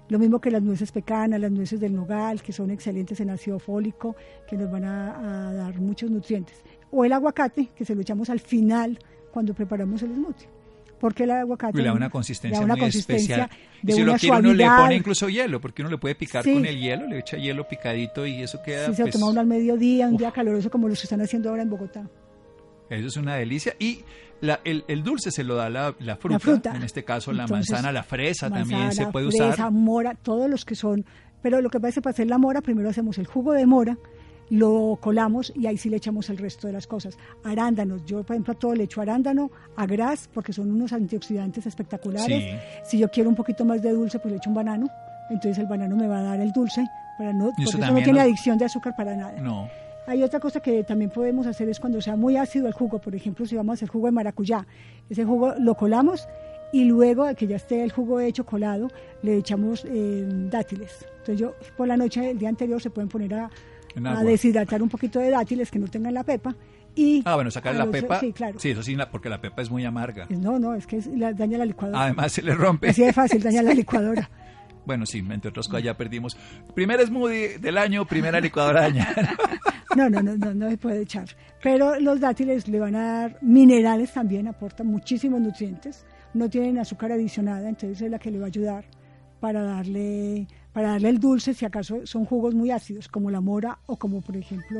Lo 0.09 0.19
mismo 0.19 0.39
que 0.39 0.51
las 0.51 0.61
nueces 0.61 0.91
pecanas, 0.91 1.39
las 1.39 1.51
nueces 1.51 1.79
del 1.79 1.95
nogal, 1.95 2.41
que 2.41 2.51
son 2.51 2.69
excelentes 2.71 3.19
en 3.19 3.29
ácido 3.29 3.57
fólico, 3.57 4.15
que 4.47 4.57
nos 4.57 4.69
van 4.69 4.83
a, 4.83 5.53
dar 5.53 5.79
muchos 5.79 6.11
nutrientes. 6.11 6.61
O 6.91 7.05
el 7.05 7.13
aguacate, 7.13 7.69
que 7.75 7.85
se 7.85 7.95
lo 7.95 8.01
echamos 8.01 8.29
al 8.29 8.39
final 8.39 8.99
cuando 9.31 9.53
preparamos 9.53 10.03
el 10.03 10.13
smoothie. 10.13 10.47
Porque 10.99 11.23
el 11.23 11.31
aguacate 11.31 11.77
le 11.77 11.85
da 11.85 11.93
una 11.93 12.09
consistencia 12.09 12.65
muy 12.65 12.85
especial. 12.85 13.49
De 13.81 13.93
si 13.93 14.03
lo 14.03 14.15
quiere 14.15 14.37
uno 14.37 14.53
le 14.53 14.65
pone 14.65 14.95
incluso 14.95 15.27
hielo, 15.27 15.59
porque 15.59 15.81
uno 15.81 15.91
le 15.91 15.97
puede 15.97 16.15
picar 16.15 16.43
con 16.43 16.65
el 16.65 16.79
hielo, 16.79 17.07
le 17.07 17.19
echa 17.19 17.37
hielo 17.37 17.67
picadito 17.67 18.25
y 18.25 18.41
eso 18.41 18.61
queda... 18.63 18.85
Sí, 18.85 18.93
se 18.93 19.01
lo 19.01 19.05
pues 19.05 19.15
toma 19.15 19.29
uno 19.29 19.39
al 19.39 19.47
mediodía, 19.47 20.07
un 20.07 20.15
día 20.15 20.31
caluroso 20.31 20.69
como 20.69 20.87
los 20.87 21.03
están 21.03 21.21
haciendo 21.21 21.49
ahora 21.49 21.63
en 21.63 21.69
Bogotá. 21.69 22.07
Eso 22.95 23.07
es 23.07 23.17
una 23.17 23.35
delicia. 23.35 23.75
Y 23.79 24.03
la, 24.41 24.59
el, 24.63 24.83
el, 24.87 25.03
dulce 25.03 25.31
se 25.31 25.43
lo 25.43 25.55
da 25.55 25.69
la, 25.69 25.95
la, 25.99 26.17
fruta, 26.17 26.75
en 26.75 26.83
este 26.83 27.03
caso 27.03 27.31
la 27.31 27.47
manzana, 27.47 27.91
la 27.91 28.03
fresa 28.03 28.49
también 28.49 28.91
se 28.91 29.07
puede 29.07 29.29
fresa, 29.29 29.49
usar. 29.49 29.71
mora, 29.71 30.15
todos 30.15 30.49
los 30.49 30.65
que 30.65 30.75
son. 30.75 31.05
Pero 31.41 31.61
lo 31.61 31.69
que 31.69 31.79
pasa 31.79 31.89
es 31.89 31.95
que 31.95 32.01
para 32.01 32.11
hacer 32.11 32.27
la 32.27 32.37
mora, 32.37 32.61
primero 32.61 32.89
hacemos 32.89 33.17
el 33.17 33.25
jugo 33.25 33.53
de 33.53 33.65
mora, 33.65 33.97
lo 34.49 34.97
colamos 35.01 35.51
y 35.55 35.67
ahí 35.67 35.77
sí 35.77 35.89
le 35.89 35.97
echamos 35.97 36.29
el 36.29 36.37
resto 36.37 36.67
de 36.67 36.73
las 36.73 36.87
cosas. 36.87 37.17
Arándanos, 37.43 38.05
yo 38.05 38.23
por 38.23 38.35
ejemplo 38.35 38.53
a 38.53 38.59
todo 38.59 38.75
le 38.75 38.83
echo 38.83 39.01
arándano, 39.01 39.49
a 39.75 39.85
gras, 39.85 40.29
porque 40.33 40.53
son 40.53 40.71
unos 40.71 40.93
antioxidantes 40.93 41.65
espectaculares. 41.65 42.59
Si 42.85 42.97
yo 42.97 43.09
quiero 43.09 43.29
un 43.29 43.35
poquito 43.35 43.65
más 43.65 43.81
de 43.81 43.91
dulce, 43.91 44.19
pues 44.19 44.31
le 44.31 44.37
echo 44.37 44.49
un 44.49 44.55
banano. 44.55 44.89
Entonces 45.29 45.57
el 45.57 45.67
banano 45.67 45.95
me 45.95 46.07
va 46.07 46.19
a 46.19 46.23
dar 46.23 46.39
el 46.41 46.51
dulce, 46.51 46.85
para 47.17 47.31
no, 47.33 47.45
porque 47.45 47.63
eso 47.63 47.77
no 47.77 48.03
tiene 48.03 48.19
adicción 48.19 48.57
de 48.57 48.65
azúcar 48.65 48.93
para 48.95 49.15
nada. 49.15 49.39
No. 49.39 49.69
Hay 50.05 50.21
otra 50.21 50.39
cosa 50.39 50.59
que 50.59 50.83
también 50.83 51.09
podemos 51.11 51.47
hacer 51.47 51.69
es 51.69 51.79
cuando 51.79 52.01
sea 52.01 52.15
muy 52.15 52.35
ácido 52.35 52.67
el 52.67 52.73
jugo, 52.73 52.99
por 52.99 53.15
ejemplo, 53.15 53.45
si 53.45 53.55
vamos 53.55 53.73
a 53.73 53.75
hacer 53.75 53.89
jugo 53.89 54.07
de 54.07 54.11
maracuyá, 54.11 54.67
ese 55.09 55.23
jugo 55.23 55.53
lo 55.59 55.75
colamos 55.75 56.27
y 56.73 56.85
luego 56.85 57.25
de 57.25 57.35
que 57.35 57.47
ya 57.47 57.55
esté 57.55 57.83
el 57.83 57.91
jugo 57.91 58.19
hecho 58.19 58.45
colado, 58.45 58.89
le 59.21 59.37
echamos 59.37 59.85
eh, 59.85 60.25
dátiles. 60.27 61.05
Entonces 61.19 61.39
yo 61.39 61.53
por 61.77 61.87
la 61.87 61.95
noche, 61.95 62.31
el 62.31 62.39
día 62.39 62.49
anterior, 62.49 62.81
se 62.81 62.89
pueden 62.89 63.07
poner 63.07 63.33
a, 63.35 63.49
deshidratar 64.23 64.81
un 64.81 64.89
poquito 64.89 65.19
de 65.19 65.29
dátiles 65.29 65.69
que 65.69 65.79
no 65.79 65.87
tengan 65.87 66.15
la 66.15 66.23
pepa. 66.23 66.55
Y 66.95 67.21
ah, 67.25 67.35
bueno, 67.35 67.49
sacar 67.49 67.75
la 67.75 67.89
pepa. 67.89 68.19
Sí, 68.19 68.33
claro. 68.33 68.59
Sí, 68.59 68.71
eso 68.71 68.83
sí, 68.83 68.97
porque 69.11 69.29
la 69.29 69.39
pepa 69.39 69.61
es 69.61 69.69
muy 69.69 69.85
amarga. 69.85 70.27
No, 70.29 70.59
no, 70.59 70.75
es 70.75 70.85
que 70.85 70.99
daña 70.99 71.59
la 71.59 71.65
licuadora. 71.65 72.03
Además 72.03 72.31
se 72.31 72.41
le 72.41 72.53
rompe. 72.55 72.89
Así 72.89 73.03
de 73.03 73.13
fácil, 73.13 73.41
daña 73.41 73.61
la 73.61 73.73
licuadora. 73.75 74.29
Bueno, 74.85 75.05
sí, 75.05 75.19
entre 75.19 75.49
otras 75.49 75.67
cosas 75.67 75.83
ya 75.83 75.95
perdimos. 75.95 76.35
Primer 76.73 77.05
smoothie 77.05 77.59
del 77.59 77.77
año, 77.77 78.05
primera 78.05 78.39
licuadora 78.39 78.81
dañada. 78.81 79.35
No, 79.95 80.09
no, 80.09 80.21
no, 80.21 80.37
no, 80.37 80.53
no 80.53 80.69
se 80.69 80.77
puede 80.77 81.01
echar. 81.01 81.27
Pero 81.61 81.99
los 81.99 82.19
dátiles 82.19 82.67
le 82.67 82.79
van 82.79 82.95
a 82.95 83.03
dar 83.03 83.37
minerales 83.41 84.11
también, 84.11 84.47
aportan 84.47 84.87
muchísimos 84.87 85.39
nutrientes. 85.39 86.05
No 86.33 86.49
tienen 86.49 86.79
azúcar 86.79 87.11
adicionada, 87.11 87.69
entonces 87.69 88.01
es 88.01 88.11
la 88.11 88.19
que 88.19 88.31
le 88.31 88.39
va 88.39 88.45
a 88.45 88.47
ayudar 88.47 88.85
para 89.39 89.61
darle, 89.61 90.47
para 90.71 90.91
darle 90.91 91.09
el 91.09 91.19
dulce, 91.19 91.53
si 91.53 91.65
acaso 91.65 92.05
son 92.05 92.25
jugos 92.25 92.55
muy 92.55 92.71
ácidos, 92.71 93.07
como 93.07 93.29
la 93.29 93.41
mora 93.41 93.79
o 93.85 93.97
como 93.97 94.21
por 94.21 94.37
ejemplo 94.37 94.79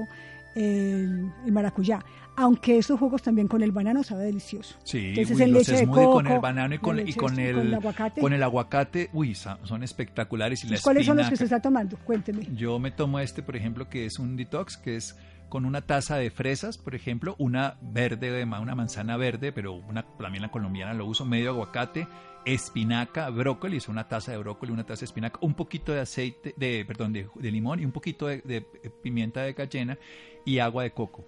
el, 0.56 1.32
el 1.46 1.52
maracuyá. 1.52 2.04
Aunque 2.36 2.80
estos 2.80 3.00
jugos 3.00 3.22
también 3.22 3.48
con 3.48 3.62
el 3.62 3.72
banano 3.72 4.02
sabe 4.02 4.24
delicioso. 4.26 4.76
Sí, 4.84 5.10
Entonces, 5.10 5.38
uy, 5.38 5.44
en 5.44 5.54
los 5.54 5.68
leche 5.68 5.80
de 5.80 5.86
smoothie 5.86 6.04
coco, 6.04 6.14
con 6.16 6.28
el 6.28 6.40
banano 6.40 6.74
y 6.74 6.80
con, 6.80 6.98
y 6.98 7.02
el, 7.02 7.16
con 7.16 7.40
el 7.40 7.74
aguacate. 7.76 8.22
con 8.22 8.34
el 8.34 8.42
aguacate, 8.42 9.10
uy, 9.14 9.36
son 9.36 9.84
espectaculares. 9.84 10.64
Y 10.64 10.70
la 10.70 10.80
¿Cuáles 10.82 11.06
son 11.06 11.18
los 11.18 11.30
que 11.30 11.38
se 11.38 11.44
está 11.44 11.62
tomando? 11.62 11.96
Cuénteme. 11.98 12.48
Yo 12.56 12.80
me 12.80 12.90
tomo 12.90 13.20
este, 13.20 13.44
por 13.44 13.56
ejemplo, 13.56 13.88
que 13.88 14.06
es 14.06 14.18
un 14.18 14.36
detox, 14.36 14.78
que 14.78 14.96
es 14.96 15.16
con 15.54 15.66
una 15.66 15.82
taza 15.82 16.18
de 16.18 16.32
fresas, 16.32 16.80
por 16.80 16.96
ejemplo, 16.96 17.36
una 17.38 17.78
verde, 17.80 18.44
una 18.44 18.74
manzana 18.74 19.18
verde, 19.18 19.52
pero 19.52 19.74
una, 19.74 20.04
también 20.18 20.42
la 20.42 20.50
colombiana 20.50 20.96
lo 20.96 21.06
uso, 21.06 21.26
medio 21.26 21.52
aguacate, 21.52 22.08
espinaca, 22.44 23.30
brócoli, 23.30 23.78
es 23.78 23.88
una 23.88 24.08
taza 24.08 24.32
de 24.32 24.40
brócoli, 24.40 24.72
una 24.72 24.84
taza 24.84 25.02
de 25.02 25.06
espinaca, 25.06 25.38
un 25.42 25.54
poquito 25.54 25.92
de 25.92 26.00
aceite, 26.00 26.56
de, 26.58 26.84
perdón, 26.86 27.14
de, 27.14 27.28
de 27.36 27.52
limón 27.52 27.80
y 27.80 27.86
un 27.86 27.92
poquito 27.92 28.26
de, 28.26 28.42
de 28.42 28.62
pimienta 29.04 29.44
de 29.44 29.54
cayena 29.54 30.00
y 30.46 30.60
agua 30.60 30.84
de 30.84 30.92
coco. 30.92 31.24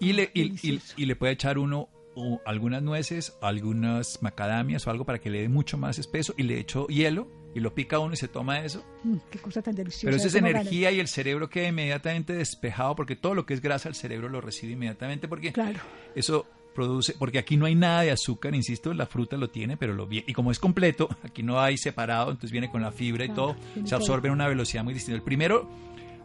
Y 0.00 0.12
le, 0.12 0.30
y- 0.34 0.40
y- 0.40 0.44
Delicioso. 0.48 0.94
y 0.96 1.06
le 1.06 1.16
puede 1.16 1.32
echar 1.32 1.58
uno 1.58 1.88
o 2.16 2.40
algunas 2.46 2.82
nueces, 2.82 3.36
algunas 3.40 4.22
macadamias 4.22 4.86
o 4.86 4.90
algo 4.90 5.04
para 5.04 5.18
que 5.18 5.30
le 5.30 5.42
dé 5.42 5.48
mucho 5.48 5.76
más 5.78 5.98
espeso 5.98 6.32
y 6.36 6.44
le 6.44 6.58
echo 6.60 6.86
hielo 6.86 7.26
y 7.54 7.60
lo 7.60 7.74
pica 7.74 7.98
uno 7.98 8.14
y 8.14 8.16
se 8.16 8.28
toma 8.28 8.60
eso. 8.60 8.84
Mm, 9.04 9.16
qué 9.30 9.38
cosa 9.38 9.62
tan 9.62 9.74
deliciosa. 9.74 10.06
Pero 10.06 10.16
eso 10.16 10.26
es 10.28 10.34
ganas. 10.34 10.50
energía 10.50 10.90
y 10.92 11.00
el 11.00 11.08
cerebro 11.08 11.48
queda 11.50 11.68
inmediatamente 11.68 12.32
despejado 12.32 12.94
porque 12.96 13.16
todo 13.16 13.34
lo 13.34 13.46
que 13.46 13.54
es 13.54 13.60
grasa 13.60 13.88
el 13.88 13.94
cerebro 13.96 14.28
lo 14.28 14.40
recibe 14.40 14.72
inmediatamente 14.74 15.26
porque 15.28 15.52
Claro. 15.52 15.80
eso 16.14 16.46
produce, 16.74 17.14
porque 17.18 17.38
aquí 17.38 17.56
no 17.56 17.66
hay 17.66 17.76
nada 17.76 18.02
de 18.02 18.10
azúcar, 18.10 18.54
insisto, 18.54 18.92
la 18.94 19.06
fruta 19.06 19.36
lo 19.36 19.48
tiene, 19.50 19.76
pero 19.76 19.94
lo 19.94 20.08
y 20.10 20.32
como 20.32 20.50
es 20.50 20.58
completo, 20.58 21.08
aquí 21.22 21.42
no 21.44 21.60
hay 21.60 21.76
separado, 21.78 22.30
entonces 22.30 22.50
viene 22.50 22.68
con 22.70 22.82
la 22.82 22.90
fibra 22.92 23.24
y 23.24 23.28
Claro, 23.28 23.54
todo, 23.74 23.86
se 23.86 23.94
absorbe 23.94 24.22
todo. 24.22 24.28
en 24.28 24.32
una 24.34 24.48
velocidad 24.48 24.82
muy 24.84 24.92
distinta. 24.94 25.16
El 25.16 25.22
primero 25.22 25.68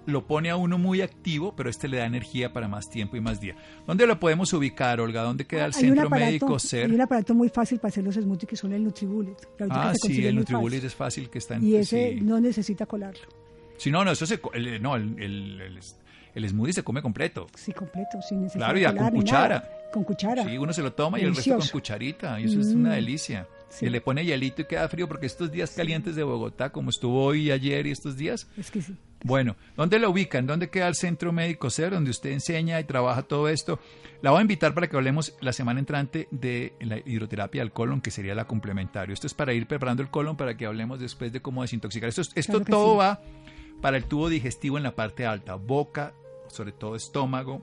lo 0.10 0.28
pone 0.28 0.50
a 0.50 0.56
uno 0.58 0.78
muy 0.78 1.02
activo, 1.02 1.56
pero 1.56 1.70
este 1.70 1.88
le 1.88 1.98
da 1.98 2.06
energía 2.06 2.52
para 2.52 2.68
más 2.68 2.90
tiempo 2.90 3.16
y 3.16 3.22
más 3.22 3.40
día. 3.40 3.56
¿Dónde 3.88 4.06
lo 4.06 4.20
podemos 4.20 4.52
ubicar, 4.54 5.00
Olga? 5.00 5.24
¿Dónde 5.24 5.46
queda 5.46 5.66
el 5.66 5.74
Hay 5.74 5.80
centro 5.82 6.08
aparato- 6.08 6.26
médico 6.26 6.54
Hay 6.56 6.60
SER? 6.60 6.92
un 6.94 7.02
aparato 7.02 7.34
muy 7.36 7.50
fácil 7.50 7.80
para 7.80 7.90
hacer 7.90 8.04
los 8.04 8.16
smoothies 8.16 8.50
que 8.50 8.56
son 8.56 8.74
el 8.74 8.84
Nutribullet. 8.84 9.38
Ah, 9.70 9.94
sí, 9.96 10.26
el 10.26 10.36
Nutribullet 10.36 10.84
es 10.84 10.94
fácil 10.96 11.30
que 11.30 11.38
está 11.38 11.56
en 11.56 11.64
Y 11.64 11.76
ese 11.76 12.16
sí. 12.16 12.22
no 12.22 12.40
necesita 12.40 12.86
colarlo. 12.86 13.22
Sí, 13.78 13.92
no, 13.92 14.04
no, 14.04 14.12
eso 14.12 14.26
se, 14.26 14.40
el, 14.54 14.82
no, 14.82 14.96
el, 14.98 15.16
el, 15.22 15.62
el- 15.62 15.80
el 16.36 16.48
smoothie 16.48 16.74
se 16.74 16.84
come 16.84 17.02
completo. 17.02 17.48
Sí, 17.56 17.74
completo, 17.74 18.22
sin 18.22 18.42
necesidad 18.44 18.66
Claro, 18.66 18.78
y 18.78 18.82
de 18.82 18.88
a- 18.88 18.96
con 18.96 19.10
cuchara. 19.12 19.48
nada. 19.60 19.70
Con 19.92 20.04
cuchara. 20.04 20.44
Sí, 20.46 20.58
uno 20.60 20.72
se 20.74 20.84
lo 20.84 20.94
toma 20.94 21.20
y 21.20 21.24
el 21.24 21.36
resto 21.36 21.58
con 21.58 21.68
cucharita. 21.70 22.40
Y 22.40 22.44
eso 22.46 22.60
es 22.60 22.68
una 22.68 22.90
Mm. 22.90 22.94
delicia. 22.94 23.48
Sí. 23.70 23.86
Y 23.88 23.90
le 23.90 24.00
pone 24.02 24.24
hielito 24.24 24.62
y 24.62 24.66
queda 24.66 24.88
frío 24.90 25.08
porque 25.08 25.26
estos 25.26 25.52
días 25.52 25.72
calientes 25.72 26.16
de 26.16 26.22
Bogotá, 26.24 26.72
como 26.72 26.92
estuvo 26.92 27.24
hoy 27.24 27.48
y 27.48 27.52
ayer 27.52 27.88
y 27.88 27.92
estos 27.92 28.16
días. 28.16 28.48
Es 28.58 28.70
que 28.70 28.82
sí. 28.82 28.96
Bueno, 29.24 29.58
¿dónde 29.76 30.00
lo 30.00 30.10
ubican? 30.12 30.48
¿Dónde 30.48 30.70
queda 30.70 30.88
el 30.88 30.96
Centro 30.96 31.32
Médico 31.34 31.70
SER, 31.70 31.92
donde 31.94 32.10
usted 32.12 32.32
enseña 32.32 32.80
y 32.80 32.86
trabaja 32.86 33.24
todo 33.24 33.50
esto? 33.50 33.80
La 34.22 34.32
voy 34.32 34.40
a 34.40 34.42
invitar 34.44 34.74
para 34.74 34.88
que 34.88 34.96
hablemos 34.96 35.36
la 35.42 35.52
semana 35.54 35.80
entrante 35.80 36.28
de 36.32 36.74
la 36.80 36.98
hidroterapia 36.98 37.62
del 37.62 37.72
colon, 37.74 38.00
que 38.02 38.12
sería 38.12 38.34
la 38.36 38.46
complementario. 38.46 39.14
Esto 39.14 39.28
es 39.28 39.34
para 39.34 39.54
ir 39.54 39.68
preparando 39.68 40.02
el 40.04 40.10
colon 40.10 40.38
para 40.38 40.56
que 40.56 40.66
hablemos 40.66 41.00
después 41.00 41.34
de 41.34 41.42
cómo 41.42 41.62
desintoxicar. 41.64 42.08
Esto, 42.10 42.22
es- 42.22 42.32
esto 42.36 42.62
Claro 42.64 42.66
todo 42.72 42.92
sí. 42.94 42.98
va 43.00 43.22
para 43.82 43.98
el 43.98 44.06
tubo 44.06 44.30
digestivo 44.30 44.78
en 44.78 44.84
la 44.84 44.96
parte 44.96 45.26
alta, 45.26 45.56
boca, 45.56 46.14
sobre 46.48 46.72
todo 46.72 46.96
estómago, 46.96 47.62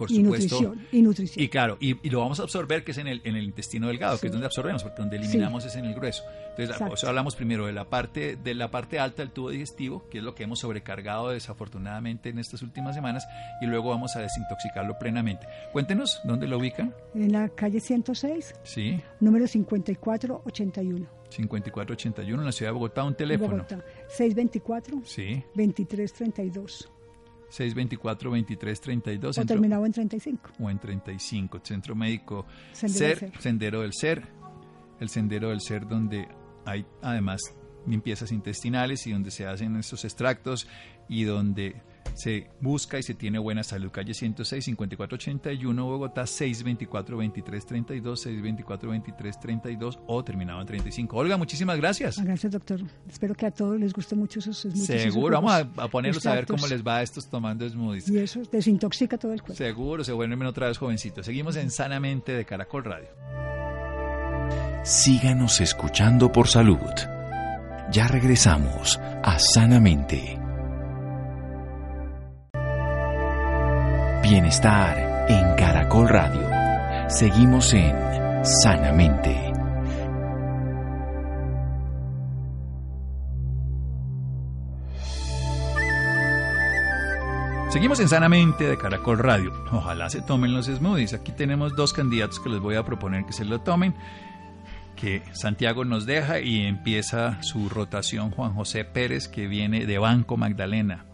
por 0.00 0.10
Y 0.10 0.16
supuesto. 0.24 0.60
nutrición. 0.62 0.86
Y 0.90 1.02
nutrición. 1.02 1.44
Y 1.44 1.48
claro, 1.48 1.76
y, 1.78 1.96
y 2.06 2.10
lo 2.10 2.20
vamos 2.20 2.40
a 2.40 2.44
absorber, 2.44 2.82
que 2.84 2.92
es 2.92 2.98
en 2.98 3.06
el, 3.06 3.20
en 3.24 3.36
el 3.36 3.44
intestino 3.44 3.88
delgado, 3.88 4.18
que 4.18 4.26
es 4.28 4.32
donde 4.32 4.46
absorbemos, 4.46 4.82
porque 4.82 4.98
donde 5.02 5.18
eliminamos 5.18 5.64
es 5.66 5.76
en 5.76 5.84
el 5.84 5.94
grueso. 5.94 6.24
Entonces, 6.56 6.76
por 6.78 6.94
eso 6.94 7.06
hablamos 7.08 7.36
primero 7.36 7.66
de 7.66 7.72
la 7.72 7.84
parte 7.84 8.36
de 8.36 8.54
la 8.54 8.70
parte 8.70 8.98
alta 8.98 9.22
del 9.22 9.30
tubo 9.30 9.50
digestivo, 9.50 10.08
que 10.10 10.18
es 10.18 10.24
lo 10.24 10.34
que 10.34 10.44
hemos 10.44 10.58
sobrecargado 10.60 11.28
desafortunadamente 11.28 12.30
en 12.30 12.38
estas 12.38 12.62
últimas 12.62 12.94
semanas, 12.94 13.26
y 13.60 13.66
luego 13.66 13.90
vamos 13.90 14.16
a 14.16 14.20
desintoxicarlo 14.20 14.98
plenamente. 14.98 15.46
Cuéntenos, 15.72 16.20
¿dónde 16.24 16.46
lo 16.48 16.58
ubican? 16.58 16.94
En 17.14 17.32
la 17.32 17.48
calle 17.50 17.80
106, 17.80 18.54
Sí, 18.64 19.00
número 19.20 19.46
5481. 19.46 21.06
5481 21.30 22.42
en 22.42 22.46
la 22.46 22.52
ciudad 22.52 22.70
de 22.70 22.74
Bogotá, 22.74 23.04
un 23.04 23.14
teléfono. 23.14 23.50
Bogotá. 23.64 23.84
624 24.08 25.02
Sí, 25.04 25.44
2332. 25.54 26.90
624-2332. 27.50 29.24
O 29.28 29.32
centro- 29.32 29.54
terminado 29.54 29.86
en 29.86 29.92
35. 29.92 30.50
o 30.60 30.70
en 30.70 30.78
35, 30.78 31.60
Centro 31.62 31.94
Médico 31.94 32.46
Sendero 32.72 32.98
SER, 32.98 33.20
del 33.20 33.32
Ser. 33.32 33.42
Sendero 33.42 33.80
del 33.82 33.92
Ser, 33.92 34.28
el 35.00 35.08
Sendero 35.08 35.48
del 35.50 35.60
Ser 35.60 35.86
donde 35.86 36.28
hay 36.64 36.84
además 37.02 37.40
limpiezas 37.86 38.30
intestinales 38.32 39.06
y 39.06 39.12
donde 39.12 39.30
se 39.30 39.46
hacen 39.46 39.76
estos 39.76 40.04
extractos 40.04 40.68
y 41.08 41.24
donde 41.24 41.82
se 42.14 42.48
busca 42.60 42.98
y 42.98 43.02
se 43.02 43.14
tiene 43.14 43.38
buena 43.38 43.62
salud. 43.62 43.90
Calle 43.90 44.14
106, 44.14 44.64
5481, 44.64 45.86
Bogotá, 45.86 46.22
624-2332, 46.22 48.62
624-2332 48.66 49.98
o 50.06 50.24
terminado 50.24 50.60
en 50.60 50.66
35. 50.66 51.16
Olga, 51.16 51.36
muchísimas 51.36 51.76
gracias. 51.78 52.18
Ah, 52.18 52.24
Gracias, 52.24 52.52
doctor. 52.52 52.80
Espero 53.08 53.34
que 53.34 53.46
a 53.46 53.50
todos 53.50 53.78
les 53.78 53.92
guste 53.92 54.14
mucho 54.14 54.38
esos 54.38 54.60
smoothies. 54.60 54.90
esos 54.90 55.12
Seguro, 55.12 55.36
vamos 55.36 55.52
a, 55.52 55.82
a 55.82 55.88
ponerlos 55.88 56.24
a 56.26 56.34
ver 56.34 56.46
cómo 56.46 56.66
les 56.66 56.86
va 56.86 56.98
a 56.98 57.02
estos 57.02 57.28
tomando 57.28 57.68
smoothies. 57.68 58.08
Y 58.08 58.18
eso 58.18 58.42
desintoxica 58.50 59.18
todo 59.18 59.32
el 59.32 59.40
cuerpo. 59.40 59.56
Seguro, 59.56 60.04
se 60.04 60.12
vuelven 60.12 60.42
otra 60.42 60.68
vez 60.68 60.78
jovencitos. 60.78 61.26
Seguimos 61.26 61.56
en 61.56 61.70
Sanamente 61.70 62.32
de 62.32 62.44
Caracol 62.44 62.84
Radio. 62.84 63.08
Síganos 64.84 65.60
escuchando 65.60 66.32
por 66.32 66.48
salud. 66.48 66.78
Ya 67.92 68.08
regresamos 68.08 68.98
a 69.22 69.38
Sanamente. 69.38 70.38
Bienestar 74.30 75.26
en 75.28 75.56
Caracol 75.56 76.08
Radio. 76.08 76.48
Seguimos 77.08 77.74
en 77.74 77.92
Sanamente. 78.44 79.34
Seguimos 87.70 87.98
en 87.98 88.06
Sanamente 88.06 88.68
de 88.68 88.78
Caracol 88.78 89.18
Radio. 89.18 89.52
Ojalá 89.72 90.08
se 90.08 90.22
tomen 90.22 90.54
los 90.54 90.66
smoothies. 90.66 91.12
Aquí 91.12 91.32
tenemos 91.32 91.74
dos 91.74 91.92
candidatos 91.92 92.38
que 92.38 92.50
les 92.50 92.60
voy 92.60 92.76
a 92.76 92.84
proponer 92.84 93.26
que 93.26 93.32
se 93.32 93.44
lo 93.44 93.62
tomen. 93.62 93.96
Que 94.94 95.24
Santiago 95.32 95.84
nos 95.84 96.06
deja 96.06 96.38
y 96.38 96.66
empieza 96.66 97.42
su 97.42 97.68
rotación 97.68 98.30
Juan 98.30 98.54
José 98.54 98.84
Pérez, 98.84 99.26
que 99.26 99.48
viene 99.48 99.86
de 99.86 99.98
Banco 99.98 100.36
Magdalena. 100.36 101.09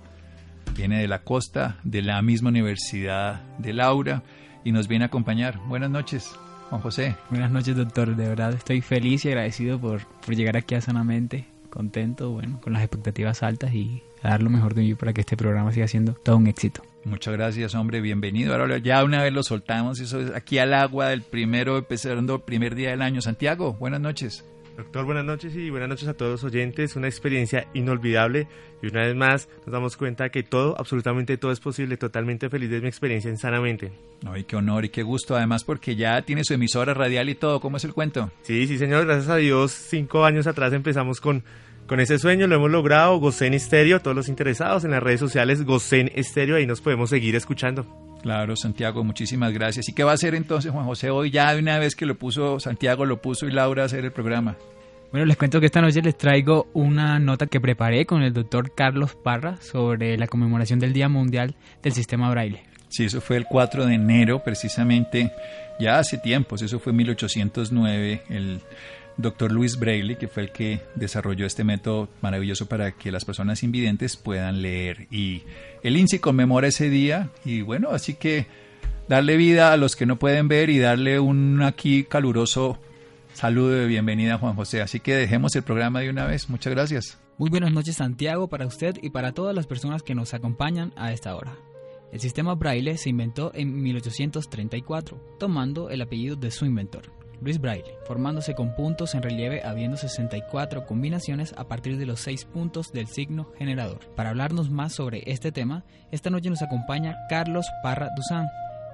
Viene 0.77 1.01
de 1.01 1.09
la 1.09 1.21
costa, 1.21 1.79
de 1.85 2.03
la 2.03 2.21
misma 2.21 2.51
universidad 2.51 3.41
de 3.59 3.73
Laura 3.73 4.23
y 4.63 4.73
nos 4.73 4.89
viene 4.89 5.05
a 5.05 5.09
acompañar. 5.09 5.59
Buenas 5.67 5.91
noches, 5.91 6.31
Juan 6.69 6.83
José. 6.83 7.17
Buenas 7.31 7.51
noches, 7.51 7.77
doctor. 7.77 8.15
De 8.15 8.29
verdad 8.29 8.53
estoy 8.53 8.83
feliz 8.83 9.25
y 9.25 9.29
agradecido 9.29 9.81
por, 9.81 10.05
por 10.05 10.37
llegar 10.37 10.57
aquí 10.57 10.75
a 10.75 10.83
Sanamente. 10.83 11.47
Contento, 11.71 12.31
bueno, 12.31 12.61
con 12.61 12.75
las 12.75 12.83
expectativas 12.83 13.43
altas 13.43 13.73
y 13.73 14.03
a 14.23 14.31
dar 14.31 14.43
lo 14.43 14.51
mejor 14.51 14.75
de 14.75 14.83
mí 14.83 14.95
para 14.95 15.13
que 15.13 15.23
este 15.23 15.37
programa 15.37 15.73
siga 15.73 15.89
siendo 15.89 16.13
todo 16.13 16.37
un 16.37 16.47
éxito. 16.47 16.83
Muchas 17.05 17.35
gracias, 17.35 17.75
hombre, 17.75 18.01
bienvenido. 18.01 18.55
Ahora 18.55 18.79
ya 18.79 19.03
una 19.05 19.23
vez 19.23 19.33
lo 19.33 19.43
soltamos, 19.43 20.01
eso 20.01 20.21
es 20.21 20.35
aquí 20.35 20.59
al 20.59 20.75
agua 20.75 21.09
del 21.09 21.23
primero, 21.23 21.79
empezando 21.79 22.35
el 22.35 22.41
primer 22.43 22.75
día 22.75 22.91
del 22.91 23.03
año. 23.03 23.23
Santiago, 23.23 23.75
buenas 23.75 24.01
noches. 24.01 24.45
Doctor, 24.77 25.07
buenas 25.07 25.25
noches 25.25 25.57
y 25.57 25.71
buenas 25.71 25.89
noches 25.89 26.07
a 26.07 26.15
todos 26.15 26.33
los 26.33 26.45
oyentes. 26.45 26.97
Una 26.97 27.09
experiencia 27.09 27.67
inolvidable 27.73 28.47
y 28.83 28.89
una 28.89 29.07
vez 29.07 29.17
más 29.17 29.49
nos 29.65 29.73
damos 29.73 29.97
cuenta 29.97 30.29
que 30.29 30.43
todo, 30.43 30.77
absolutamente 30.79 31.39
todo 31.39 31.51
es 31.51 31.61
posible. 31.61 31.97
Totalmente 31.97 32.51
feliz 32.51 32.69
de 32.69 32.83
mi 32.83 32.89
experiencia 32.89 33.31
en 33.31 33.39
Sanamente. 33.39 33.91
Ay, 34.27 34.45
qué 34.45 34.55
honor 34.57 34.85
y 34.85 34.91
qué 34.91 35.03
gusto, 35.03 35.35
además 35.35 35.65
porque 35.65 35.97
ya 35.97 36.21
tiene 36.23 36.45
su 36.45 36.53
emisora 36.53 36.93
radial 36.93 37.31
y 37.31 37.35
todo. 37.35 37.59
¿Cómo 37.61 37.79
es 37.79 37.85
el 37.85 37.95
cuento? 37.95 38.31
Sí, 38.43 38.67
sí, 38.67 38.77
señor, 38.77 39.07
gracias 39.07 39.31
a 39.31 39.37
Dios. 39.37 39.73
Cinco 39.73 40.27
años 40.27 40.47
atrás 40.47 40.75
empezamos 40.75 41.23
con, 41.23 41.43
con 41.87 41.99
ese 41.99 42.19
sueño, 42.19 42.47
lo 42.47 42.57
hemos 42.57 42.71
logrado. 42.71 43.17
Gocen 43.17 43.55
Estéreo, 43.55 44.01
todos 44.01 44.15
los 44.15 44.29
interesados 44.29 44.85
en 44.85 44.91
las 44.91 45.03
redes 45.03 45.21
sociales, 45.21 45.65
Gocen 45.65 46.13
Estéreo, 46.15 46.57
ahí 46.57 46.67
nos 46.67 46.83
podemos 46.83 47.09
seguir 47.09 47.35
escuchando. 47.35 48.06
Claro, 48.27 48.57
Santiago, 48.57 49.05
muchísimas 49.05 49.53
gracias. 49.53 49.89
¿Y 49.89 49.93
qué 49.93 50.03
va 50.03 50.11
a 50.11 50.15
hacer 50.15 50.35
entonces 50.35 50.73
Juan 50.73 50.85
José 50.85 51.11
hoy? 51.11 51.31
Ya 51.31 51.55
de 51.55 51.61
una 51.61 51.79
vez 51.79 51.95
que 51.95 52.07
lo 52.07 52.17
puso 52.17 52.59
Santiago, 52.59 53.07
lo 53.07 53.23
puso 53.23 53.47
y 53.47 53.53
Laura 53.53 53.85
a 53.85 53.87
hacer 53.87 54.05
el 54.05 54.11
programa. 54.11 54.57
Bueno, 55.13 55.27
les 55.27 55.37
cuento 55.37 55.61
que 55.61 55.67
esta 55.67 55.81
noche 55.81 56.03
les 56.03 56.19
traigo 56.19 56.67
una 56.73 57.21
nota 57.21 57.47
que 57.47 57.61
preparé 57.61 58.05
con 58.05 58.25
el 58.25 58.33
doctor 58.33 58.75
Carlos 58.75 59.15
Parra 59.15 59.59
sobre 59.61 60.19
la 60.19 60.27
conmemoración 60.27 60.81
del 60.81 60.93
Día 60.93 61.09
Mundial 61.09 61.55
del 61.85 61.93
Sistema 61.93 62.29
Braille. 62.29 62.65
Sí, 62.89 63.05
eso 63.05 63.21
fue 63.21 63.37
el 63.37 63.45
4 63.45 63.87
de 63.87 63.95
enero, 63.95 64.43
precisamente, 64.43 65.31
ya 65.79 66.01
hace 66.01 66.19
tiempos, 66.19 66.63
eso 66.63 66.81
fue 66.81 66.93
1809, 66.93 68.23
el 68.29 68.61
doctor 69.17 69.53
Luis 69.53 69.79
Braille, 69.79 70.17
que 70.17 70.29
fue 70.29 70.45
el 70.45 70.53
que 70.53 70.81
desarrolló 70.95 71.47
este 71.47 71.65
método 71.65 72.09
maravilloso 72.23 72.67
para 72.67 72.93
que 72.93 73.11
las 73.11 73.25
personas 73.25 73.63
invidentes 73.63 74.17
puedan 74.17 74.63
leer. 74.63 75.07
Y 75.11 75.43
el 75.83 75.97
INSI 75.97 76.19
conmemora 76.19 76.69
ese 76.69 76.91
día 76.91 77.31
y 77.45 77.63
bueno, 77.63 77.91
así 77.91 78.15
que 78.15 78.47
darle 79.09 79.37
vida 79.37 79.73
a 79.73 79.77
los 79.77 79.97
que 79.97 80.07
no 80.07 80.19
pueden 80.19 80.49
ver 80.49 80.71
y 80.71 80.79
darle 80.79 81.21
un 81.21 81.63
aquí 81.63 82.05
caluroso 82.05 82.79
saludo 83.33 83.71
de 83.71 83.87
bienvenida 83.87 84.39
Juan 84.39 84.55
José. 84.55 84.83
Así 84.83 85.01
que 85.01 85.15
dejemos 85.15 85.55
el 85.57 85.63
programa 85.63 86.01
de 86.01 86.11
una 86.11 86.27
vez. 86.27 86.49
Muchas 86.49 86.73
gracias. 86.73 87.19
Muy 87.39 87.51
buenas 87.51 87.73
noches 87.73 87.97
Santiago 87.97 88.49
para 88.49 88.67
usted 88.67 88.97
y 89.03 89.11
para 89.11 89.33
todas 89.33 89.55
las 89.55 89.67
personas 89.67 90.03
que 90.03 90.15
nos 90.15 90.33
acompañan 90.33 90.93
a 90.97 91.13
esta 91.13 91.37
hora. 91.37 91.55
El 92.13 92.21
sistema 92.21 92.55
braille 92.55 92.97
se 92.97 93.11
inventó 93.11 93.53
en 93.55 93.83
1834, 93.83 95.37
tomando 95.39 95.91
el 95.91 96.01
apellido 96.01 96.37
de 96.37 96.51
su 96.51 96.65
inventor, 96.65 97.11
Luis 97.41 97.61
Braille, 97.61 97.99
formándose 98.07 98.55
con 98.55 98.75
puntos 98.75 99.15
en 99.15 99.23
relieve 99.23 99.63
habiendo 99.65 99.97
64 99.97 100.87
combinaciones 100.87 101.55
a 101.57 101.69
partir 101.69 101.99
de 101.99 102.07
los 102.07 102.21
6 102.21 102.45
puntos 102.47 102.93
del 102.93 103.07
signo 103.07 103.53
generador. 103.59 104.01
Para 104.15 104.31
hablarnos 104.31 104.71
más 104.71 104.95
sobre 104.95 105.23
este 105.27 105.53
tema, 105.53 105.85
esta 106.11 106.31
noche 106.31 106.51
nos 106.51 106.63
acompaña 106.63 107.17
Carlos 107.29 107.67
Parra 107.83 108.11
Duzán. 108.17 108.47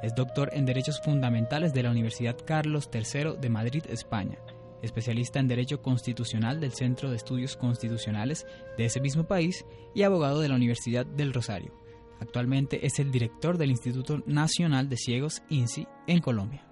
Es 0.02 0.14
doctor 0.14 0.50
en 0.52 0.66
Derechos 0.66 1.00
Fundamentales 1.00 1.72
de 1.72 1.82
la 1.84 1.90
Universidad 1.90 2.36
Carlos 2.44 2.90
III 2.92 3.36
de 3.40 3.48
Madrid, 3.48 3.84
España 3.88 4.38
especialista 4.82 5.38
en 5.38 5.48
Derecho 5.48 5.80
Constitucional 5.80 6.60
del 6.60 6.72
Centro 6.72 7.08
de 7.08 7.16
Estudios 7.16 7.56
Constitucionales 7.56 8.46
de 8.76 8.84
ese 8.84 9.00
mismo 9.00 9.24
país 9.24 9.64
y 9.94 10.02
abogado 10.02 10.40
de 10.40 10.48
la 10.48 10.56
Universidad 10.56 11.06
del 11.06 11.32
Rosario. 11.32 11.72
Actualmente 12.20 12.86
es 12.86 12.98
el 12.98 13.10
director 13.10 13.58
del 13.58 13.70
Instituto 13.70 14.22
Nacional 14.26 14.88
de 14.88 14.96
Ciegos, 14.96 15.42
INSI, 15.48 15.86
en 16.06 16.20
Colombia. 16.20 16.71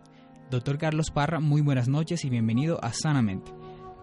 Doctor 0.51 0.79
Carlos 0.79 1.11
Parra, 1.13 1.39
muy 1.39 1.63
buenas 1.63 1.89
noches 1.89 2.25
y 2.25 2.31
bienvenido 2.31 2.83
a 2.83 2.93
Sanamente. 2.93 3.53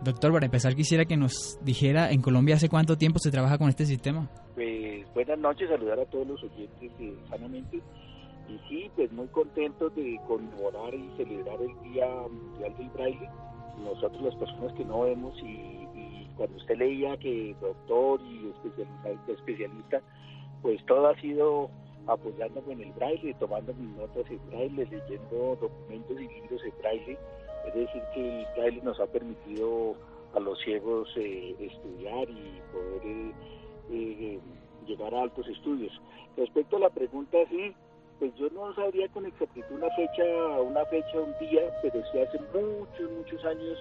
Doctor, 0.01 0.31
para 0.31 0.45
empezar 0.45 0.75
quisiera 0.75 1.03
que 1.03 1.17
nos 1.17 1.59
dijera 1.61 2.11
en 2.11 2.21
Colombia 2.21 2.55
hace 2.55 2.69
cuánto 2.69 2.97
tiempo 2.97 3.19
se 3.19 3.31
trabaja 3.31 3.57
con 3.57 3.67
este 3.67 3.85
sistema. 3.85 4.29
Pues 4.55 5.05
buenas 5.13 5.39
noches, 5.39 5.69
saludar 5.69 5.99
a 5.99 6.05
todos 6.05 6.25
los 6.25 6.43
oyentes 6.43 6.97
de 6.97 7.17
Sanamente. 7.29 7.81
Y 8.47 8.59
sí, 8.69 8.89
pues 8.95 9.11
muy 9.11 9.27
contentos 9.27 9.93
de 9.95 10.17
conmemorar 10.25 10.93
y 10.93 11.09
celebrar 11.17 11.57
el 11.61 11.91
Día 11.91 12.07
Mundial 12.31 12.77
del 12.77 12.89
Braille 12.91 13.29
nosotros 13.83 14.21
las 14.21 14.35
personas 14.35 14.73
que 14.73 14.85
no 14.85 15.01
vemos 15.01 15.37
y, 15.43 16.27
cuando 16.35 16.57
usted 16.57 16.77
leía 16.77 17.17
que 17.17 17.55
doctor 17.59 18.21
y 18.21 18.51
especialista, 18.51 19.31
especialista, 19.31 20.01
pues 20.61 20.83
todo 20.85 21.07
ha 21.07 21.19
sido 21.19 21.71
apoyándome 22.07 22.73
en 22.73 22.81
el 22.81 22.91
braille, 22.93 23.33
tomando 23.35 23.73
mis 23.73 23.95
notas 23.97 24.29
en 24.29 24.39
braille, 24.47 24.85
leyendo 24.85 25.57
documentos 25.59 26.19
y 26.19 26.27
libros 26.27 26.61
en 26.63 26.77
braille. 26.79 27.17
Es 27.67 27.73
decir, 27.73 28.01
que 28.13 28.39
el 28.39 28.47
braille 28.55 28.81
nos 28.81 28.99
ha 28.99 29.07
permitido 29.07 29.95
a 30.33 30.39
los 30.39 30.59
ciegos 30.61 31.09
eh, 31.17 31.55
estudiar 31.59 32.29
y 32.29 32.61
poder 32.71 33.05
eh, 33.05 33.33
eh, 33.91 34.39
llegar 34.85 35.13
a 35.13 35.23
altos 35.23 35.47
estudios. 35.47 35.91
Respecto 36.37 36.77
a 36.77 36.81
la 36.81 36.89
pregunta, 36.89 37.37
sí, 37.49 37.73
pues 38.19 38.33
yo 38.35 38.49
no 38.49 38.73
sabría 38.73 39.07
con 39.09 39.25
exactitud 39.25 39.75
una 39.75 39.89
fecha, 39.95 40.23
una 40.61 40.85
fecha, 40.85 41.19
un 41.19 41.33
día, 41.39 41.61
pero 41.81 42.01
sí 42.11 42.19
hace 42.19 42.39
muchos, 42.53 43.11
muchos 43.11 43.43
años 43.45 43.77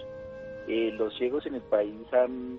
eh, 0.68 0.92
los 0.98 1.16
ciegos 1.16 1.46
en 1.46 1.54
el 1.54 1.62
país 1.62 2.12
han, 2.12 2.58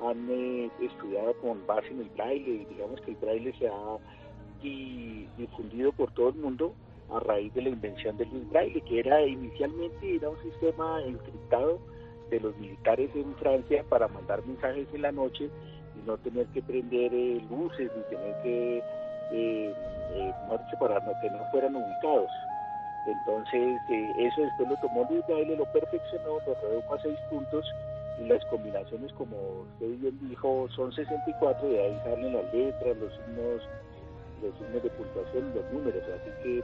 han 0.00 0.70
estudiado 0.80 1.34
con 1.40 1.66
base 1.66 1.88
en 1.88 2.00
el 2.00 2.08
braille, 2.10 2.66
digamos 2.68 3.00
que 3.02 3.10
el 3.10 3.16
braille 3.18 3.52
se 3.58 3.68
ha 3.68 3.98
difundido 4.60 5.92
por 5.92 6.12
todo 6.12 6.30
el 6.30 6.36
mundo 6.36 6.74
a 7.10 7.20
raíz 7.20 7.52
de 7.54 7.62
la 7.62 7.68
invención 7.70 8.16
del 8.16 8.28
braille, 8.50 8.80
que 8.82 9.00
era 9.00 9.26
inicialmente 9.26 10.16
era 10.16 10.28
un 10.28 10.42
sistema 10.42 11.02
encriptado 11.02 11.78
de 12.30 12.40
los 12.40 12.56
militares 12.58 13.10
en 13.14 13.34
Francia 13.36 13.84
para 13.88 14.08
mandar 14.08 14.44
mensajes 14.46 14.86
en 14.92 15.02
la 15.02 15.12
noche 15.12 15.48
y 15.96 16.06
no 16.06 16.18
tener 16.18 16.46
que 16.48 16.62
prender 16.62 17.12
eh, 17.14 17.40
luces 17.48 17.90
ni 17.96 18.02
tener 18.16 18.42
que 18.42 18.82
eh, 19.32 19.74
eh, 20.14 20.32
para 20.78 21.00
que 21.20 21.30
no 21.30 21.44
fueran 21.50 21.76
ubicados. 21.76 22.30
Entonces, 23.06 23.80
eh, 23.90 24.12
eso 24.18 24.42
después 24.42 24.68
lo 24.68 24.76
tomó 24.76 25.06
Luis 25.08 25.24
Baile, 25.28 25.56
lo 25.56 25.64
perfeccionó, 25.72 26.38
lo 26.46 26.54
redujo 26.54 26.94
a 26.94 27.00
seis 27.00 27.18
puntos 27.30 27.64
y 28.20 28.26
las 28.26 28.44
combinaciones, 28.46 29.12
como 29.14 29.36
usted 29.72 29.98
bien 30.00 30.18
dijo, 30.28 30.68
son 30.74 30.92
64 30.92 31.72
y 31.72 31.76
ahí 31.76 32.00
salen 32.04 32.32
las 32.34 32.52
letras, 32.52 32.96
los 32.98 33.12
signos, 33.14 33.62
los 34.42 34.54
signos 34.58 34.82
de 34.82 34.90
puntuación 34.90 35.50
y 35.50 35.54
los 35.56 35.72
números. 35.72 36.02
Así 36.02 36.30
que 36.42 36.62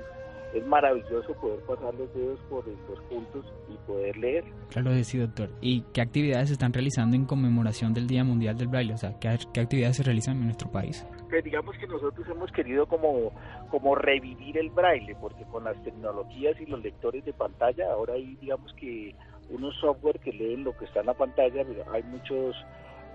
es 0.58 0.66
maravilloso 0.66 1.34
poder 1.34 1.60
pasar 1.60 1.94
los 1.94 2.12
dedos 2.14 2.38
por 2.48 2.66
los 2.66 3.00
puntos 3.08 3.44
y 3.68 3.76
poder 3.86 4.16
leer. 4.16 4.44
Claro 4.70 4.90
que 4.90 5.02
sí, 5.02 5.18
doctor. 5.18 5.50
¿Y 5.60 5.82
qué 5.92 6.00
actividades 6.00 6.48
se 6.48 6.52
están 6.54 6.72
realizando 6.72 7.16
en 7.16 7.24
conmemoración 7.24 7.92
del 7.92 8.06
Día 8.06 8.22
Mundial 8.22 8.56
del 8.56 8.68
Braille? 8.68 8.94
O 8.94 8.96
sea, 8.96 9.18
¿qué, 9.18 9.28
actividades 9.28 9.96
se 9.96 10.04
realizan 10.04 10.36
en 10.36 10.44
nuestro 10.44 10.70
país? 10.70 11.04
Pues 11.28 11.42
digamos 11.42 11.76
que 11.78 11.86
nosotros 11.88 12.26
hemos 12.28 12.52
querido 12.52 12.86
como, 12.86 13.32
como 13.70 13.96
revivir 13.96 14.56
el 14.58 14.70
braille, 14.70 15.16
porque 15.20 15.44
con 15.44 15.64
las 15.64 15.82
tecnologías 15.82 16.60
y 16.60 16.66
los 16.66 16.80
lectores 16.80 17.24
de 17.24 17.32
pantalla, 17.32 17.90
ahora 17.92 18.14
hay 18.14 18.36
digamos 18.36 18.72
que 18.74 19.14
unos 19.50 19.74
software 19.80 20.20
que 20.20 20.32
leen 20.32 20.64
lo 20.64 20.76
que 20.76 20.84
está 20.84 21.00
en 21.00 21.06
la 21.06 21.14
pantalla, 21.14 21.64
hay 21.92 22.02
muchos 22.04 22.54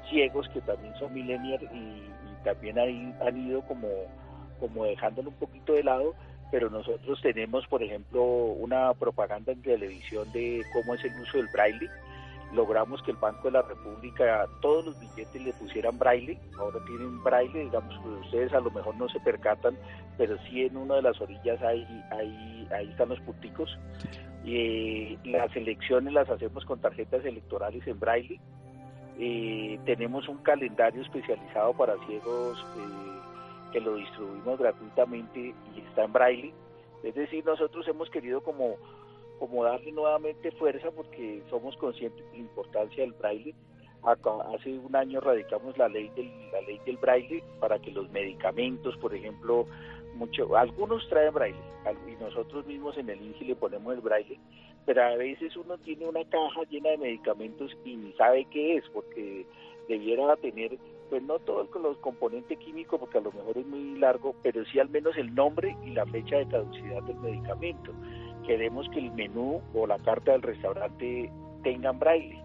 ciegos 0.09 0.47
que 0.49 0.61
también 0.61 0.93
son 0.95 1.13
millennials 1.13 1.63
y, 1.73 2.03
también 2.43 2.79
hay, 2.79 3.13
han 3.25 3.37
ido 3.37 3.61
como, 3.63 3.89
como 4.59 4.85
dejándolo 4.85 5.29
un 5.29 5.35
poquito 5.35 5.73
de 5.73 5.83
lado 5.83 6.15
pero 6.51 6.69
nosotros 6.69 7.21
tenemos, 7.21 7.67
por 7.67 7.83
ejemplo, 7.83 8.23
una 8.23 8.93
propaganda 8.93 9.51
en 9.51 9.61
televisión 9.61 10.31
de 10.31 10.63
cómo 10.73 10.95
es 10.95 11.03
el 11.03 11.21
uso 11.21 11.37
del 11.37 11.47
braille. 11.53 11.89
Logramos 12.53 13.03
que 13.03 13.11
el 13.11 13.17
Banco 13.17 13.43
de 13.43 13.51
la 13.51 13.61
República 13.61 14.47
todos 14.59 14.85
los 14.85 14.99
billetes 14.99 15.43
le 15.43 15.53
pusieran 15.53 15.99
braille. 15.99 16.39
Ahora 16.57 16.79
tienen 16.87 17.23
braille, 17.23 17.65
digamos, 17.65 17.93
que 17.99 18.09
ustedes 18.25 18.53
a 18.53 18.59
lo 18.59 18.71
mejor 18.71 18.95
no 18.95 19.07
se 19.09 19.19
percatan, 19.19 19.77
pero 20.17 20.35
sí 20.45 20.63
en 20.63 20.75
una 20.75 20.95
de 20.95 21.03
las 21.03 21.21
orillas 21.21 21.61
hay, 21.61 21.85
ahí 22.11 22.89
están 22.89 23.09
los 23.09 23.19
punticos. 23.19 23.77
y 24.43 25.17
las 25.25 25.55
elecciones 25.55 26.13
las 26.13 26.29
hacemos 26.29 26.65
con 26.65 26.79
tarjetas 26.79 27.23
electorales 27.25 27.85
en 27.85 27.99
braille. 27.99 28.39
Eh, 29.19 29.77
tenemos 29.85 30.27
un 30.27 30.37
calendario 30.37 31.03
especializado 31.03 31.73
para 31.73 31.93
ciegos. 32.07 32.57
Eh, 32.77 33.28
que 33.71 33.79
lo 33.79 33.95
distribuimos 33.95 34.59
gratuitamente 34.59 35.53
y 35.75 35.79
está 35.87 36.03
en 36.03 36.13
braille. 36.13 36.53
Es 37.03 37.15
decir, 37.15 37.45
nosotros 37.45 37.87
hemos 37.87 38.09
querido 38.09 38.41
como, 38.41 38.75
como 39.39 39.63
darle 39.63 39.91
nuevamente 39.91 40.51
fuerza 40.51 40.91
porque 40.91 41.41
somos 41.49 41.75
conscientes 41.77 42.25
de 42.25 42.31
la 42.31 42.37
importancia 42.39 43.03
del 43.03 43.13
braille. 43.13 43.55
hace 44.03 44.77
un 44.77 44.95
año 44.95 45.21
radicamos 45.21 45.77
la 45.77 45.87
ley 45.87 46.09
del, 46.15 46.31
la 46.51 46.61
ley 46.61 46.79
del 46.85 46.97
braille 46.97 47.43
para 47.59 47.79
que 47.79 47.91
los 47.91 48.09
medicamentos, 48.11 48.97
por 48.97 49.13
ejemplo, 49.13 49.65
mucho, 50.15 50.55
algunos 50.57 51.07
traen 51.07 51.33
braille 51.33 51.69
y 52.07 52.21
nosotros 52.21 52.65
mismos 52.65 52.97
en 52.97 53.09
el 53.09 53.21
INSI 53.21 53.45
le 53.45 53.55
ponemos 53.55 53.93
el 53.93 54.01
braille, 54.01 54.39
pero 54.85 55.03
a 55.03 55.15
veces 55.15 55.55
uno 55.55 55.77
tiene 55.77 56.07
una 56.07 56.23
caja 56.25 56.63
llena 56.69 56.89
de 56.91 56.97
medicamentos 56.97 57.71
y 57.85 57.95
ni 57.95 58.11
sabe 58.13 58.45
qué 58.51 58.77
es 58.77 58.83
porque 58.89 59.45
debiera 59.87 60.35
tener 60.37 60.77
pues 61.09 61.23
no 61.23 61.39
todo 61.39 61.61
el, 61.61 61.81
los 61.81 61.97
componente 61.97 62.55
químico 62.57 62.97
porque 62.97 63.17
a 63.17 63.21
lo 63.21 63.31
mejor 63.31 63.57
es 63.57 63.65
muy 63.65 63.97
largo, 63.97 64.35
pero 64.43 64.63
sí 64.65 64.79
al 64.79 64.89
menos 64.89 65.17
el 65.17 65.33
nombre 65.33 65.75
y 65.85 65.91
la 65.91 66.05
fecha 66.05 66.37
de 66.37 66.47
caducidad 66.47 67.03
del 67.03 67.17
medicamento. 67.17 67.91
Queremos 68.45 68.87
que 68.89 68.99
el 68.99 69.11
menú 69.11 69.61
o 69.73 69.87
la 69.87 69.97
carta 69.99 70.31
del 70.31 70.41
restaurante 70.41 71.31
tengan 71.63 71.99
braille. 71.99 72.39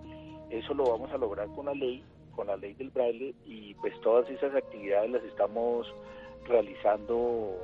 Eso 0.50 0.74
lo 0.74 0.84
vamos 0.84 1.10
a 1.12 1.18
lograr 1.18 1.48
con 1.54 1.66
la 1.66 1.74
ley, 1.74 2.02
con 2.34 2.46
la 2.46 2.56
ley 2.56 2.74
del 2.74 2.90
braille 2.90 3.34
y 3.44 3.74
pues 3.74 3.98
todas 4.00 4.28
esas 4.30 4.54
actividades 4.54 5.10
las 5.10 5.24
estamos 5.24 5.86
realizando 6.46 7.56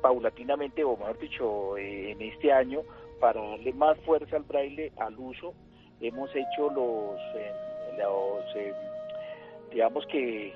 paulatinamente 0.00 0.82
o 0.84 0.96
mejor 0.96 1.18
dicho 1.18 1.76
eh, 1.76 2.12
en 2.12 2.22
este 2.22 2.52
año 2.52 2.82
para 3.20 3.40
darle 3.40 3.72
más 3.74 3.98
fuerza 4.00 4.36
al 4.36 4.44
braille 4.44 4.92
al 4.96 5.18
uso. 5.18 5.54
Hemos 6.00 6.30
hecho 6.34 6.70
los, 6.70 7.20
eh, 7.36 7.52
los 7.98 8.56
eh, 8.56 8.72
digamos 9.70 10.06
que 10.06 10.52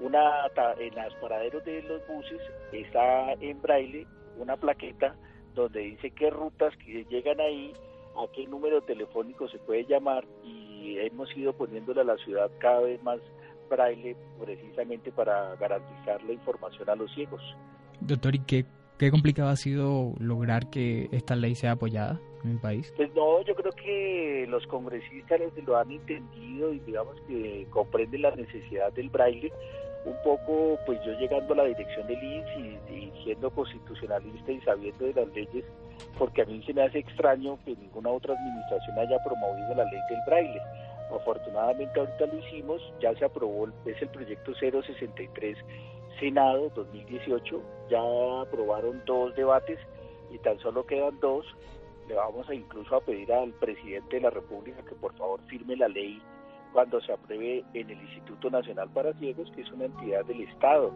una 0.00 0.46
en 0.78 0.94
los 0.94 1.14
paraderos 1.16 1.64
de 1.64 1.82
los 1.82 2.06
buses 2.06 2.40
está 2.72 3.32
en 3.34 3.60
braille 3.60 4.06
una 4.38 4.56
plaqueta 4.56 5.16
donde 5.54 5.80
dice 5.80 6.10
qué 6.12 6.30
rutas 6.30 6.76
que 6.76 7.04
llegan 7.10 7.40
ahí, 7.40 7.72
a 8.16 8.30
qué 8.32 8.46
número 8.46 8.80
telefónico 8.82 9.48
se 9.48 9.58
puede 9.58 9.84
llamar 9.86 10.24
y 10.44 10.98
hemos 10.98 11.36
ido 11.36 11.52
poniéndole 11.52 12.02
a 12.02 12.04
la 12.04 12.16
ciudad 12.18 12.50
cada 12.58 12.80
vez 12.80 13.02
más 13.02 13.18
braille 13.68 14.16
precisamente 14.40 15.10
para 15.10 15.54
garantizar 15.56 16.22
la 16.22 16.32
información 16.32 16.88
a 16.88 16.94
los 16.94 17.12
ciegos. 17.14 17.42
Doctor, 18.00 18.36
¿y 18.36 18.40
qué, 18.40 18.64
qué 18.98 19.10
complicado 19.10 19.50
ha 19.50 19.56
sido 19.56 20.14
lograr 20.20 20.70
que 20.70 21.08
esta 21.12 21.34
ley 21.34 21.54
sea 21.54 21.72
apoyada? 21.72 22.20
En 22.44 22.52
el 22.52 22.58
país? 22.58 22.92
Pues 22.96 23.12
no, 23.14 23.42
yo 23.42 23.54
creo 23.54 23.72
que 23.72 24.46
los 24.48 24.66
congresistas 24.66 25.40
lo 25.66 25.76
han 25.76 25.90
entendido 25.90 26.72
y 26.72 26.78
digamos 26.80 27.20
que 27.26 27.66
comprenden 27.70 28.22
la 28.22 28.30
necesidad 28.34 28.92
del 28.92 29.10
braille. 29.10 29.52
Un 30.04 30.16
poco, 30.22 30.78
pues 30.86 30.98
yo 31.04 31.12
llegando 31.18 31.54
a 31.54 31.58
la 31.58 31.64
dirección 31.64 32.06
del 32.06 32.22
INS 32.22 32.90
y, 32.90 33.12
siendo 33.24 33.50
constitucionalista 33.50 34.52
y 34.52 34.60
sabiendo 34.60 35.04
de 35.04 35.12
las 35.12 35.28
leyes, 35.34 35.64
porque 36.16 36.42
a 36.42 36.46
mí 36.46 36.62
se 36.64 36.72
me 36.72 36.82
hace 36.82 37.00
extraño 37.00 37.58
que 37.64 37.76
ninguna 37.76 38.10
otra 38.10 38.34
administración 38.34 38.98
haya 38.98 39.18
promovido 39.24 39.74
la 39.74 39.84
ley 39.84 40.00
del 40.08 40.20
braille. 40.26 40.60
Afortunadamente 41.14 41.98
ahorita 41.98 42.26
lo 42.26 42.38
hicimos, 42.38 42.80
ya 43.00 43.14
se 43.16 43.24
aprobó, 43.24 43.68
es 43.84 44.00
el 44.00 44.08
proyecto 44.08 44.52
063 44.54 45.58
Senado 46.20 46.70
2018, 46.74 47.62
ya 47.90 48.00
aprobaron 48.42 49.02
dos 49.06 49.34
debates 49.36 49.78
y 50.30 50.38
tan 50.38 50.58
solo 50.58 50.84
quedan 50.84 51.18
dos 51.20 51.46
le 52.08 52.14
vamos 52.14 52.48
a 52.48 52.54
incluso 52.54 52.96
a 52.96 53.00
pedir 53.00 53.32
al 53.32 53.52
presidente 53.52 54.16
de 54.16 54.22
la 54.22 54.30
República 54.30 54.82
que 54.82 54.94
por 54.94 55.14
favor 55.16 55.40
firme 55.46 55.76
la 55.76 55.88
ley 55.88 56.20
cuando 56.72 57.00
se 57.00 57.12
apruebe 57.12 57.64
en 57.74 57.90
el 57.90 58.00
Instituto 58.00 58.50
Nacional 58.50 58.88
para 58.90 59.12
Ciegos, 59.14 59.50
que 59.52 59.62
es 59.62 59.72
una 59.72 59.86
entidad 59.86 60.24
del 60.24 60.42
Estado. 60.42 60.92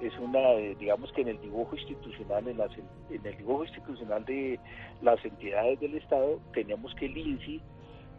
Es 0.00 0.16
una, 0.18 0.52
eh, 0.54 0.76
digamos 0.78 1.12
que 1.12 1.22
en 1.22 1.28
el 1.28 1.40
dibujo 1.40 1.76
institucional, 1.76 2.48
en, 2.48 2.58
las, 2.58 2.70
en 2.76 3.24
el 3.24 3.36
dibujo 3.36 3.64
institucional 3.64 4.24
de 4.24 4.58
las 5.00 5.24
entidades 5.24 5.78
del 5.80 5.94
Estado, 5.94 6.40
tenemos 6.52 6.94
que 6.96 7.06
el 7.06 7.16
INSI 7.16 7.60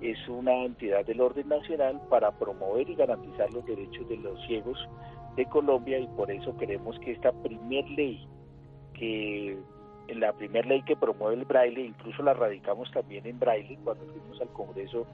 es 0.01 0.27
una 0.27 0.65
entidad 0.65 1.05
del 1.05 1.21
orden 1.21 1.47
nacional 1.47 2.01
para 2.09 2.31
promover 2.31 2.89
y 2.89 2.95
garantizar 2.95 3.51
los 3.53 3.65
derechos 3.65 4.07
de 4.09 4.17
los 4.17 4.41
ciegos 4.47 4.77
de 5.35 5.45
Colombia 5.45 5.99
y 5.99 6.07
por 6.07 6.29
eso 6.31 6.55
queremos 6.57 6.99
que 6.99 7.11
esta 7.11 7.31
primer 7.31 7.89
ley, 7.89 8.27
que 8.93 9.57
la 10.09 10.33
primer 10.33 10.65
ley 10.65 10.81
que 10.83 10.95
promueve 10.95 11.35
el 11.35 11.45
braille, 11.45 11.81
incluso 11.81 12.23
la 12.23 12.33
radicamos 12.33 12.91
también 12.91 13.25
en 13.25 13.39
braille, 13.39 13.77
cuando 13.83 14.05
fuimos 14.05 14.41
al 14.41 14.49
Congreso 14.49 15.05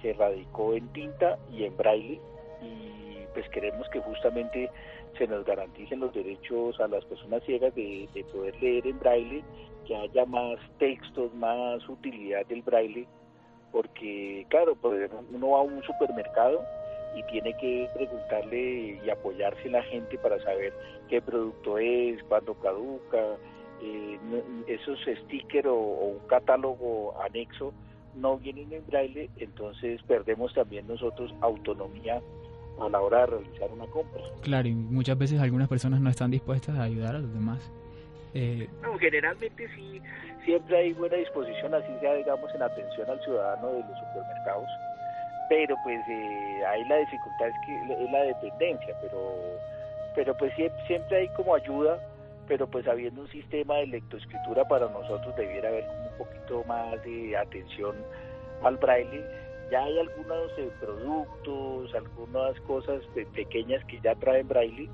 se 0.00 0.12
radicó 0.14 0.74
en 0.74 0.88
tinta 0.88 1.38
y 1.52 1.64
en 1.64 1.76
braille 1.76 2.20
y 2.60 3.24
pues 3.34 3.48
queremos 3.50 3.88
que 3.90 4.00
justamente 4.00 4.70
se 5.16 5.26
nos 5.26 5.44
garanticen 5.44 6.00
los 6.00 6.12
derechos 6.12 6.80
a 6.80 6.88
las 6.88 7.04
personas 7.04 7.42
ciegas 7.44 7.74
de, 7.74 8.08
de 8.12 8.24
poder 8.24 8.60
leer 8.60 8.86
en 8.86 8.98
braille, 8.98 9.44
que 9.86 9.94
haya 9.94 10.24
más 10.26 10.58
textos, 10.78 11.32
más 11.34 11.88
utilidad 11.88 12.44
del 12.46 12.62
braille 12.62 13.06
porque 13.72 14.46
claro, 14.50 14.76
pues 14.76 15.10
uno 15.32 15.50
va 15.50 15.58
a 15.58 15.62
un 15.62 15.82
supermercado 15.82 16.62
y 17.16 17.22
tiene 17.24 17.56
que 17.56 17.88
preguntarle 17.94 19.00
y 19.04 19.10
apoyarse 19.10 19.68
la 19.70 19.82
gente 19.84 20.16
para 20.18 20.38
saber 20.42 20.72
qué 21.08 21.20
producto 21.20 21.78
es, 21.78 22.22
cuándo 22.24 22.54
caduca, 22.54 23.36
eh, 23.82 24.18
esos 24.66 24.98
stickers 25.24 25.66
o, 25.66 25.74
un 25.74 26.26
catálogo 26.28 27.14
anexo 27.22 27.72
no 28.14 28.38
vienen 28.38 28.72
en 28.72 28.86
braille, 28.86 29.30
entonces 29.38 30.00
perdemos 30.02 30.52
también 30.54 30.86
nosotros 30.86 31.34
autonomía 31.40 32.20
a 32.80 32.88
la 32.88 33.00
hora 33.00 33.20
de 33.20 33.26
realizar 33.26 33.70
una 33.72 33.86
compra. 33.86 34.22
Claro, 34.42 34.68
y 34.68 34.74
muchas 34.74 35.18
veces 35.18 35.40
algunas 35.40 35.68
personas 35.68 36.00
no 36.00 36.10
están 36.10 36.30
dispuestas 36.30 36.76
a 36.76 36.84
ayudar 36.84 37.16
a 37.16 37.18
los 37.18 37.32
demás. 37.32 37.72
Eh, 38.34 38.68
no, 38.82 38.96
generalmente 38.98 39.68
sí, 39.76 40.00
siempre 40.44 40.76
hay 40.76 40.92
buena 40.92 41.16
disposición, 41.16 41.74
así 41.74 41.92
sea, 42.00 42.14
digamos, 42.14 42.54
en 42.54 42.62
atención 42.62 43.10
al 43.10 43.20
ciudadano 43.22 43.68
de 43.68 43.80
los 43.80 43.98
supermercados, 43.98 44.68
pero 45.48 45.76
pues 45.84 46.00
eh, 46.08 46.64
ahí 46.66 46.84
la 46.84 46.96
dificultad 46.96 47.48
es 47.48 47.54
que 47.66 48.04
es 48.04 48.10
la 48.10 48.22
dependencia, 48.22 48.94
pero, 49.02 49.34
pero 50.14 50.36
pues 50.36 50.54
siempre, 50.54 50.86
siempre 50.86 51.16
hay 51.18 51.28
como 51.28 51.54
ayuda, 51.54 51.98
pero 52.48 52.68
pues 52.68 52.86
habiendo 52.86 53.22
un 53.22 53.28
sistema 53.28 53.76
de 53.76 53.86
lectoescritura 53.86 54.64
para 54.64 54.88
nosotros 54.88 55.34
debiera 55.36 55.68
haber 55.68 55.84
un 55.84 56.18
poquito 56.18 56.64
más 56.64 57.02
de 57.04 57.36
atención 57.36 57.96
al 58.62 58.76
braille. 58.76 59.24
Ya 59.70 59.82
hay 59.82 59.98
algunos 59.98 60.50
eh, 60.58 60.70
productos, 60.80 61.94
algunas 61.94 62.60
cosas 62.60 63.02
pequeñas 63.34 63.84
que 63.86 64.00
ya 64.00 64.14
traen 64.16 64.46
braille 64.46 64.88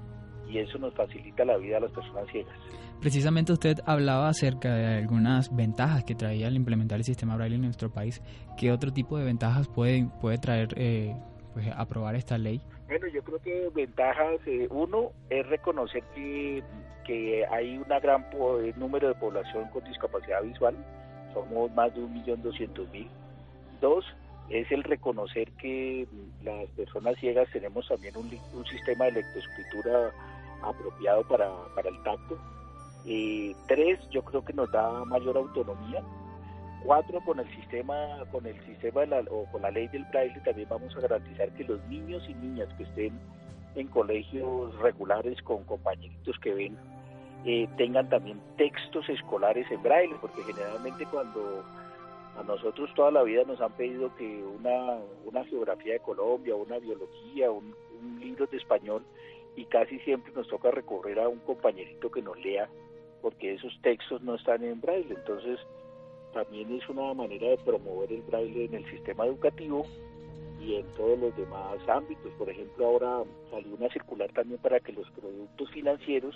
y 0.48 0.58
eso 0.58 0.78
nos 0.78 0.94
facilita 0.94 1.44
la 1.44 1.56
vida 1.56 1.78
a 1.78 1.80
las 1.80 1.90
personas 1.92 2.26
ciegas. 2.30 2.56
Precisamente 3.00 3.52
usted 3.52 3.78
hablaba 3.86 4.28
acerca 4.28 4.74
de 4.74 4.98
algunas 4.98 5.54
ventajas 5.54 6.02
que 6.02 6.16
traía 6.16 6.48
al 6.48 6.56
implementar 6.56 6.98
el 6.98 7.04
sistema 7.04 7.36
Braille 7.36 7.54
en 7.54 7.62
nuestro 7.62 7.90
país. 7.90 8.20
¿Qué 8.56 8.72
otro 8.72 8.92
tipo 8.92 9.16
de 9.16 9.24
ventajas 9.24 9.68
puede, 9.68 10.08
puede 10.20 10.38
traer 10.38 10.68
eh, 10.76 11.14
pues, 11.54 11.68
aprobar 11.76 12.16
esta 12.16 12.38
ley? 12.38 12.60
Bueno, 12.88 13.06
yo 13.14 13.22
creo 13.22 13.38
que 13.40 13.70
ventajas, 13.72 14.40
eh, 14.46 14.66
uno, 14.70 15.12
es 15.30 15.46
reconocer 15.46 16.02
que, 16.14 16.62
que 17.08 17.46
hay 17.50 17.78
un 17.78 17.88
gran 17.88 18.26
número 18.76 19.08
de 19.08 19.14
población 19.14 19.66
con 19.70 19.82
discapacidad 19.84 20.42
visual, 20.42 20.76
somos 21.32 21.72
más 21.72 21.94
de 21.94 22.04
un 22.04 22.12
millón 22.12 22.42
doscientos 22.42 22.86
mil. 22.90 23.08
Dos, 23.80 24.04
es 24.50 24.70
el 24.70 24.84
reconocer 24.84 25.50
que 25.52 26.06
las 26.44 26.68
personas 26.76 27.16
ciegas 27.16 27.48
tenemos 27.50 27.88
también 27.88 28.14
un, 28.16 28.30
sistema 28.66 29.06
de 29.06 29.12
lectoescritura 29.12 30.12
apropiado 30.62 31.26
para, 31.26 31.48
para 31.74 31.88
el 31.88 32.02
tacto 32.02 32.38
eh, 33.06 33.54
tres, 33.66 33.98
yo 34.10 34.22
creo 34.22 34.44
que 34.44 34.52
nos 34.52 34.70
da 34.70 35.02
mayor 35.06 35.38
autonomía. 35.38 36.02
Cuatro, 36.84 37.20
con 37.24 37.40
el 37.40 37.48
sistema, 37.56 37.94
con 38.30 38.44
el 38.44 38.60
sistema 38.66 39.00
o 39.30 39.46
con 39.50 39.62
la 39.62 39.70
ley 39.70 39.88
del 39.88 40.04
braille 40.06 40.38
también 40.44 40.68
vamos 40.68 40.94
a 40.94 41.00
garantizar 41.00 41.48
que 41.52 41.64
los 41.64 41.82
niños 41.88 42.22
y 42.28 42.34
niñas 42.34 42.68
que 42.76 42.84
estén 42.84 43.18
en 43.76 43.86
colegios 43.88 44.78
regulares 44.80 45.40
con 45.42 45.64
compañeritos 45.64 46.38
que 46.40 46.52
ven 46.52 46.76
eh, 47.44 47.68
tengan 47.76 48.08
también 48.08 48.40
textos 48.56 49.08
escolares 49.08 49.70
en 49.70 49.82
braille, 49.82 50.16
porque 50.20 50.42
generalmente 50.42 51.06
cuando 51.06 51.64
a 52.38 52.42
nosotros 52.42 52.90
toda 52.94 53.10
la 53.10 53.22
vida 53.22 53.42
nos 53.46 53.60
han 53.60 53.72
pedido 53.72 54.14
que 54.16 54.42
una, 54.42 54.98
una 55.24 55.44
geografía 55.44 55.94
de 55.94 56.00
Colombia, 56.00 56.54
una 56.54 56.78
biología, 56.78 57.50
un, 57.50 57.74
un 58.00 58.20
libro 58.20 58.46
de 58.46 58.56
español, 58.56 59.02
y 59.56 59.64
casi 59.64 59.98
siempre 60.00 60.32
nos 60.34 60.46
toca 60.46 60.70
recorrer 60.70 61.18
a 61.18 61.28
un 61.28 61.38
compañerito 61.40 62.10
que 62.10 62.22
nos 62.22 62.38
lea 62.38 62.68
porque 63.20 63.54
esos 63.54 63.76
textos 63.82 64.22
no 64.22 64.34
están 64.34 64.62
en 64.64 64.80
braille. 64.80 65.14
Entonces, 65.14 65.58
también 66.32 66.72
es 66.72 66.88
una 66.88 67.14
manera 67.14 67.48
de 67.48 67.58
promover 67.58 68.12
el 68.12 68.22
braille 68.22 68.66
en 68.66 68.74
el 68.74 68.90
sistema 68.90 69.26
educativo 69.26 69.84
y 70.60 70.76
en 70.76 70.86
todos 70.96 71.18
los 71.18 71.36
demás 71.36 71.76
ámbitos. 71.88 72.32
Por 72.38 72.50
ejemplo, 72.50 72.86
ahora 72.86 73.24
salió 73.50 73.74
una 73.74 73.88
circular 73.88 74.30
también 74.32 74.60
para 74.60 74.80
que 74.80 74.92
los 74.92 75.10
productos 75.10 75.70
financieros 75.70 76.34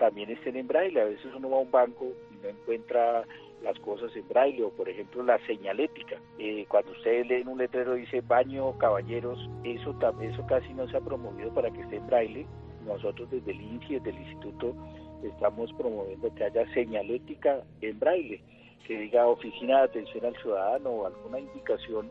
también 0.00 0.30
estén 0.30 0.56
en 0.56 0.66
braille. 0.66 1.00
A 1.00 1.04
veces 1.04 1.26
uno 1.36 1.50
va 1.50 1.58
a 1.58 1.60
un 1.60 1.70
banco 1.70 2.06
y 2.32 2.42
no 2.42 2.48
encuentra 2.48 3.24
las 3.62 3.78
cosas 3.80 4.10
en 4.16 4.26
braille 4.26 4.64
o 4.64 4.70
por 4.70 4.88
ejemplo 4.88 5.22
la 5.22 5.38
señalética. 5.46 6.16
Eh, 6.38 6.64
cuando 6.68 6.90
ustedes 6.92 7.28
leen 7.28 7.46
un 7.46 7.58
letrero 7.58 7.94
dice 7.94 8.22
baño 8.22 8.76
caballeros, 8.78 9.38
eso, 9.62 9.94
eso 10.22 10.46
casi 10.48 10.72
no 10.72 10.88
se 10.88 10.96
ha 10.96 11.00
promovido 11.00 11.52
para 11.54 11.70
que 11.70 11.82
esté 11.82 11.96
en 11.96 12.06
braille. 12.06 12.46
Nosotros 12.86 13.30
desde 13.30 13.50
el 13.52 13.60
INSI, 13.60 13.94
desde 13.96 14.10
el 14.10 14.18
Instituto 14.22 14.74
estamos 15.22 15.70
promoviendo 15.74 16.34
que 16.34 16.44
haya 16.44 16.66
señalética 16.72 17.62
en 17.82 17.98
braille, 17.98 18.42
que 18.86 18.98
diga 18.98 19.26
oficina 19.26 19.78
de 19.78 19.84
atención 19.84 20.24
al 20.24 20.36
ciudadano 20.36 20.88
o 20.88 21.06
alguna 21.06 21.38
indicación 21.38 22.08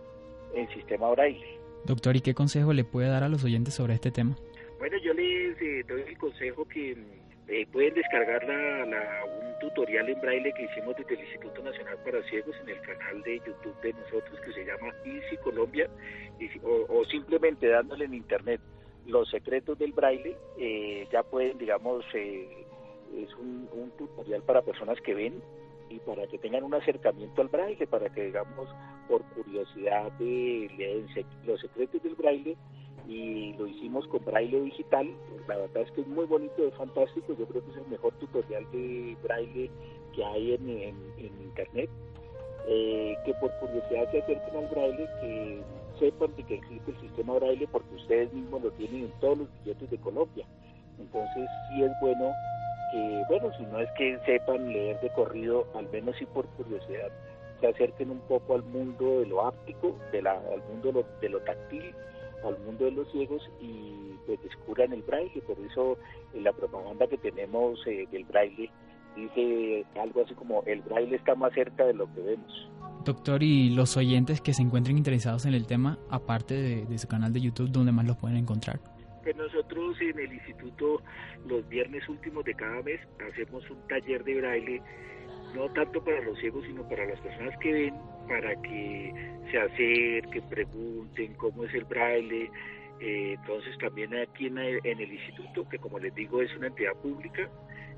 en 0.54 0.70
sistema 0.70 1.10
braille. 1.10 1.58
Doctor, 1.86 2.16
¿y 2.16 2.22
qué 2.22 2.36
consejo 2.36 2.72
le 2.72 2.84
puede 2.84 3.08
dar 3.08 3.24
a 3.24 3.30
los 3.30 3.44
oyentes 3.44 3.74
sobre 3.74 3.96
este 3.96 4.12
tema? 4.12 4.36
Bueno, 4.78 4.96
yo 5.04 5.14
les 5.14 5.60
eh, 5.60 5.84
doy 5.88 6.02
el 6.08 6.18
consejo 6.20 6.66
que 6.68 6.96
eh, 7.50 7.66
pueden 7.72 7.95
descargar 7.95 8.43
la, 8.43 9.26
un 9.26 9.60
tutorial 9.60 10.08
en 10.08 10.22
braille 10.22 10.54
que 10.54 10.66
hicimos 10.66 10.95
desde 10.95 11.16
el 11.16 11.22
Instituto 11.22 11.64
Nacional 11.64 11.97
para 12.06 12.22
Ciegos 12.30 12.56
en 12.62 12.70
el 12.70 12.82
canal 12.82 13.24
de 13.24 13.39
YouTube 13.39 13.82
de 13.82 13.93
nosotros 13.93 14.39
que 14.41 14.54
se 14.54 14.66
llama 14.66 14.93
INSI 15.04 15.38
Colombia 15.38 15.89
o, 16.62 17.04
simplemente 17.06 17.68
dándole 17.68 18.06
en 18.06 18.14
internet 18.14 18.62
los 19.08 19.30
secretos 19.32 19.80
del 19.80 19.93
braille, 19.93 20.38
eh, 20.60 21.08
ya 21.12 21.24
pueden, 21.24 21.58
digamos, 21.58 22.06
es 22.14 23.36
un, 23.39 23.68
tutorial 23.97 24.43
para 24.43 24.62
personas 24.62 25.02
que 25.02 25.16
ven 25.16 25.41
y 25.89 25.97
para 26.00 26.28
que 26.28 26.38
tengan 26.38 26.64
un 26.64 26.76
acercamiento 26.76 27.41
al 27.41 27.47
braille, 27.47 27.88
para 27.88 28.10
que 28.10 28.26
digamos 28.26 28.70
por 29.08 29.24
curiosidad 29.30 30.12
de 30.14 30.70
leer 30.78 31.26
los 31.45 31.60
secretos 31.60 32.04
del 32.04 32.14
braille 32.14 32.56
y 33.10 33.53
lo 33.53 33.66
hicimos 33.66 34.07
con 34.07 34.24
braille 34.24 34.62
digital, 34.62 35.10
la 35.47 35.57
verdad 35.57 35.82
es 35.82 35.91
que 35.91 36.01
es 36.01 36.07
muy 36.07 36.26
bonito, 36.26 36.68
es 36.68 36.76
fantástico, 36.76 37.34
yo 37.34 37.47
creo 37.47 37.66
que 37.66 37.72
es 37.72 37.78
el 37.78 37.88
mejor 37.88 38.14
tutorial 38.20 38.64
de 38.72 39.18
braille 39.24 39.72
que 40.14 40.24
hay 40.24 40.53
en, 40.53 40.93
internet, 41.41 41.89
eh, 42.68 43.18
que 43.26 43.34
por 43.36 43.51
curiosidad 43.60 44.12
se 44.12 44.20
acerquen 44.20 44.55
al 44.55 44.68
braille, 44.68 45.07
que 45.22 45.62
sepan 45.97 46.36
de 46.36 46.43
que 46.43 46.55
existe 46.55 46.91
el 46.91 47.01
sistema 47.01 47.34
braille 47.34 47.68
porque 47.72 47.95
ustedes 47.95 48.32
mismos 48.32 48.62
lo 48.62 48.72
tienen 48.74 49.05
en 49.05 49.12
todos 49.20 49.39
los 49.39 49.47
billetes 49.64 49.89
de 49.89 49.97
Colombia, 49.97 50.45
entonces 50.99 51.49
sí 51.70 51.82
es 51.84 51.91
bueno 52.01 52.32
que, 52.91 53.24
bueno, 53.28 53.51
si 53.57 53.64
no 53.64 53.80
es 53.80 53.89
que 53.97 54.20
sepan 54.26 54.72
leer 54.72 54.99
de 55.01 55.10
corrido, 55.14 55.66
al 55.74 55.89
menos 55.89 56.16
sí 56.18 56.28
por 56.28 56.45
curiosidad, 56.49 57.10
se 57.60 57.68
acerquen 57.68 58.12
un 58.12 58.20
poco 58.22 58.55
al 58.55 58.64
mundo 58.64 59.20
de 59.20 59.26
lo 59.26 59.45
áptico, 59.45 59.95
de 60.12 60.22
la, 60.22 60.34
al 60.34 60.64
mundo 60.70 61.05
de 61.22 61.30
lo, 61.30 61.39
táctil, 61.41 61.93
al 62.46 62.60
mundo 62.66 62.86
de 62.86 62.92
los 62.92 63.12
ciegos 63.12 63.42
y 63.62 64.14
pues 64.26 64.42
descubran 64.44 64.94
el 64.94 65.02
braille. 65.04 65.42
Por 65.42 65.58
eso 65.60 65.98
en 66.34 66.44
la 66.44 66.54
propaganda 66.54 67.08
que 67.08 67.18
tenemos 67.18 67.80
eh, 67.88 68.08
del 68.12 68.26
braille 68.26 68.70
dice 69.16 69.86
algo 70.00 70.22
así 70.24 70.34
como 70.34 70.64
el 70.66 70.82
braille 70.82 71.16
está 71.16 71.36
más 71.36 71.54
cerca 71.54 71.86
de 71.86 71.94
lo 71.94 72.12
que 72.14 72.22
vemos. 72.22 72.70
Doctor, 73.06 73.42
y 73.44 73.70
los 73.70 73.98
oyentes 73.98 74.42
que 74.42 74.54
se 74.54 74.62
encuentren 74.62 74.98
interesados 74.98 75.46
en 75.46 75.54
el 75.54 75.66
tema, 75.66 75.98
aparte 76.10 76.54
de, 76.54 76.86
de 76.86 76.98
su 76.98 77.08
canal 77.08 77.34
de 77.34 77.42
YouTube, 77.42 77.70
¿dónde 77.72 77.92
más 77.92 78.06
los 78.06 78.18
pueden 78.18 78.38
encontrar? 78.38 78.80
que 79.24 79.34
nosotros 79.34 80.00
en 80.02 80.20
el 80.20 80.34
instituto 80.34 81.02
los 81.46 81.68
viernes 81.68 82.08
últimos 82.08 82.44
de 82.46 82.54
cada 82.54 82.82
mes 82.84 83.00
hacemos 83.32 83.70
un 83.70 83.88
taller 83.88 84.24
de 84.24 84.40
braille, 84.40 84.82
no 85.56 85.70
tanto 85.74 86.04
para 86.04 86.22
los 86.22 86.38
ciegos, 86.40 86.64
sino 86.66 86.88
para 86.88 87.06
las 87.06 87.20
personas 87.20 87.58
que 87.60 87.72
ven, 87.72 87.96
para 88.30 88.56
que 88.62 89.14
se 89.52 89.60
acerquen, 89.60 90.48
pregunten 90.48 91.34
cómo 91.34 91.66
es 91.66 91.74
el 91.74 91.84
braille. 91.86 92.52
Eh, 93.02 93.36
entonces 93.40 93.78
también 93.80 94.16
aquí 94.16 94.46
en, 94.48 94.60
el 94.60 95.12
instituto, 95.12 95.68
que 95.68 95.80
como 95.80 96.00
les 96.00 96.16
digo 96.16 96.42
es 96.42 96.56
una 96.56 96.68
entidad 96.68 96.94
pública, 97.02 97.50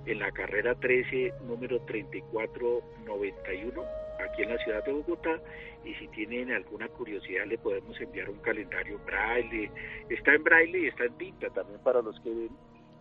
en 0.06 0.20
la 0.20 0.32
carrera 0.32 0.74
13, 0.76 1.34
número 1.46 1.82
3491, 1.82 3.84
aquí 4.26 4.44
en 4.44 4.50
la 4.50 4.58
ciudad 4.64 4.84
de 4.84 4.94
Bogotá 4.94 5.40
y 5.84 5.94
si 5.96 6.08
tienen 6.10 6.52
alguna 6.52 6.88
curiosidad 6.90 7.46
le 7.46 7.58
podemos 7.58 8.00
enviar 8.00 8.30
un 8.30 8.38
calendario 8.40 9.00
braille. 9.06 9.72
Está 10.10 10.34
en 10.34 10.44
braille 10.44 10.80
y 10.80 10.88
está 10.88 11.06
en 11.06 11.18
tinta 11.18 11.50
también 11.50 11.80
para 11.82 12.02
los 12.02 12.20
que 12.22 12.30
ven 12.30 12.50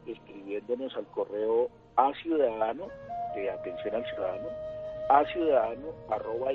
escribiéndonos 0.06 0.96
al 0.96 1.06
correo 1.08 1.70
a 1.96 2.12
ciudadano 2.22 2.88
de 3.34 3.50
atención 3.50 3.94
al 3.94 4.06
ciudadano 4.06 4.48
a 5.10 5.24
ciudadano 5.26 5.88
arroba 6.08 6.52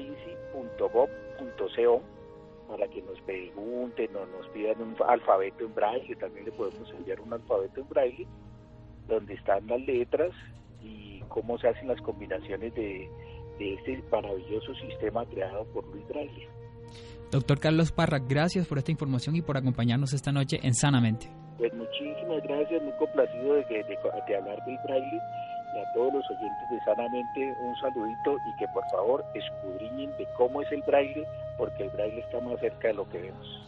para 2.67 2.87
que 2.87 3.01
nos 3.01 3.19
pregunten 3.21 4.15
o 4.15 4.25
nos 4.25 4.47
pidan 4.49 4.81
un 4.81 4.95
alfabeto 5.07 5.65
en 5.65 5.75
braille, 5.75 6.15
también 6.15 6.45
le 6.45 6.51
podemos 6.51 6.89
enviar 6.91 7.21
un 7.21 7.33
alfabeto 7.33 7.81
en 7.81 7.89
braille 7.89 8.27
donde 9.07 9.35
están 9.35 9.67
las 9.67 9.81
letras 9.81 10.31
y 10.81 11.21
cómo 11.29 11.57
se 11.57 11.67
hacen 11.67 11.87
las 11.87 12.01
combinaciones 12.01 12.73
de, 12.73 13.09
de 13.59 13.73
este 13.75 14.03
maravilloso 14.11 14.73
sistema 14.75 15.25
creado 15.25 15.65
por 15.65 15.85
Luis 15.87 16.07
Braille. 16.07 16.49
Doctor 17.31 17.59
Carlos 17.59 17.91
Parra, 17.91 18.19
gracias 18.19 18.67
por 18.67 18.77
esta 18.77 18.91
información 18.91 19.35
y 19.35 19.41
por 19.41 19.57
acompañarnos 19.57 20.13
esta 20.13 20.31
noche 20.31 20.59
en 20.63 20.73
Sanamente. 20.73 21.27
Pues 21.57 21.73
muchísimas 21.73 22.41
gracias, 22.43 22.81
muy 22.81 22.93
complacido 22.93 23.53
de, 23.53 23.63
de, 23.65 23.83
de 23.83 24.35
hablar 24.35 24.65
del 24.65 24.77
Braille 24.85 25.21
a 25.75 25.93
todos 25.93 26.13
los 26.13 26.29
oyentes 26.29 26.69
de 26.71 26.79
Sanamente 26.83 27.55
un 27.61 27.75
saludito 27.77 28.37
y 28.47 28.55
que 28.57 28.67
por 28.69 28.83
favor 28.89 29.23
escudriñen 29.33 30.11
de 30.17 30.27
cómo 30.37 30.61
es 30.61 30.71
el 30.71 30.81
Braille, 30.83 31.25
porque 31.57 31.83
el 31.83 31.89
Braille 31.89 32.19
está 32.19 32.39
más 32.39 32.59
cerca 32.59 32.89
de 32.89 32.93
lo 32.93 33.09
que 33.09 33.19
vemos. 33.19 33.65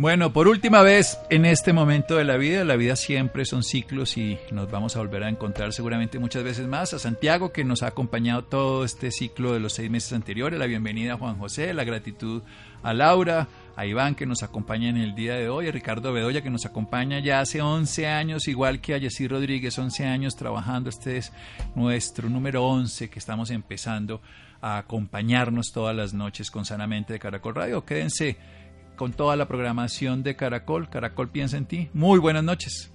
Bueno, 0.00 0.32
por 0.32 0.46
última 0.46 0.82
vez 0.82 1.18
en 1.28 1.44
este 1.44 1.72
momento 1.72 2.14
de 2.14 2.22
la 2.22 2.36
vida, 2.36 2.62
la 2.62 2.76
vida 2.76 2.94
siempre 2.94 3.44
son 3.44 3.64
ciclos 3.64 4.16
y 4.16 4.38
nos 4.52 4.70
vamos 4.70 4.94
a 4.94 5.00
volver 5.00 5.24
a 5.24 5.28
encontrar 5.28 5.72
seguramente 5.72 6.20
muchas 6.20 6.44
veces 6.44 6.68
más. 6.68 6.94
A 6.94 7.00
Santiago 7.00 7.50
que 7.50 7.64
nos 7.64 7.82
ha 7.82 7.88
acompañado 7.88 8.44
todo 8.44 8.84
este 8.84 9.10
ciclo 9.10 9.52
de 9.52 9.58
los 9.58 9.72
seis 9.72 9.90
meses 9.90 10.12
anteriores, 10.12 10.56
la 10.56 10.66
bienvenida 10.66 11.14
a 11.14 11.16
Juan 11.16 11.36
José, 11.36 11.74
la 11.74 11.82
gratitud 11.82 12.42
a 12.84 12.94
Laura, 12.94 13.48
a 13.78 13.86
Iván 13.86 14.16
que 14.16 14.26
nos 14.26 14.42
acompaña 14.42 14.88
en 14.88 14.96
el 14.96 15.14
día 15.14 15.36
de 15.36 15.48
hoy, 15.48 15.68
a 15.68 15.70
Ricardo 15.70 16.12
Bedoya 16.12 16.42
que 16.42 16.50
nos 16.50 16.66
acompaña 16.66 17.20
ya 17.20 17.38
hace 17.38 17.62
11 17.62 18.08
años, 18.08 18.48
igual 18.48 18.80
que 18.80 18.96
a 18.96 18.98
Jessy 18.98 19.28
Rodríguez, 19.28 19.78
11 19.78 20.04
años 20.04 20.34
trabajando. 20.34 20.90
Este 20.90 21.18
es 21.18 21.32
nuestro 21.76 22.28
número 22.28 22.66
11 22.66 23.08
que 23.08 23.20
estamos 23.20 23.52
empezando 23.52 24.20
a 24.60 24.78
acompañarnos 24.78 25.70
todas 25.72 25.94
las 25.94 26.12
noches 26.12 26.50
con 26.50 26.64
Sanamente 26.64 27.12
de 27.12 27.20
Caracol 27.20 27.54
Radio. 27.54 27.84
Quédense 27.84 28.36
con 28.96 29.12
toda 29.12 29.36
la 29.36 29.46
programación 29.46 30.24
de 30.24 30.34
Caracol. 30.34 30.90
Caracol 30.90 31.30
piensa 31.30 31.56
en 31.56 31.66
ti. 31.66 31.88
Muy 31.94 32.18
buenas 32.18 32.42
noches. 32.42 32.90